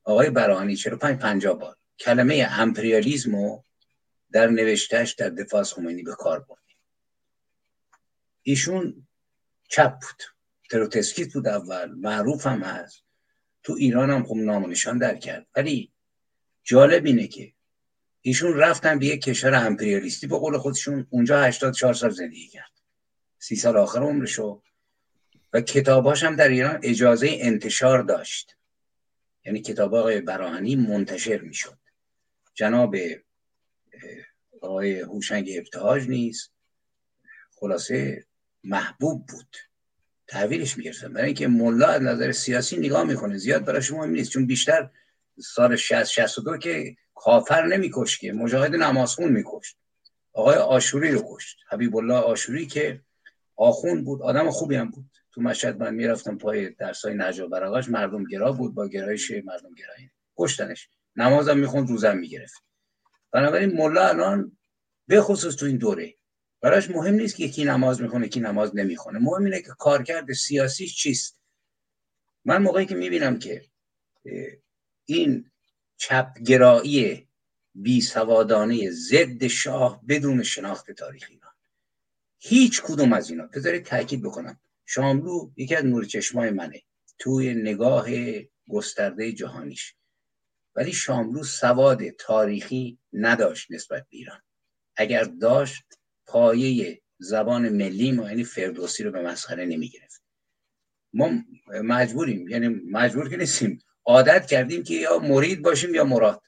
آقای 0.04 0.30
برانی 0.30 0.76
45 0.76 1.18
50 1.18 1.58
بار 1.58 1.76
کلمه 1.98 2.48
امپریالیزم 2.50 3.36
رو 3.36 3.64
در 4.32 4.46
نوشتهش 4.46 5.12
در 5.12 5.28
دفاع 5.28 5.60
از 5.60 5.72
خمینی 5.72 6.02
به 6.02 6.14
کار 6.14 6.40
برد. 6.40 6.58
ایشون 8.42 9.06
چپ 9.70 9.92
بود. 9.92 10.22
تروتسکیت 10.70 11.32
بود 11.32 11.48
اول 11.48 11.90
معروف 11.90 12.46
هم 12.46 12.62
هست. 12.62 13.04
تو 13.62 13.72
ایران 13.72 14.10
هم 14.10 14.24
خب 14.24 14.34
نام 14.34 14.70
نشان 14.70 14.98
در 14.98 15.16
کرد. 15.16 15.46
ولی 15.56 15.92
جالب 16.64 17.06
اینه 17.06 17.26
که 17.26 17.52
ایشون 18.20 18.56
رفتن 18.56 18.98
به 18.98 19.06
یک 19.06 19.22
کشور 19.22 19.54
امپریالیستی 19.54 20.26
به 20.26 20.38
قول 20.38 20.58
خودشون 20.58 21.06
اونجا 21.10 21.42
84 21.42 21.94
سال 21.94 22.10
زندگی 22.10 22.48
کرد. 22.48 22.70
سی 23.38 23.56
سال 23.56 23.76
آخر 23.76 23.98
عمرشو. 23.98 24.62
و 25.52 25.60
کتاباش 25.60 26.24
هم 26.24 26.36
در 26.36 26.48
ایران 26.48 26.80
اجازه 26.82 27.28
انتشار 27.40 28.02
داشت. 28.02 28.56
یعنی 29.44 29.60
کتاب 29.60 29.94
آقای 29.94 30.20
براهنی 30.20 30.76
منتشر 30.76 31.40
می‌شد. 31.40 31.78
جناب 32.54 32.96
آقای 34.62 35.00
هوشنگ 35.00 35.50
ابتهاج 35.56 36.08
نیست 36.08 36.52
خلاصه 37.54 38.26
محبوب 38.64 39.26
بود. 39.26 39.56
تحویلش 40.26 40.76
می‌گرفتن 40.76 41.12
برای 41.12 41.26
اینکه 41.26 41.48
ملا 41.48 41.86
از 41.86 42.02
نظر 42.02 42.32
سیاسی 42.32 42.76
نگاه 42.76 43.04
می‌کنه 43.04 43.36
زیاد 43.36 43.64
برای 43.64 43.82
شما 43.82 44.06
نیست 44.06 44.30
چون 44.30 44.46
بیشتر 44.46 44.90
سال 45.38 45.76
60 45.76 46.04
62 46.04 46.58
که 46.58 46.96
کافر 47.14 47.66
نمیکش 47.66 48.18
که 48.18 48.32
مجاهد 48.32 48.74
نمازخون 48.74 49.32
میکشت. 49.32 49.76
آقای 50.32 50.56
آشوری 50.56 51.10
رو 51.10 51.22
کشت. 51.34 51.58
حبیب 51.70 51.96
الله 51.96 52.14
آشوری 52.14 52.66
که 52.66 53.02
آخون 53.56 54.04
بود 54.04 54.22
آدم 54.22 54.50
خوبی 54.50 54.76
هم 54.76 54.90
بود. 54.90 55.10
تو 55.32 55.40
مشهد 55.40 55.82
من 55.82 55.94
می‌رفتم 55.94 56.38
پای 56.38 56.70
درسای 56.70 57.14
نجا 57.14 57.46
براغاش 57.46 57.88
مردم 57.88 58.24
گرا 58.24 58.52
بود 58.52 58.74
با 58.74 58.88
گرایش 58.88 59.30
مردم 59.30 59.74
گرایی. 59.74 60.10
کشتنش. 60.38 60.88
نمازم 61.16 61.58
می‌خوند 61.58 61.88
روزم 61.88 62.16
می‌گرفت. 62.16 62.64
بنابراین 63.32 63.76
ملا 63.76 64.08
الان 64.08 64.58
به 65.06 65.20
خصوص 65.20 65.56
تو 65.56 65.66
این 65.66 65.76
دوره 65.76 66.14
براش 66.60 66.90
مهم 66.90 67.14
نیست 67.14 67.36
که 67.36 67.44
یکی 67.44 67.64
نماز 67.64 68.00
می‌خونه 68.00 68.26
یکی 68.26 68.40
نماز 68.40 68.76
نمی‌خونه. 68.76 69.18
مهم 69.18 69.44
اینه 69.44 69.62
که 69.62 69.68
کارکرد 69.78 70.32
سیاسی 70.32 70.86
چیست. 70.86 71.38
من 72.44 72.62
موقعی 72.62 72.86
که 72.86 72.94
می‌بینم 72.94 73.38
که 73.38 73.64
این 75.04 75.50
چپگرایی 75.96 77.28
بی 77.74 78.00
سوادانه 78.00 78.90
ضد 78.90 79.46
شاه 79.46 80.00
بدون 80.08 80.42
شناخت 80.42 80.90
تاریخی 80.90 81.34
ایران. 81.34 81.52
هیچ 82.38 82.82
کدوم 82.82 83.12
از 83.12 83.30
اینا. 83.30 83.46
بذارید 83.46 83.84
تاکید 83.84 84.22
بکنم. 84.22 84.60
شاملو 84.86 85.50
یکی 85.56 85.74
از 85.74 85.84
نور 85.84 86.04
چشمای 86.04 86.50
منه. 86.50 86.82
توی 87.18 87.54
نگاه 87.54 88.06
گسترده 88.68 89.32
جهانیش. 89.32 89.94
ولی 90.74 90.92
شاملو 90.92 91.44
سواد 91.44 92.08
تاریخی 92.08 92.98
نداشت 93.12 93.70
نسبت 93.70 94.02
به 94.10 94.16
ایران. 94.16 94.42
اگر 94.96 95.24
داشت 95.24 95.84
پایه 96.32 97.02
زبان 97.18 97.68
ملی 97.68 98.12
ما 98.12 98.28
یعنی 98.28 98.44
فردوسی 98.44 99.04
رو 99.04 99.10
به 99.10 99.22
مسخره 99.22 99.64
نمی 99.64 99.88
گرفت 99.88 100.22
ما 101.12 101.30
مجبوریم 101.68 102.48
یعنی 102.48 102.68
مجبور 102.68 103.28
که 103.28 103.36
نیستیم. 103.36 103.78
عادت 104.04 104.46
کردیم 104.46 104.82
که 104.82 104.94
یا 104.94 105.18
مرید 105.18 105.62
باشیم 105.62 105.94
یا 105.94 106.04
مراد. 106.04 106.42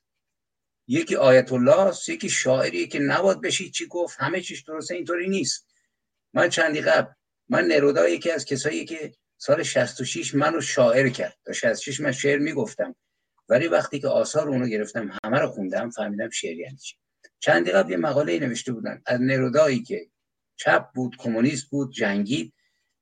یکی 0.86 1.16
آیت 1.16 1.52
الله 1.52 1.80
است 1.80 2.08
یکی 2.08 2.28
شاعری 2.28 2.88
که 2.88 2.98
نباد 2.98 3.40
بشی 3.40 3.70
چی 3.70 3.86
گفت 3.86 4.16
همه 4.20 4.40
چیش 4.40 4.62
درسته 4.62 4.94
اینطوری 4.94 5.28
نیست. 5.28 5.66
من 6.34 6.48
چندی 6.48 6.80
قبل 6.80 7.12
من 7.48 7.64
نرودا 7.64 8.08
یکی 8.08 8.30
از 8.30 8.44
کسایی 8.44 8.84
که 8.84 9.12
سال 9.36 9.62
66 9.62 10.34
منو 10.34 10.60
شاعر 10.60 11.08
کرد. 11.08 11.38
تا 11.44 11.52
66 11.52 12.00
من 12.00 12.12
شعر 12.12 12.38
می‌گفتم. 12.38 12.96
ولی 13.48 13.68
وقتی 13.68 14.00
که 14.00 14.08
آثار 14.08 14.48
اونو 14.48 14.66
گرفتم 14.66 15.18
همه 15.24 15.38
رو 15.38 15.48
خوندم 15.48 15.90
فهمیدم 15.90 16.30
شعر 16.30 16.56
یعنی 16.56 16.76
چی. 16.76 16.96
چندی 17.38 17.70
قبل 17.70 17.90
یه 17.90 17.96
مقاله 17.96 18.38
نوشته 18.38 18.72
بودن. 18.72 19.02
از 19.06 19.20
نرودایی 19.20 19.82
که 19.82 20.06
چپ 20.56 20.86
بود 20.94 21.16
کمونیست 21.16 21.70
بود 21.70 21.92
جنگید. 21.92 22.52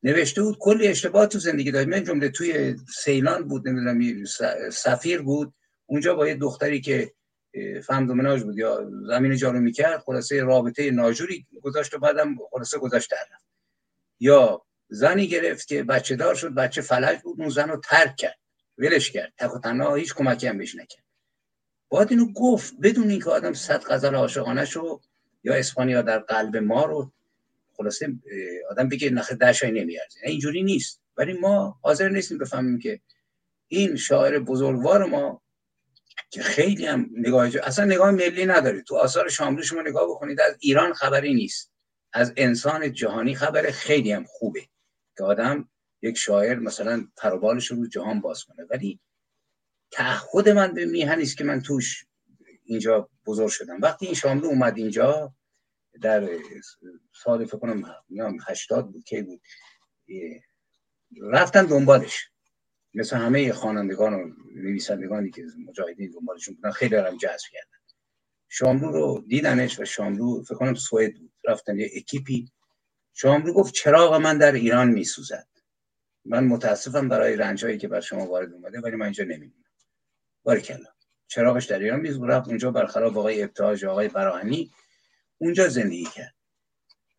نوشته 0.02 0.42
بود 0.42 0.58
کلی 0.58 0.88
اشتباه 0.88 1.26
تو 1.26 1.38
زندگی 1.38 1.70
داشت. 1.70 1.88
من 1.88 2.04
جمله 2.04 2.28
توی 2.28 2.76
سیلان 2.96 3.48
بود 3.48 3.68
نمی‌دونم 3.68 4.24
سفیر 4.72 5.22
بود. 5.22 5.54
اونجا 5.86 6.14
با 6.14 6.28
یه 6.28 6.34
دختری 6.34 6.80
که 6.80 7.12
فهم 7.86 8.06
دومناج 8.06 8.42
بود 8.42 8.58
یا 8.58 8.90
زمین 9.06 9.36
جارو 9.36 9.60
می‌کرد 9.60 10.00
خلاصه 10.00 10.42
رابطه 10.42 10.90
ناجوری 10.90 11.46
گذاشت 11.62 11.94
و 11.94 11.98
بعدم 11.98 12.36
خلاصه 12.50 12.78
گذاشت 12.78 13.10
در 13.10 13.16
یا 14.20 14.62
زنی 14.88 15.26
گرفت 15.26 15.68
که 15.68 15.82
بچه 15.82 16.16
دار 16.16 16.34
شد 16.34 16.54
بچه 16.54 16.82
فلج 16.82 17.20
بود 17.20 17.40
اون 17.40 17.48
زن 17.48 17.68
رو 17.68 17.80
ترک 17.84 18.16
کرد. 18.16 18.38
ولش 18.78 19.10
کرد. 19.10 19.32
تک 19.38 19.54
و 19.54 19.58
تنها 19.58 19.94
هیچ 19.94 20.14
کمکی 20.14 20.46
هم 20.46 20.58
بهش 20.58 20.74
نکرد. 20.74 21.04
باید 21.91 22.11
اینو 22.11 22.32
گفت 22.32 22.74
بدون 22.82 23.11
اینکه 23.11 23.30
آدم 23.30 23.53
صد 23.53 23.84
غزل 23.84 24.14
عاشقانه 24.14 24.64
شو 24.64 25.01
یا 25.45 25.55
اسپانیا 25.55 26.03
در 26.03 26.18
قلب 26.18 26.57
ما 26.57 26.84
رو 26.84 27.12
خلاصه 27.72 28.12
آدم 28.70 28.88
بگه 28.88 29.11
نخه 29.11 29.34
دشای 29.34 29.70
نمیارزه. 29.70 30.20
اینجوری 30.24 30.62
نیست. 30.62 31.03
ولی 31.16 31.32
ما 31.32 31.78
حاضر 31.82 32.09
نیستیم 32.09 32.38
بفهمیم 32.38 32.78
که 32.78 33.01
این 33.68 33.97
شاعر 33.97 34.38
بزرگوار 34.38 35.05
ما 35.05 35.43
که 36.30 36.43
خیلی 36.43 36.86
هم 36.86 37.11
نگاه 37.12 37.51
اصلا 37.62 37.84
نگاه 37.84 38.11
ملی 38.11 38.47
نداره 38.47 38.82
تو 38.82 38.97
آثار 38.97 39.28
شاملو 39.28 39.62
شما 39.62 39.82
نگاه 39.82 40.09
بکنید 40.09 40.41
از 40.41 40.57
ایران 40.61 40.93
خبری 40.93 41.34
نیست. 41.34 41.72
از 42.12 42.32
انسان 42.36 42.93
جهانی 42.93 43.34
خبر 43.34 43.70
خیلی 43.70 44.12
هم 44.12 44.24
خوبه 44.24 44.61
که 45.16 45.24
آدم 45.24 45.68
یک 46.03 46.18
شاعر 46.18 46.59
مثلا 46.59 47.07
پروبالش 47.16 47.66
رو 47.66 47.86
جهان 47.86 48.20
باز 48.20 48.45
کنه. 48.45 48.66
ولی 48.70 49.01
تعهد 49.91 50.49
من 50.49 50.74
به 50.74 50.84
میهن 50.84 51.20
است 51.20 51.36
که 51.36 51.45
من 51.45 51.62
توش 51.62 52.07
اینجا 52.64 53.09
بزرگ 53.26 53.49
شدم. 53.49 53.80
وقتی 53.80 54.07
این 54.07 54.14
شاملو 54.14 54.47
اومد 54.47 54.78
اینجا 54.78 55.34
در 56.03 56.28
سال 57.12 57.45
فکر 57.45 57.59
کنم 57.59 57.84
80 58.49 58.93
بود 58.93 59.05
کی 59.05 59.22
بود 59.22 59.41
رفتن 61.22 61.66
دنبالش. 61.66 62.30
مثل 62.95 63.16
همه 63.16 63.53
خوانندگان 63.53 64.14
و 64.14 64.30
نویسندگانی 64.55 65.30
که 65.30 65.45
مجاهدین 65.68 66.11
دنبالشون 66.11 66.55
بودن 66.55 66.70
خیلی 66.70 66.91
دارم 66.91 67.16
جذب 67.16 67.47
کردن. 67.53 67.78
شاملو 68.49 68.93
رو 68.93 69.24
دیدنش 69.28 69.80
و 69.80 69.84
شاملو 69.84 70.43
فکر 70.43 70.55
کنم 70.55 70.74
سوئد 70.74 71.14
بود. 71.14 71.32
رفتن 71.45 71.78
یه 71.78 71.91
اکیپی. 71.97 72.53
شاملو 73.14 73.53
گفت 73.53 73.74
چراغ 73.74 74.14
من 74.14 74.38
در 74.38 74.53
ایران 74.53 74.88
میسوزد. 74.91 75.49
من 76.24 76.45
متاسفم 76.45 77.09
برای 77.09 77.36
رنجایی 77.36 77.78
که 77.78 77.88
بر 77.88 78.01
شما 78.01 78.26
وارد 78.26 78.53
اومده 78.53 78.80
ولی 78.80 78.97
من 78.97 79.05
اینجا 79.05 79.24
نمی‌بینم 79.24 79.59
باریکلا 80.43 80.91
چراغش 81.28 81.66
در 81.66 81.78
ایران 81.78 82.01
میز 82.01 82.22
رفت 82.22 82.49
اونجا 82.49 82.70
برخلاف 82.70 83.16
آقای 83.16 83.43
ابتهاج 83.43 83.84
آقای 83.84 84.09
براهنی 84.09 84.70
اونجا 85.38 85.68
زندگی 85.68 86.05
کرد. 86.05 86.34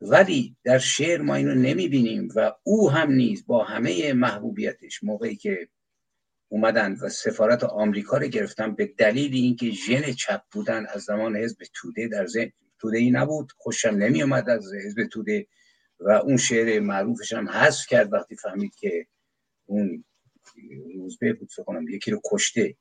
ولی 0.02 0.56
در 0.64 0.78
شعر 0.78 1.22
ما 1.22 1.36
اینو 1.36 1.56
نمی‌بینیم 1.56 2.30
و 2.36 2.52
او 2.64 2.92
هم 2.92 3.12
نیز 3.12 3.46
با 3.46 3.64
همه 3.64 4.14
محبوبیتش 4.14 5.04
موقعی 5.04 5.36
که 5.36 5.70
اومدن 6.48 6.94
و 7.02 7.10
سفارت 7.10 7.64
آمریکا 7.64 8.18
رو 8.18 8.28
گرفتن 8.28 8.76
به 8.76 8.86
دلیل 8.86 9.34
اینکه 9.34 9.70
ژن 9.70 10.12
چپ 10.12 10.42
بودن 10.52 10.86
از 10.86 11.02
زمان 11.02 11.36
حزب 11.36 11.58
توده 11.74 12.08
در 12.08 12.26
ذهن 12.26 12.52
توده 12.80 12.98
ای 12.98 13.12
نبود 13.12 13.52
خوشم 13.58 13.90
نمی 13.90 14.22
اومد 14.22 14.50
از 14.50 14.74
حزب 14.86 15.04
توده 15.04 15.48
و 16.00 16.10
اون 16.10 16.38
شعر 16.38 16.80
معروفش 16.80 17.34
هم 17.34 17.50
حذف 17.50 17.88
کرد 17.88 18.14
وقتی 18.14 18.36
فهمید 18.36 18.76
که 18.76 19.08
اون 19.66 20.06
روزبه 20.96 21.34
بود 21.34 21.52
فکر 21.52 21.64
کنم 21.64 21.90
یکی 21.90 22.12
رو 22.12 22.22
کشته. 22.32 22.76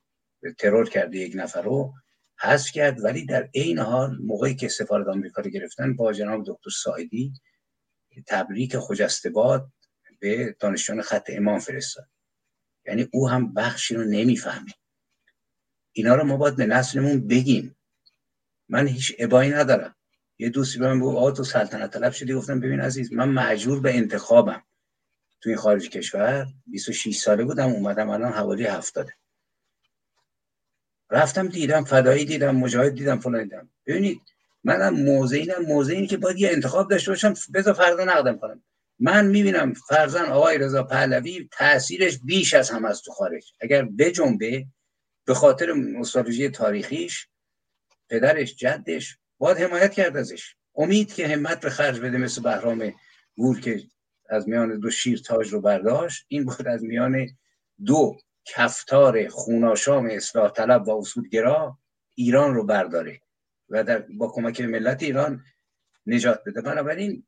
ترور 0.58 0.88
کرده 0.88 1.18
یک 1.18 1.32
نفر 1.36 1.62
رو 1.62 1.94
حذف 2.40 2.72
کرد. 2.72 3.04
ولی 3.04 3.26
در 3.26 3.48
عین 3.54 3.78
حال 3.78 4.18
موقعی 4.20 4.54
که 4.54 4.68
سفارت 4.68 5.06
آمریکا 5.06 5.42
رو 5.42 5.50
گرفتن 5.50 5.96
با 5.96 6.12
جناب 6.12 6.42
دکتر 6.46 6.70
سایدی 6.70 7.32
تبریک 8.26 8.78
خجسته 8.78 9.32
به 10.20 10.56
دانشجویان 10.60 11.02
خط 11.02 11.30
امام 11.32 11.58
فرستاد. 11.58 12.08
یعنی 12.86 13.08
او 13.12 13.28
هم 13.28 13.54
بخشی 13.54 13.94
رو 13.94 14.04
نمی‌فهمه. 14.04 14.72
اینا 15.92 16.14
رو 16.14 16.24
ما 16.24 16.36
باید 16.36 16.56
به 16.56 16.66
نسلمون 16.66 17.26
بگیم. 17.26 17.76
من 18.68 18.86
هیچ 18.86 19.16
ابایی 19.18 19.50
ندارم. 19.50 19.96
یه 20.38 20.48
دوستی 20.48 20.78
به 20.78 20.94
من 20.94 21.00
گفت 21.00 21.36
تو 21.36 21.44
سلطنت 21.44 21.92
طلب 21.92 22.12
شدی؟ 22.12 22.34
گفتم 22.34 22.60
ببین 22.60 22.80
عزیز 22.80 23.12
من 23.12 23.28
مجبور 23.28 23.80
به 23.80 23.96
انتخابم. 23.96 24.62
تو 25.40 25.48
این 25.48 25.58
خارج 25.58 25.88
کشور 25.88 26.46
26 26.66 27.16
ساله 27.16 27.44
بودم 27.44 27.68
اومدم 27.68 28.10
الان 28.10 28.32
حوالی 28.32 28.64
هفتاده. 28.64 29.12
رفتم 31.10 31.48
دیدم 31.48 31.84
فدایی 31.84 32.24
دیدم 32.24 32.56
مجاهد 32.56 32.94
دیدم 32.94 33.18
فلان 33.18 33.42
دیدم. 33.42 33.68
ببینید 33.86 34.20
منم 34.64 34.94
موضعینم 34.94 35.62
موضعینی 35.62 36.06
که 36.06 36.16
باید 36.16 36.38
یه 36.38 36.50
انتخاب 36.50 36.90
داشته 36.90 37.10
باشم 37.10 37.34
بذار 37.54 37.74
فردا 37.74 38.04
نقدم 38.04 38.38
کنم. 38.38 38.62
من 38.98 39.26
می‌بینم 39.26 39.72
فرزن 39.72 40.24
آقای 40.24 40.58
رضا 40.58 40.82
پهلوی 40.82 41.48
تاثیرش 41.52 42.18
بیش 42.24 42.54
از 42.54 42.70
هم 42.70 42.84
از 42.84 43.02
تو 43.02 43.12
خارج. 43.12 43.52
اگر 43.60 43.82
بجنبه 43.84 44.66
به 45.24 45.34
خاطر 45.34 45.72
نوستالژی 45.72 46.48
تاریخیش 46.48 47.28
پدرش 48.08 48.56
جدش 48.56 49.18
باید 49.38 49.58
حمایت 49.58 49.92
کرد 49.92 50.16
ازش. 50.16 50.54
امید 50.74 51.14
که 51.14 51.28
همت 51.28 51.60
به 51.60 51.70
خرج 51.70 52.00
بده 52.00 52.18
مثل 52.18 52.42
بهرام 52.42 52.92
گور 53.36 53.60
که 53.60 53.82
از 54.28 54.48
میان 54.48 54.78
دو 54.78 54.90
شیر 54.90 55.18
تاج 55.18 55.48
رو 55.48 55.60
برداشت 55.60 56.24
این 56.28 56.44
بود 56.44 56.68
از 56.68 56.84
میان 56.84 57.26
دو 57.86 58.16
کفتار 58.44 59.28
خوناشام 59.28 60.06
اصلاح 60.10 60.50
طلب 60.50 60.88
و 60.88 60.98
اصولگرا 60.98 61.78
ایران 62.14 62.54
رو 62.54 62.66
برداره 62.66 63.20
و 63.68 63.84
در 63.84 63.98
با 63.98 64.28
کمک 64.28 64.60
ملت 64.60 65.02
ایران 65.02 65.44
نجات 66.06 66.42
بده. 66.46 66.60
بنابراین 66.60 67.26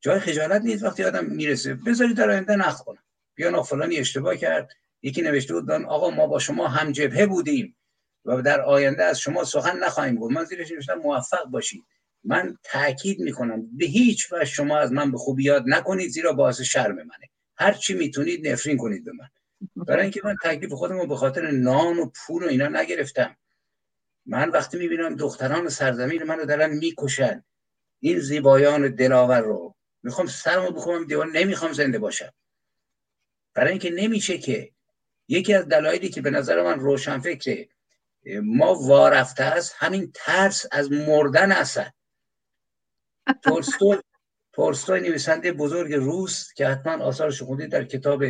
جای 0.00 0.20
خجالت 0.20 0.62
نیست. 0.62 0.84
وقتی 0.84 1.04
آدم 1.04 1.24
می‌رسه 1.24 1.74
بذارید 1.74 2.16
در 2.16 2.30
آینده 2.30 2.56
نخ 2.56 2.82
کنم 2.82 3.02
بیا 3.34 3.62
فلانی 3.62 3.96
اشتباه 3.96 4.36
کرد 4.36 4.72
یکی 5.02 5.22
نوشته 5.22 5.54
بود 5.54 5.70
آقا 5.70 6.10
ما 6.10 6.26
با 6.26 6.38
شما 6.38 6.68
هم 6.68 6.92
جبهه 6.92 7.26
بودیم 7.26 7.76
و 8.24 8.42
در 8.42 8.60
آینده 8.60 9.04
از 9.04 9.20
شما 9.20 9.44
سخن 9.44 9.78
نخواهیم 9.78 10.16
گفت. 10.16 10.32
من 10.32 10.44
زیرش 10.44 10.72
نوشتم 10.72 10.94
موفق 10.94 11.44
باشید. 11.44 11.84
من 12.24 12.58
تاکید 12.62 13.20
می‌کنم 13.20 13.76
به 13.76 13.86
هیچ 13.86 14.32
وجه 14.32 14.44
شما 14.44 14.78
از 14.78 14.92
من 14.92 15.12
به 15.12 15.18
خوبی 15.18 15.44
یاد 15.44 15.64
نکنید 15.66 16.10
زیرا 16.10 16.32
باعث 16.32 16.60
شرم 16.60 16.94
منه. 16.94 17.28
هر 17.56 17.72
چی 17.72 17.94
می‌تونید 17.94 18.48
نفرین 18.48 18.76
کنید 18.76 19.04
به 19.04 19.12
من. 19.12 19.28
برای 19.76 20.02
اینکه 20.02 20.20
من 20.24 20.36
تکلیف 20.42 20.72
خودم 20.72 20.98
رو 20.98 21.06
به 21.06 21.16
خاطر 21.16 21.50
نان 21.50 21.98
و 21.98 22.10
پول 22.14 22.44
و 22.44 22.48
اینا 22.48 22.68
نگرفتم. 22.68 23.36
من 24.26 24.50
وقتی 24.50 24.78
می‌بینم 24.78 25.16
دختران 25.16 25.68
سرزمین 25.68 26.22
منو 26.22 26.44
دارن 26.44 26.70
می‌کشن 26.70 27.44
این 28.00 28.18
زیبایان 28.18 28.94
دلاور 28.94 29.40
رو 29.40 29.74
می‌خوام 30.02 30.26
سرمو 30.26 30.70
بخوام 30.70 31.04
دیوار 31.04 31.26
نمی‌خوام 31.26 31.72
زنده 31.72 31.98
باشم. 31.98 32.32
برای 33.54 33.70
اینکه 33.70 33.90
نمیشه 33.90 34.38
که 34.38 34.72
یکی 35.28 35.54
از 35.54 35.68
دلایلی 35.68 36.08
که 36.08 36.22
به 36.22 36.30
نظر 36.30 36.62
من 36.62 36.80
روشن 36.80 37.18
فکره 37.18 37.68
ما 38.42 38.74
وارفته 38.74 39.44
است 39.44 39.74
همین 39.78 40.12
ترس 40.14 40.66
از 40.72 40.92
مردن 40.92 41.64
تولستوی 43.42 43.98
تولستوی 44.52 45.00
نویسنده 45.00 45.52
بزرگ 45.52 45.94
روس 45.94 46.52
که 46.52 46.66
حتما 46.66 47.04
آثارش 47.04 47.42
خوندید 47.42 47.70
در 47.70 47.84
کتاب 47.84 48.24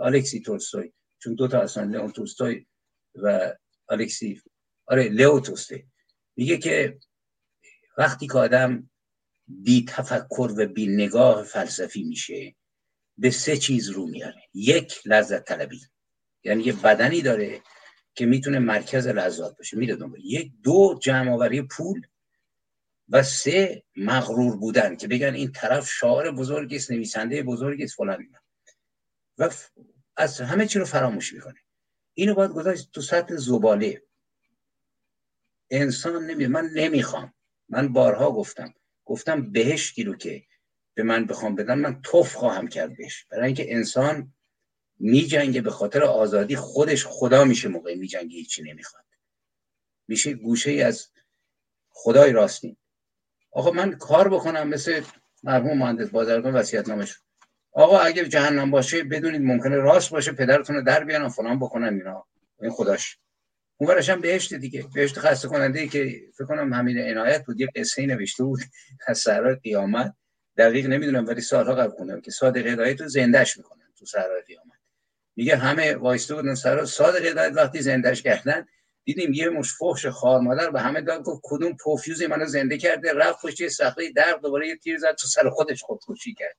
الکسی 0.00 0.40
تولستوی 0.40 0.92
چون 1.18 1.34
دو 1.34 1.48
تا 1.48 1.60
هستن 1.60 1.90
لئون 1.90 2.12
تولستوی 2.12 2.66
و 3.14 3.54
الکسی 3.88 4.42
آره 4.86 5.08
لئو 5.08 5.40
تولستوی 5.40 5.84
میگه 6.36 6.58
که 6.58 6.98
وقتی 7.98 8.26
که 8.26 8.38
آدم 8.38 8.90
بی 9.46 9.84
تفکر 9.88 10.54
و 10.56 10.66
بی 10.66 10.86
نگاه 10.86 11.42
فلسفی 11.42 12.02
میشه 12.02 12.54
به 13.18 13.30
سه 13.30 13.56
چیز 13.56 13.88
رو 13.88 14.06
میاره 14.06 14.42
یک 14.54 15.00
لذت 15.04 15.44
طلبی 15.44 15.80
یعنی 16.44 16.62
یه 16.62 16.72
بدنی 16.72 17.22
داره 17.22 17.62
که 18.14 18.26
می‌تونه 18.26 18.58
مرکز 18.58 19.06
لذات 19.06 19.56
باشه 19.56 19.76
میره 19.76 19.96
دنبال 19.96 20.20
یک 20.24 20.52
دو 20.62 20.98
جمع 21.02 21.32
آوری 21.32 21.62
پول 21.62 22.02
و 23.08 23.22
سه 23.22 23.82
مغرور 23.96 24.56
بودن 24.56 24.96
که 24.96 25.08
بگن 25.08 25.34
این 25.34 25.52
طرف 25.52 25.90
شاعر 25.90 26.30
بزرگی 26.30 26.76
است 26.76 26.90
نویسنده 26.90 27.42
بزرگی 27.42 27.84
است 27.84 27.94
فلان 27.94 28.28
و 29.38 29.50
از 30.20 30.40
همه 30.40 30.66
چی 30.66 30.78
رو 30.78 30.84
فراموش 30.84 31.32
می‌کنه. 31.32 31.60
اینو 32.14 32.34
باید 32.34 32.50
گذاشت 32.50 32.92
تو 32.92 33.00
سطح 33.00 33.36
زباله. 33.36 34.02
انسان 35.70 36.26
نمی 36.26 36.46
من 36.46 36.70
نمی‌خوام. 36.74 37.34
من 37.68 37.92
بارها 37.92 38.32
گفتم. 38.32 38.74
گفتم 39.04 39.52
بهشتی 39.52 40.04
رو 40.04 40.16
که 40.16 40.42
به 40.94 41.02
من 41.02 41.26
بخوام 41.26 41.54
بدن. 41.54 41.74
من 41.74 42.02
توف 42.02 42.34
خواهم 42.34 42.68
کرد 42.68 42.96
بهش. 42.96 43.24
برای 43.24 43.46
اینکه 43.46 43.74
انسان 43.74 44.34
میجنگه 44.98 45.60
به 45.60 45.70
خاطر 45.70 46.02
آزادی. 46.02 46.56
خودش 46.56 47.06
خدا 47.06 47.44
میشه 47.44 47.68
موقع 47.68 47.94
میجنگه. 47.94 48.36
هیچی 48.36 48.62
نمی‌خواد. 48.62 49.04
میشه 50.08 50.34
گوشه 50.34 50.70
ای 50.70 50.82
از 50.82 51.10
خدای 51.88 52.32
راستین. 52.32 52.76
آقا 53.50 53.70
من 53.70 53.98
کار 53.98 54.28
بکنم. 54.28 54.68
مثل 54.68 55.04
مرحوم 55.42 55.78
مهندس 55.78 56.08
بازرگان 56.08 56.54
وصیت 56.54 56.88
نامش 56.88 57.18
آقا 57.72 57.98
اگه 57.98 58.24
جهنم 58.24 58.70
باشه 58.70 59.04
بدونید 59.04 59.42
ممکنه 59.42 59.76
راست 59.76 60.10
باشه 60.10 60.32
پدرتون 60.32 60.76
رو 60.76 60.82
در 60.82 61.04
بیان 61.04 61.28
فلان 61.28 61.58
بکنن 61.58 61.94
اینا. 61.94 62.26
این 62.62 62.70
خداش. 62.70 63.18
اون 63.76 63.98
هم 64.08 64.20
بهشت 64.20 64.54
دیگه. 64.54 64.84
بهشت 64.94 65.18
خسته 65.18 65.48
کننده 65.48 65.80
ای 65.80 65.88
که 65.88 66.20
فکر 66.34 66.44
کنم 66.44 66.72
همین 66.72 66.98
عنایت 66.98 67.44
بود. 67.44 67.60
یه 67.60 67.68
قصه 67.76 68.06
نوشته 68.06 68.44
بود. 68.44 68.60
از 69.06 69.18
سهرای 69.18 69.54
قیامت. 69.54 70.14
دقیق 70.56 70.86
نمی‌دونم 70.86 71.26
ولی 71.26 71.40
سالها 71.40 71.74
قبل 71.74 71.90
خوندم 71.90 72.20
که 72.20 72.30
صادق 72.30 72.66
هدایت 72.66 73.00
رو 73.00 73.08
زندش 73.08 73.56
می‌کنن 73.56 73.92
تو 73.98 74.06
سهرای 74.06 74.42
قیامت. 74.42 74.78
میگه 75.36 75.56
همه 75.56 75.94
وایسته 75.94 76.34
بودن 76.34 76.54
سر 76.54 76.84
صادق 76.84 77.24
هدایت 77.24 77.52
وقتی 77.56 77.82
زندش 77.82 78.22
کردن 78.22 78.66
دیدیم 79.04 79.32
یه 79.32 79.48
مش 79.48 79.72
فحش 79.78 80.06
خار 80.06 80.40
مادر 80.40 80.70
به 80.70 80.80
همه 80.80 81.00
داد 81.00 81.22
گفت 81.22 81.40
کدوم 81.44 81.76
پوفیوز 81.76 82.22
منو 82.22 82.46
زنده 82.46 82.78
کرده؟ 82.78 83.12
رفت 83.12 83.42
پشت 83.42 83.68
صخره 83.68 84.12
در 84.12 84.38
دوباره 84.42 84.68
یه 84.68 84.76
تیر 84.76 84.98
زد 84.98 85.14
تو 85.14 85.26
سر 85.26 85.50
خودش 85.50 85.82
خودکشی 85.82 86.34
کرد. 86.34 86.56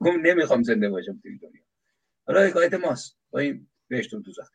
گفت 0.00 0.18
نمی‌خوام 0.22 0.62
زنده 0.62 0.90
باشم 0.90 1.20
تو 1.22 1.28
دنیا. 1.42 1.62
حالا 2.26 2.40
حکایت 2.40 2.74
ماست. 2.74 3.16
با 3.30 3.38
این 3.38 3.68
بهشت 3.88 4.14
و 4.14 4.20
دوزخ 4.20 4.50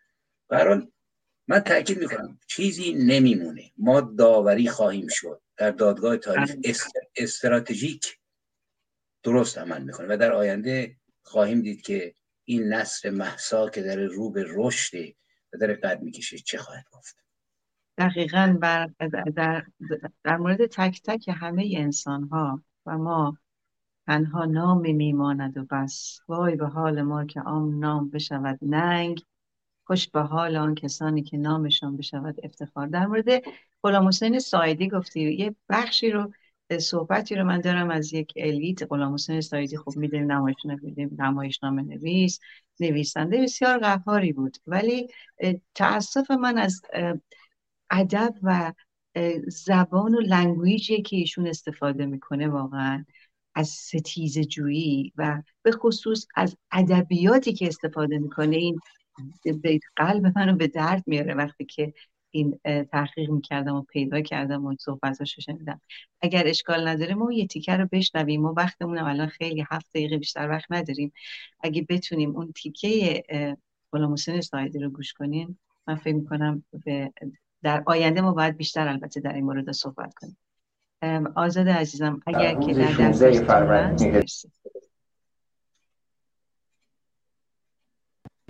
من 1.47 1.59
تاکید 1.59 1.99
می‌کنم 1.99 2.39
چیزی 2.47 2.93
نمیمونه. 2.93 3.71
ما 3.77 4.01
داوری 4.01 4.69
خواهیم 4.69 5.07
شد. 5.09 5.41
در 5.57 5.71
دادگاه 5.71 6.17
تاریخ 6.17 6.55
استراتژیک 7.15 8.17
درست 9.23 9.57
عمل 9.57 9.83
می‌کنه 9.83 10.07
و 10.07 10.17
در 10.17 10.31
آینده 10.31 10.95
خواهیم 11.21 11.61
دید 11.61 11.81
که 11.81 12.13
این 12.43 12.73
نصر 12.73 13.09
محسا 13.09 13.69
که 13.69 13.81
در 13.81 13.95
رو 13.95 14.31
به 14.31 14.45
رشد 14.47 14.97
و 15.53 15.57
در 15.57 15.73
قد 15.73 16.01
می‌کشه 16.01 16.37
چه 16.37 16.57
خواهد 16.57 16.85
گفت. 16.91 17.15
دقیقا 17.97 18.57
بر 18.61 18.89
در, 19.35 19.65
در 20.23 20.37
مورد 20.37 20.65
تک 20.65 21.01
تک 21.03 21.29
همه 21.33 21.73
انسان 21.77 22.23
ها 22.23 22.63
و 22.85 22.97
ما 22.97 23.37
تنها 24.07 24.45
نام 24.45 24.95
میماند 24.95 25.57
و 25.57 25.65
بس. 25.71 26.19
وای 26.27 26.55
به 26.55 26.67
حال 26.67 27.01
ما 27.01 27.25
که 27.25 27.41
آم 27.41 27.79
نام 27.79 28.09
بشود 28.09 28.59
ننگ 28.61 29.23
خوش 29.87 30.07
به 30.07 30.21
حال 30.21 30.55
آن 30.55 30.75
کسانی 30.75 31.23
که 31.23 31.37
نامشان 31.37 31.97
بشود 31.97 32.35
افتخار. 32.43 32.87
در 32.87 33.05
مورد 33.05 33.25
غلام 33.83 34.07
حسین 34.07 34.39
سایدی 34.39 34.87
گفتی 34.89 35.33
یه 35.33 35.55
بخشی 35.69 36.11
رو 36.11 36.33
صحبتی 36.79 37.35
رو 37.35 37.43
من 37.43 37.61
دارم 37.61 37.89
از 37.89 38.13
یک 38.13 38.33
الیت 38.35 38.91
غلام 38.91 39.13
حسین 39.13 39.41
سایدی. 39.41 39.77
خب 39.77 39.97
می‌دونیم 39.97 40.31
نمایش 40.31 40.55
نمایشنامه 41.19 41.81
نویس 41.81 42.39
نویسنده 42.79 43.41
بسیار 43.41 43.77
قهاری 43.79 44.33
بود. 44.33 44.57
ولی 44.67 45.07
تاسف 45.75 46.31
من 46.31 46.57
از 46.57 46.81
ادب 47.89 48.33
و 48.43 48.73
زبان 49.47 50.15
و 50.15 50.19
language 50.19 50.92
ی 50.92 51.01
که 51.01 51.15
ایشون 51.15 51.47
استفاده 51.47 52.05
می‌کنه 52.05 52.47
واقعا. 52.47 53.05
از 53.57 53.67
ستیز 53.67 54.39
جویی 54.39 55.13
و 55.15 55.41
به 55.61 55.71
خصوص 55.71 56.25
از 56.35 56.57
ادبیاتی 56.71 57.53
که 57.53 57.67
استفاده 57.67 58.17
می‌کنه 58.17 58.55
این 58.55 58.79
به 59.63 59.79
قلب 59.95 60.37
منو 60.37 60.55
به 60.55 60.67
درد 60.67 61.03
میاره 61.07 61.33
وقتی 61.33 61.65
که 61.65 61.93
این 62.31 62.59
تحقیق 62.91 63.29
می‌کردم 63.29 63.75
و 63.75 63.81
پیدا 63.81 64.21
کردم 64.21 64.65
و 64.65 64.75
صحبتاشو 64.79 65.41
شنیدم. 65.41 65.81
اگر 66.21 66.43
اشکال 66.47 66.87
نداره 66.87 67.13
ما 67.15 67.33
یه 67.33 67.47
تیکه 67.47 67.77
رو 67.77 67.87
بشنویم. 67.91 68.41
ما 68.41 68.53
وقتمون 68.57 68.97
الان 68.97 69.27
خیلی 69.27 69.65
هفت 69.71 69.89
دقیقه 69.89 70.17
بیشتر 70.17 70.49
وقت 70.49 70.65
نداریم. 70.71 71.13
اگه 71.59 71.85
بتونیم 71.89 72.35
اون 72.35 72.51
تیکه 72.51 73.23
غلام 73.91 74.13
حسین 74.13 74.41
سایدی 74.41 74.79
رو 74.79 74.89
گوش 74.89 75.13
کنیم 75.13 75.59
من 75.87 75.95
فکر 75.95 76.15
می‌کنم 76.15 76.63
به 76.85 77.13
در 77.63 77.83
آینده 77.85 78.21
ما 78.21 78.33
باید 78.33 78.57
بیشتر 78.57 78.87
البته 78.87 79.19
در 79.19 79.33
این 79.33 79.45
مورد 79.45 79.71
صحبت 79.71 80.13
کنیم. 80.13 80.37
آزاد 81.35 81.69
عزیزم 81.69 82.19
اگر 82.27 82.53
که 82.53 82.73
در 82.73 83.11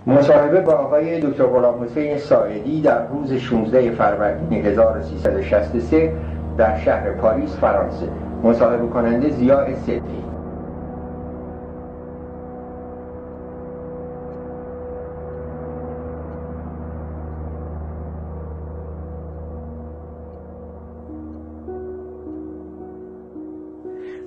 مصاحبه 0.06 0.60
با 0.60 0.72
آقای 0.72 1.20
دکتر 1.20 1.46
غلام 1.46 1.84
حسین 1.84 2.18
ساعدی 2.18 2.80
در 2.80 3.06
روز 3.06 3.32
16 3.32 3.90
فروردین 3.90 4.66
1363 4.66 6.12
در 6.58 6.78
شهر 6.78 7.12
پاریس 7.12 7.56
فرانسه. 7.56 8.10
مصاحبه 8.42 8.86
کننده 8.86 9.30
زیاء 9.30 9.74
صدقی 9.74 10.27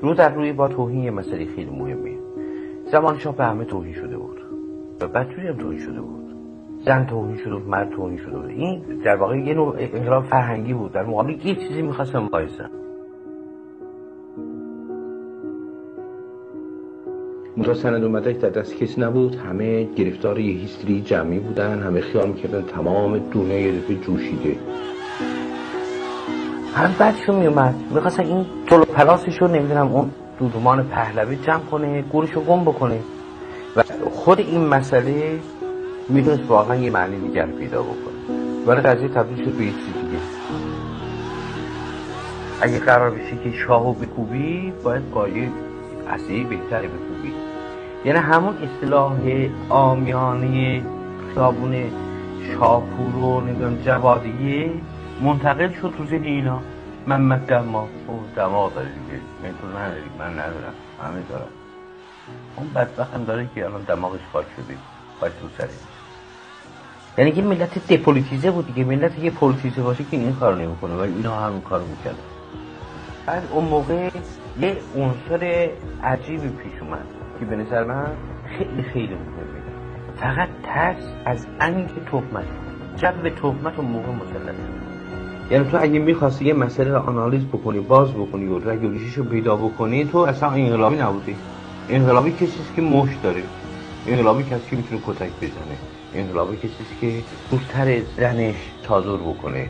رو 0.02 0.14
در 0.14 0.34
روی 0.34 0.54
با 0.54 0.68
توهین 0.68 1.04
یه 1.04 1.12
مسئله 1.12 1.46
خیلی 1.46 1.70
مهمه 1.70 2.18
زمان 2.92 3.18
شاه 3.18 3.36
به 3.36 3.44
همه 3.44 3.66
توهین 3.66 3.94
شده 3.94 4.18
بود. 4.18 4.42
و 5.02 5.08
بچوری 5.08 5.48
هم 5.48 5.58
توهین 5.58 5.80
شده 5.80 6.02
بود. 6.02 6.36
زن 6.86 7.06
توهین 7.06 7.38
شده 7.38 7.56
بود 7.56 7.68
مرد 7.70 7.90
توهین 7.90 8.18
شده 8.18 8.38
بود. 8.38 8.50
این 8.50 8.82
در 9.04 9.16
واقع 9.16 9.38
یه 9.38 9.54
نوع 9.54 9.76
انقلاب 9.80 10.24
فرهنگی 10.24 10.74
بود. 10.74 10.92
در 10.92 11.04
مقابل 11.04 11.32
یه 11.46 11.56
چیزی 11.56 11.82
می‌خواستم 11.82 12.28
بایستم 12.28 12.70
منتها 17.58 17.74
سند 17.74 18.04
و 18.04 18.10
مدرک 18.10 18.40
در 18.40 18.50
دست 18.50 18.78
کسی 18.78 19.02
نبود. 19.02 19.36
همه 19.36 19.84
گرفتار 19.84 20.40
یه 20.40 20.54
هیستری 20.54 21.02
جمعی 21.02 21.40
بودن. 21.40 21.80
همه 21.80 22.02
خیال 22.02 22.28
می‌کردن 22.28 22.62
تمام 22.62 23.18
دونه 23.18 23.62
یه 23.62 23.72
دفعه 23.72 23.96
جوشیده. 23.96 24.56
هم 26.76 26.96
بعدشون 27.00 27.36
میومد. 27.36 27.76
می‌خواستن 27.90 28.24
این 28.24 28.46
طول 28.68 28.84
پلاسش 28.84 29.42
رو 29.42 29.48
نمی‌دونم 29.48 29.88
اون 29.88 30.12
دودمان 30.40 30.84
پهلوی 30.84 31.36
جمع 31.36 31.60
کنه 31.72 32.02
گورشو 32.02 32.42
گم 32.42 32.64
بکنه. 32.64 33.00
و 33.76 33.84
خود 34.12 34.40
این 34.40 34.68
مسئله 34.68 35.40
می‌تونست 36.10 36.42
واقعا 36.48 36.76
یه 36.76 36.92
معنی 36.92 37.20
دیگر 37.20 37.46
پیدا 37.46 37.82
بکنه. 37.82 38.36
ولی 38.68 38.82
قضیه 38.82 39.08
تبدیل 39.08 39.46
شد 39.46 39.52
به 39.52 39.64
یه 39.64 39.72
دیگه. 39.72 40.20
اگه 42.62 42.80
قرار 42.80 43.12
بشه 43.12 43.38
که 43.44 43.52
شاهو 43.68 43.94
بکوبی 43.94 44.74
باید 44.84 45.12
با 45.12 45.28
یه 45.28 45.50
اصلی 46.10 46.44
بهتری 46.44 46.88
بکوبی. 46.88 47.34
یعنی 48.06 48.20
همون 48.20 48.54
اصطلاح 48.58 49.14
آمیانه 49.70 50.82
خیابون 51.34 51.76
شاپور 52.54 53.16
و 53.16 53.42
نمی‌دونم 53.42 53.78
جوادیه 53.86 54.72
منتقل 55.22 55.74
شد 55.74 55.94
تو 55.98 56.06
ذهن 56.06 56.24
اینا. 56.24 56.62
من 57.08 57.38
دما 57.38 57.88
او 58.08 58.24
دما 58.36 58.70
داره 58.70 58.88
دیگه. 58.88 59.22
من 59.44 59.54
تو 59.62 59.68
نداری. 59.78 60.10
من 60.20 60.32
ندارم. 60.32 60.74
همه 61.04 61.22
دارم. 61.30 61.48
اون 62.56 62.68
بدبخت 62.76 63.14
هم 63.14 63.24
داره 63.24 63.50
که 63.56 63.66
الان 63.66 63.82
دماغش 63.82 64.20
خاک 64.34 64.46
شده. 64.56 64.78
خاک 65.20 65.32
تو 65.32 65.48
سری 65.58 65.70
یعنی 67.18 67.32
که 67.32 67.42
ملت 67.42 67.94
دپولیتیزه 67.94 68.52
بود 68.52 68.68
دیگه. 68.68 68.84
ملت 68.84 69.20
یه 69.20 69.32
پولیتیزه 69.32 69.82
باشه 69.82 70.04
که 70.04 70.18
این 70.18 70.36
کار 70.36 70.56
نمی‌کنه. 70.56 70.94
و 70.96 71.00
اینا 71.00 71.36
هم 71.36 71.62
کار 71.62 71.82
می‌کرد 71.82 72.16
بعد 73.26 73.48
اون 73.52 73.66
موقع 73.66 74.10
یه 74.60 74.78
عنصر 74.96 75.70
عجیبی 76.04 76.50
پیش 76.50 76.82
اومد 76.82 77.06
که 77.40 77.46
به 77.46 77.56
نظر 77.56 77.84
من 77.84 78.08
خیلی 78.58 78.84
خیلی 78.84 79.16
مهمه. 79.16 79.62
فقط 80.16 80.50
ترس 80.64 81.04
از 81.26 81.48
انگ 81.60 81.90
تهمت. 82.12 82.46
جو 82.98 83.30
تهمت 83.30 83.80
اون 83.80 83.88
موقع 83.88 84.12
مسلط. 84.12 84.81
یعنی 85.52 85.72
تو 85.72 85.78
اگه 85.82 86.00
می‌خواستی 86.00 86.46
یه 86.46 86.54
مسئله 86.54 86.90
رو 86.92 86.98
آنالیز 86.98 87.46
بکنی 87.46 87.80
باز 87.80 88.12
بکنی 88.12 88.46
و 88.46 88.70
رگولیشش 88.70 89.18
رو 89.18 89.24
پیدا 89.24 89.56
بکنی 89.56 90.06
تو 90.06 90.18
اصلا 90.18 90.50
انقلابی 90.50 90.96
نبودی. 90.96 91.36
انقلابی 91.90 92.32
کسی 92.32 92.60
که 92.76 92.82
مش 92.82 93.10
داره. 93.24 93.44
انقلابی 94.08 94.44
کسی 94.44 94.70
که 94.70 94.76
می‌تونه 94.76 95.02
کتک 95.08 95.32
بزنه. 95.42 95.78
انقلابی 96.16 96.58
کسی 96.58 96.96
که 97.02 97.24
دوستر 97.52 98.02
زنش 98.18 98.56
تازور 98.84 99.20
بکنه. 99.20 99.70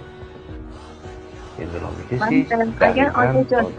انقلابی 1.60 2.18
کسی 2.18 2.48
اگر 2.82 3.12
آنجا 3.16 3.72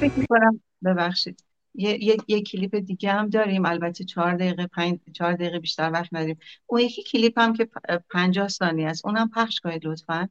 فکر 0.00 0.26
کنم 0.28 0.60
ببخشید. 0.84 1.44
یه, 1.74 2.04
یه،, 2.04 2.16
یه 2.28 2.42
کلیپ 2.42 2.76
دیگه 2.76 3.12
هم 3.12 3.28
داریم. 3.28 3.66
البته 3.66 4.04
چهار 4.04 4.34
دقیقه 4.34 4.66
پنج 4.66 4.98
چهار 5.12 5.32
دقیقه 5.32 5.58
بیشتر 5.58 5.90
وقت 5.92 6.08
نداریم. 6.12 6.38
اون 6.66 6.80
یکی 6.80 7.02
کلیپ 7.02 7.38
هم 7.38 7.52
که 7.52 7.68
پنجاه 8.10 8.48
ثانیه 8.48 8.88
است. 8.88 9.06
اونم 9.06 9.30
پخش 9.34 9.60
کنید 9.60 9.86
لطفا. 9.86 10.28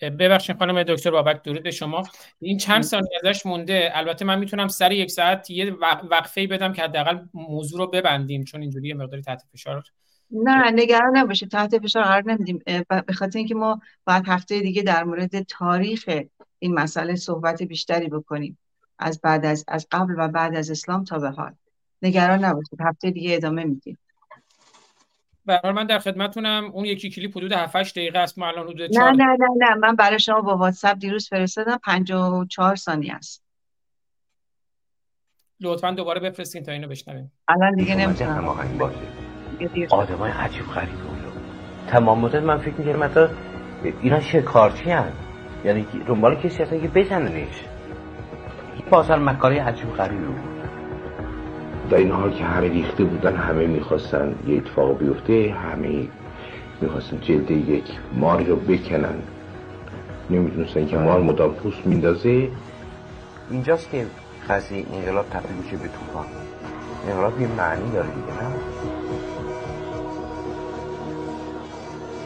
ببخشید 0.00 0.58
خانم 0.58 0.82
دکتر 0.82 1.10
بابک 1.10 1.42
درود 1.42 1.62
به 1.62 1.70
شما. 1.70 2.02
این 2.40 2.58
چند 2.58 2.82
ثانیه 2.82 3.10
ازش 3.24 3.46
مونده. 3.46 3.90
البته 3.94 4.24
من 4.24 4.38
می‌تونم 4.38 4.68
سر 4.68 4.92
یک 4.92 5.10
ساعت 5.10 5.50
یه 5.50 5.72
وقفه 6.10 6.46
بدم 6.46 6.72
که 6.72 6.82
حداقل 6.82 7.18
موضوع 7.34 7.78
رو 7.78 7.86
ببندیم 7.86 8.44
چون 8.44 8.60
اینجوری 8.60 8.94
مقداری 8.94 9.22
تحت 9.22 9.42
فشار. 9.52 9.84
نه 10.30 10.70
نگران 10.70 11.16
نباشه 11.16 11.46
تحت 11.46 11.78
فشار 11.78 12.02
قرار 12.02 12.22
نمیدیم. 12.26 12.62
به 13.06 13.12
خاطر 13.12 13.38
اینکه 13.38 13.54
ما 13.54 13.80
بعد 14.06 14.22
هفته 14.26 14.60
دیگه 14.60 14.82
در 14.82 15.04
مورد 15.04 15.42
تاریخ 15.42 16.10
این 16.58 16.74
مسئله 16.74 17.14
صحبت 17.14 17.62
بیشتری 17.62 18.08
بکنیم. 18.08 18.58
از 18.98 19.20
بعد 19.20 19.46
از 19.46 19.64
از 19.68 19.86
قبل 19.90 20.14
و 20.18 20.28
بعد 20.28 20.56
از 20.56 20.70
اسلام 20.70 21.04
تا 21.04 21.18
به 21.18 21.30
حال. 21.30 21.54
نگران 22.02 22.44
نباشید 22.44 22.80
هفته 22.80 23.10
دیگه 23.10 23.34
ادامه 23.34 23.64
میدیم. 23.64 23.98
برای 25.48 25.72
من 25.72 25.86
در 25.86 25.98
خدمتونم. 25.98 26.70
اون 26.72 26.84
یکی 26.84 27.10
کلیپ 27.10 27.36
حدود 27.36 27.52
7 27.52 27.76
8 27.76 27.94
دقیقه 27.94 28.18
است. 28.18 28.38
ما 28.38 28.48
الان 28.48 28.68
حدود 28.68 28.90
4 28.90 29.10
نه 29.10 29.16
نه 29.16 29.24
نه 29.24 29.46
نه. 29.68 29.74
من 29.74 29.96
برای 29.96 30.18
شما 30.18 30.40
با 30.40 30.56
واتساپ 30.56 30.98
دیروز 30.98 31.28
فرستادم. 31.28 31.78
54 31.84 32.76
ثانیه 32.76 33.14
است. 33.14 33.44
لطفا 35.60 35.90
دوباره 35.90 36.20
بفرستین 36.20 36.62
تا 36.62 36.72
اینو 36.72 36.88
بشنویم. 36.88 37.32
الان 37.48 37.74
دیگه 37.74 37.94
نمی‌تونم. 37.94 38.36
هماهنگ 38.36 38.78
باشه 38.78 38.96
آدمای 39.90 40.30
عجیب 40.30 40.66
غریب 40.66 40.98
بود 40.98 41.18
تمام 41.88 42.18
مدت 42.18 42.42
من 42.42 42.58
فکر 42.58 42.74
می‌کردم 42.74 42.98
مثلا 42.98 43.28
اینا 44.02 44.20
شکارچی 44.20 44.90
هست 44.90 45.16
یعنی 45.64 45.86
دنبال 46.06 46.34
کسی 46.36 46.62
هستن 46.62 46.80
که 46.80 46.88
بزننش 46.88 47.64
بازار 48.90 49.18
مکاری 49.18 49.58
عجیب 49.58 49.92
غریبی 49.92 50.24
بود. 50.24 50.57
در 51.90 51.96
این 51.96 52.10
حال 52.10 52.32
که 52.32 52.44
همه 52.44 52.68
ریخته 52.68 53.04
بودن 53.04 53.36
همه 53.36 53.66
می‌خواستن 53.66 54.34
یه 54.46 54.56
اتفاق 54.56 54.98
بیفته 54.98 55.56
همه 55.58 56.08
می‌خواستن 56.80 57.20
جلد 57.20 57.50
یک 57.50 57.84
ماری 58.12 58.44
رو 58.44 58.56
بکنن. 58.56 59.14
نمی‌دونستن 60.30 60.86
که 60.86 60.98
مار 60.98 61.20
مدام 61.20 61.54
پوست 61.54 61.86
میندازه. 61.86 62.48
اینجاست 63.50 63.90
که 63.90 64.06
قضیه 64.48 64.86
انقلاب 64.92 65.26
تبدیل 65.30 65.56
میشه 65.56 65.76
به 65.76 65.88
طوفان. 65.88 66.26
انقلاب 67.08 67.40
یه 67.40 67.46
معنی 67.46 67.92
داره 67.92 68.08
دیگه 68.08 68.42
نه؟ 68.42 68.56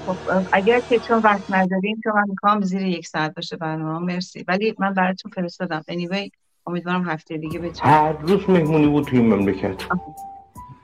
خب 0.06 0.18
اگر 0.52 0.80
که 0.88 1.00
چون 1.00 1.20
وقت 1.24 1.44
نداریم 1.48 2.00
چون 2.04 2.12
من 2.12 2.24
می‌خوام 2.28 2.60
زیر 2.60 2.82
یک 2.82 3.06
ساعت 3.06 3.34
باشه 3.34 3.56
برنامه 3.56 4.14
مرسی. 4.14 4.44
ولی 4.48 4.74
من 4.78 4.94
براتون 4.94 5.32
فرستادم. 5.32 5.84
Anyway 5.90 6.41
امیدوارم 6.66 7.08
هفته 7.08 7.36
دیگه 7.36 7.58
بتونم 7.58 7.92
هر 7.92 8.12
روز 8.12 8.50
مهمونی 8.50 8.86
بود 8.86 9.04
توی 9.04 9.20
مملکت. 9.20 9.84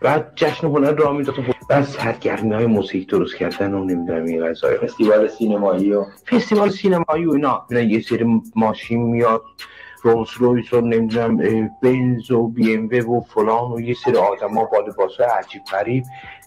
بعد 0.01 0.33
جشن 0.35 0.67
هنر 0.67 0.93
را 0.93 1.13
می‌دادن 1.13 1.47
بعد 1.71 1.85
سرگرمی 1.85 2.55
های 2.55 2.67
موسیقی 2.67 3.05
درست 3.05 3.37
کردن 3.37 3.75
و 3.75 3.85
نمی‌دونم 3.85 4.25
این 4.25 4.47
غذای. 4.47 4.77
فستیوال 4.77 5.29
سینمایی 5.29 5.93
و 5.93 6.05
فستیوال 6.31 6.71
سینمایی 6.71 7.25
و 7.25 7.31
اینا. 7.31 7.67
یه 7.71 8.01
سری 8.01 8.43
ماشین 8.57 9.03
میاد. 9.03 9.43
رولز 10.03 10.29
رویس 10.37 10.73
و 10.73 10.81
نمی‌دونم 10.81 11.37
بنز 11.83 12.31
و 12.31 12.49
بی 12.49 12.75
ام 12.75 13.11
و 13.11 13.21
فلان 13.21 13.73
و 13.73 13.81
یه 13.81 13.95
سری 13.95 14.17
آدم 14.17 14.55
ها 14.55 14.65
با 14.65 14.79
لباس 14.79 15.21
عجیب 15.21 15.63
غریب. 15.65 16.05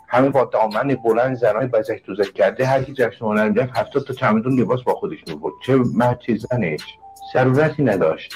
همه 0.07 0.29
با 0.29 0.45
دامن 0.45 0.95
بلند 1.05 1.36
زنای 1.36 1.67
بزک 1.67 2.05
دوزک 2.05 2.34
کرده. 2.34 2.65
هر 2.65 2.84
کی 2.84 2.93
جشن 2.93 3.25
هنر 3.25 3.49
می‌رفت 3.49 3.77
هفتاد 3.77 4.03
تا 4.03 4.13
چمدون 4.13 4.59
لباس 4.59 4.84
با 4.84 4.93
خودش 4.93 5.19
می‌برد. 5.27 5.53
چه 5.65 5.79
مرد 5.95 6.19
چه 6.19 6.36
زنش. 6.36 6.97
ضرورتی 7.34 7.84
نداشت. 7.84 8.34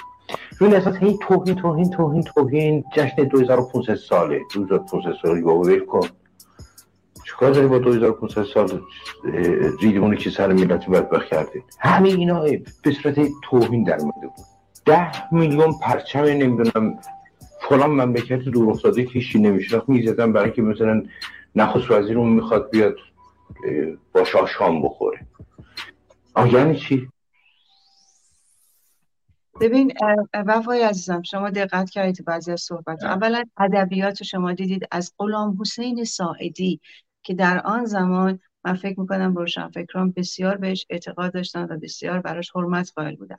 روی 0.59 0.75
اساس 0.75 0.95
این 1.01 1.17
توهین 1.21 1.55
توهین 1.55 1.89
توهین 1.89 2.23
توهین. 2.23 2.83
جشن 2.93 3.23
2500 3.23 3.95
ساله. 3.95 4.41
2500 4.53 5.13
سالی 5.21 5.41
بابا 5.41 5.61
ول 5.61 5.85
کن. 5.85 6.07
چیکار 7.25 7.51
داری 7.51 7.67
با 7.67 7.77
2500 7.77 8.43
سال؟ 8.43 8.81
ریدمونی 9.81 10.17
که 10.17 10.29
سر 10.29 10.53
ملت 10.53 10.89
بدبخت 10.89 11.27
کرده 11.27 11.63
همه 11.79 12.09
اینا 12.09 12.41
به 12.83 12.91
صورت 12.91 13.15
توهین 13.43 13.83
در 13.83 13.95
مده 13.95 14.27
بود. 14.27 14.45
ده 14.85 15.33
میلیون 15.33 15.73
پرچم 15.81 16.19
نمی‌دونم 16.19 16.99
فلان 17.69 17.89
مملکت 17.89 18.39
دور 18.39 18.69
افتاده 18.69 19.03
که 19.05 19.11
هیچی 19.11 19.39
نمیشناخت. 19.39 19.89
می‌زدن 19.89 20.33
برای 20.33 20.51
که 20.51 20.61
مثلا 20.61 21.03
نخست 21.55 21.91
وزیر 21.91 22.19
اون 22.19 22.29
می‌خواد 22.29 22.69
بیاد 22.69 22.95
با 24.13 24.23
شاه 24.23 24.47
شام 24.47 24.81
بخوره. 24.81 25.19
آه 26.33 26.53
یعنی 26.53 26.75
چی؟ 26.75 27.09
ببین 29.61 29.93
وفای 30.33 30.83
عزیزم 30.83 31.21
شما 31.21 31.49
دقت 31.49 31.89
کردید 31.89 32.25
بعضی 32.25 32.51
از 32.51 32.61
صحبت 32.61 33.03
اولا 33.03 33.43
ادبیات 33.57 34.23
شما 34.23 34.53
دیدید 34.53 34.87
از 34.91 35.13
غلام 35.17 35.57
حسین 35.61 36.03
ساعدی 36.03 36.81
که 37.23 37.33
در 37.33 37.61
آن 37.65 37.85
زمان 37.85 38.39
من 38.63 38.73
فکر 38.73 38.99
می‌کنم 38.99 39.35
روشنفکران 39.35 40.11
بسیار 40.11 40.57
بهش 40.57 40.85
اعتقاد 40.89 41.33
داشتن 41.33 41.63
و 41.63 41.77
بسیار 41.79 42.19
براش 42.19 42.51
حرمت 42.55 42.91
قائل 42.95 43.15
بودن. 43.15 43.37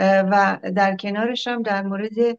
و 0.00 0.58
در 0.76 0.96
کنارش 0.96 1.46
هم 1.46 1.62
در 1.62 1.82
مورد 1.82 2.38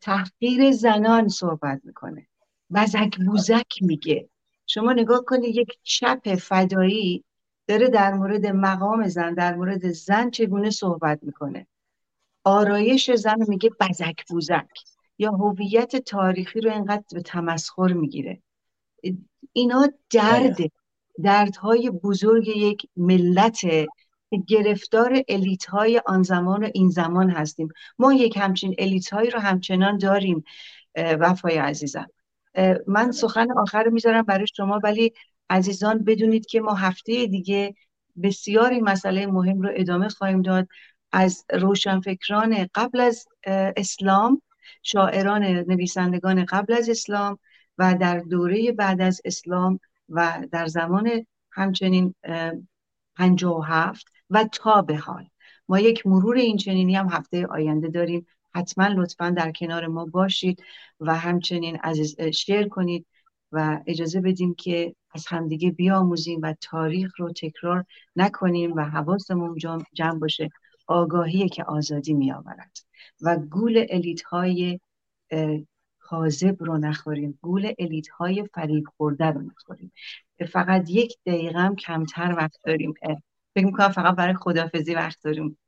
تحقیر 0.00 0.72
زنان 0.72 1.28
صحبت 1.28 1.80
می‌کنه. 1.84 2.26
بزک 2.74 3.18
بوزک 3.26 3.82
میگه. 3.82 4.28
شما 4.66 4.92
نگاه 4.92 5.24
کنید 5.24 5.56
یک 5.56 5.78
چپ 5.82 6.34
فدایی 6.34 7.24
داره 7.66 7.88
در 7.88 8.14
مورد 8.14 8.46
مقام 8.46 9.08
زن 9.08 9.34
در 9.34 9.54
مورد 9.54 9.90
زن 9.90 10.30
چگونه 10.30 10.70
صحبت 10.70 11.18
می‌کنه. 11.22 11.66
آرایش 12.44 13.10
زن 13.10 13.36
میگه 13.48 13.70
بزک 13.80 14.28
بوزک. 14.28 14.68
یا 15.18 15.30
هویت 15.30 15.96
تاریخی 15.96 16.60
رو 16.60 16.72
اینقدر 16.72 17.04
به 17.12 17.20
تمسخر 17.20 17.92
می‌گیره. 17.92 18.42
اینا 19.52 19.88
درد 20.10 20.56
دردهای 21.24 21.90
بزرگ 21.90 22.48
یک 22.48 22.86
ملت 22.96 23.60
گرفتار 24.46 25.22
الیت 25.28 25.64
های 25.64 26.00
آن 26.06 26.22
زمان 26.22 26.64
و 26.64 26.70
این 26.74 26.88
زمان 26.88 27.30
هستیم. 27.30 27.68
ما 27.98 28.12
یک 28.12 28.36
همچین 28.36 28.74
الیت 28.78 29.10
هایی 29.10 29.30
رو 29.30 29.40
همچنان 29.40 29.98
داریم 29.98 30.44
وفای 30.96 31.58
عزیزم. 31.58 32.06
من 32.86 33.12
سخن 33.12 33.46
آخر 33.58 33.82
رو 33.82 33.90
می‌ذارم 33.90 34.22
برای 34.22 34.46
شما 34.56 34.80
ولی 34.84 35.12
عزیزان 35.50 36.04
بدونید 36.04 36.46
که 36.46 36.60
ما 36.60 36.74
هفته 36.74 37.26
دیگه 37.26 37.74
بسیار 38.22 38.70
این 38.70 38.84
مسئله 38.84 39.26
مهم 39.26 39.62
رو 39.62 39.70
ادامه 39.74 40.08
خواهیم 40.08 40.42
داد. 40.42 40.68
از 41.12 41.44
روشنفکران 41.52 42.66
قبل 42.74 43.00
از 43.00 43.26
اسلام 43.76 44.42
شاعران 44.82 45.44
نویسندگان 45.44 46.44
قبل 46.44 46.72
از 46.72 46.88
اسلام 46.88 47.38
و 47.78 47.94
در 48.00 48.18
دوره 48.18 48.72
بعد 48.72 49.00
از 49.00 49.20
اسلام 49.24 49.80
و 50.08 50.46
در 50.52 50.66
زمان 50.66 51.26
همچنین 51.52 52.14
پنجاه 53.16 53.58
و 53.58 53.62
هفت 53.62 54.06
و 54.30 54.44
تا 54.52 54.82
به 54.82 54.96
حال. 54.96 55.28
ما 55.68 55.78
یک 55.80 56.06
مرور 56.06 56.36
این 56.36 56.56
چنینی 56.56 56.96
هم 56.96 57.08
هفته 57.08 57.46
آینده 57.46 57.88
داریم. 57.88 58.26
حتما 58.54 58.86
لطفا 58.86 59.30
در 59.30 59.52
کنار 59.52 59.86
ما 59.86 60.04
باشید 60.04 60.62
و 61.00 61.14
همچنین 61.14 61.76
عزیز 61.76 62.20
شیر 62.20 62.68
کنید 62.68 63.06
و 63.52 63.80
اجازه 63.86 64.20
بدیم 64.20 64.54
که 64.54 64.94
از 65.14 65.26
همدیگه 65.26 65.70
بیاموزیم 65.70 66.40
و 66.42 66.54
تاریخ 66.60 67.20
رو 67.20 67.32
تکرار 67.32 67.84
نکنیم 68.16 68.72
و 68.72 68.80
حواسمون 68.80 69.56
جمع 69.92 70.18
باشه. 70.18 70.50
آگاهی 70.90 71.48
که 71.48 71.64
آزادی 71.64 72.14
می 72.14 72.32
آورد 72.32 72.78
و 73.20 73.36
گول 73.36 73.86
الیت 73.90 74.22
های 74.22 74.80
کاذب 75.98 76.56
رو 76.64 76.78
نخوریم. 76.78 77.38
گول 77.42 77.72
الیت 77.78 78.08
های 78.08 78.48
فریب 78.54 78.84
خورده 78.96 79.24
رو 79.24 79.40
نخوریم. 79.42 79.92
فقط 80.52 80.90
یک 80.90 81.16
دقیقه 81.26 81.58
هم 81.58 81.76
کمتر 81.76 82.34
وقت 82.36 82.56
داریم. 82.64 82.94
فکر 83.54 83.66
می‌کنم 83.66 83.88
فقط 83.88 84.16
برای 84.16 84.34
خدافزی 84.34 84.94
وقت 84.94 85.18
داریم. 85.24 85.58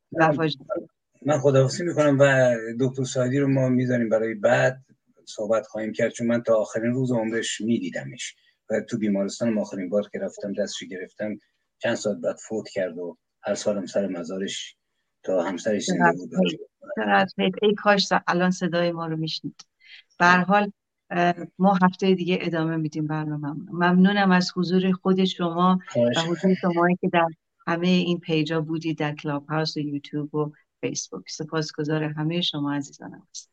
من 1.27 1.39
خدافزی 1.39 1.85
می‌کنم 1.85 2.17
و 2.21 2.55
دکتر 2.81 3.05
سایدی 3.05 3.39
رو 3.39 3.49
ما 3.49 3.69
می‌ذاریم 3.69 4.09
برای 4.09 4.35
بعد 4.35 4.85
صحبت 5.25 5.67
خواهیم 5.67 5.93
کرد 5.93 6.13
چون 6.13 6.27
من 6.27 6.43
تا 6.43 6.55
آخرین 6.55 6.93
روز 6.93 7.13
عمرش 7.13 7.61
میدیدمش. 7.61 8.37
و 8.71 8.81
تو 8.81 8.99
بیمارستان 8.99 9.59
آخرین 9.59 9.89
بار 9.89 10.09
که 10.13 10.19
رفتم 10.19 10.53
دستش 10.53 10.85
گرفتم 10.85 11.39
چند 11.79 11.95
ساعت 11.95 12.17
بعد 12.17 12.37
فوت 12.49 12.69
کرد 12.69 12.99
و 12.99 13.17
هر 13.43 13.55
سالم 13.55 13.87
سر 13.87 14.07
مزارش 14.07 14.77
تا 15.23 15.43
همسرش 15.43 15.85
زنده 15.85 16.27
بود 16.27 17.59
ای 17.63 17.75
کاش 17.75 18.09
الان 18.27 18.51
صدای 18.51 18.93
ما 18.93 19.07
رو 19.07 19.17
میشنید. 19.17 19.67
به 20.19 20.27
حال 20.27 20.73
ما 21.59 21.79
هفته 21.83 22.15
دیگه 22.15 22.39
ادامه 22.41 22.77
میدیم 22.77 23.07
برنامه 23.07 23.49
ممنونم 23.73 24.33
از 24.33 24.53
حضور 24.57 24.93
خود 24.93 25.25
شما 25.25 25.79
و 26.17 26.21
حضور 26.21 26.55
شما 26.55 26.89
که 27.01 27.09
در 27.13 27.29
همه 27.67 27.87
این 27.87 28.21
پیجا 28.21 28.61
بودید 28.61 28.99
در 28.99 29.15
کلاب 29.15 29.47
هاوس 29.49 29.77
و 29.77 29.81
یوتیوب 29.81 30.35
و 30.35 30.53
فیسبوک. 30.81 31.31
سپاسگزار 31.31 32.03
همه 32.03 32.41
شما 32.41 32.75
عزیزانم 32.75 33.27
هستم. 33.31 33.53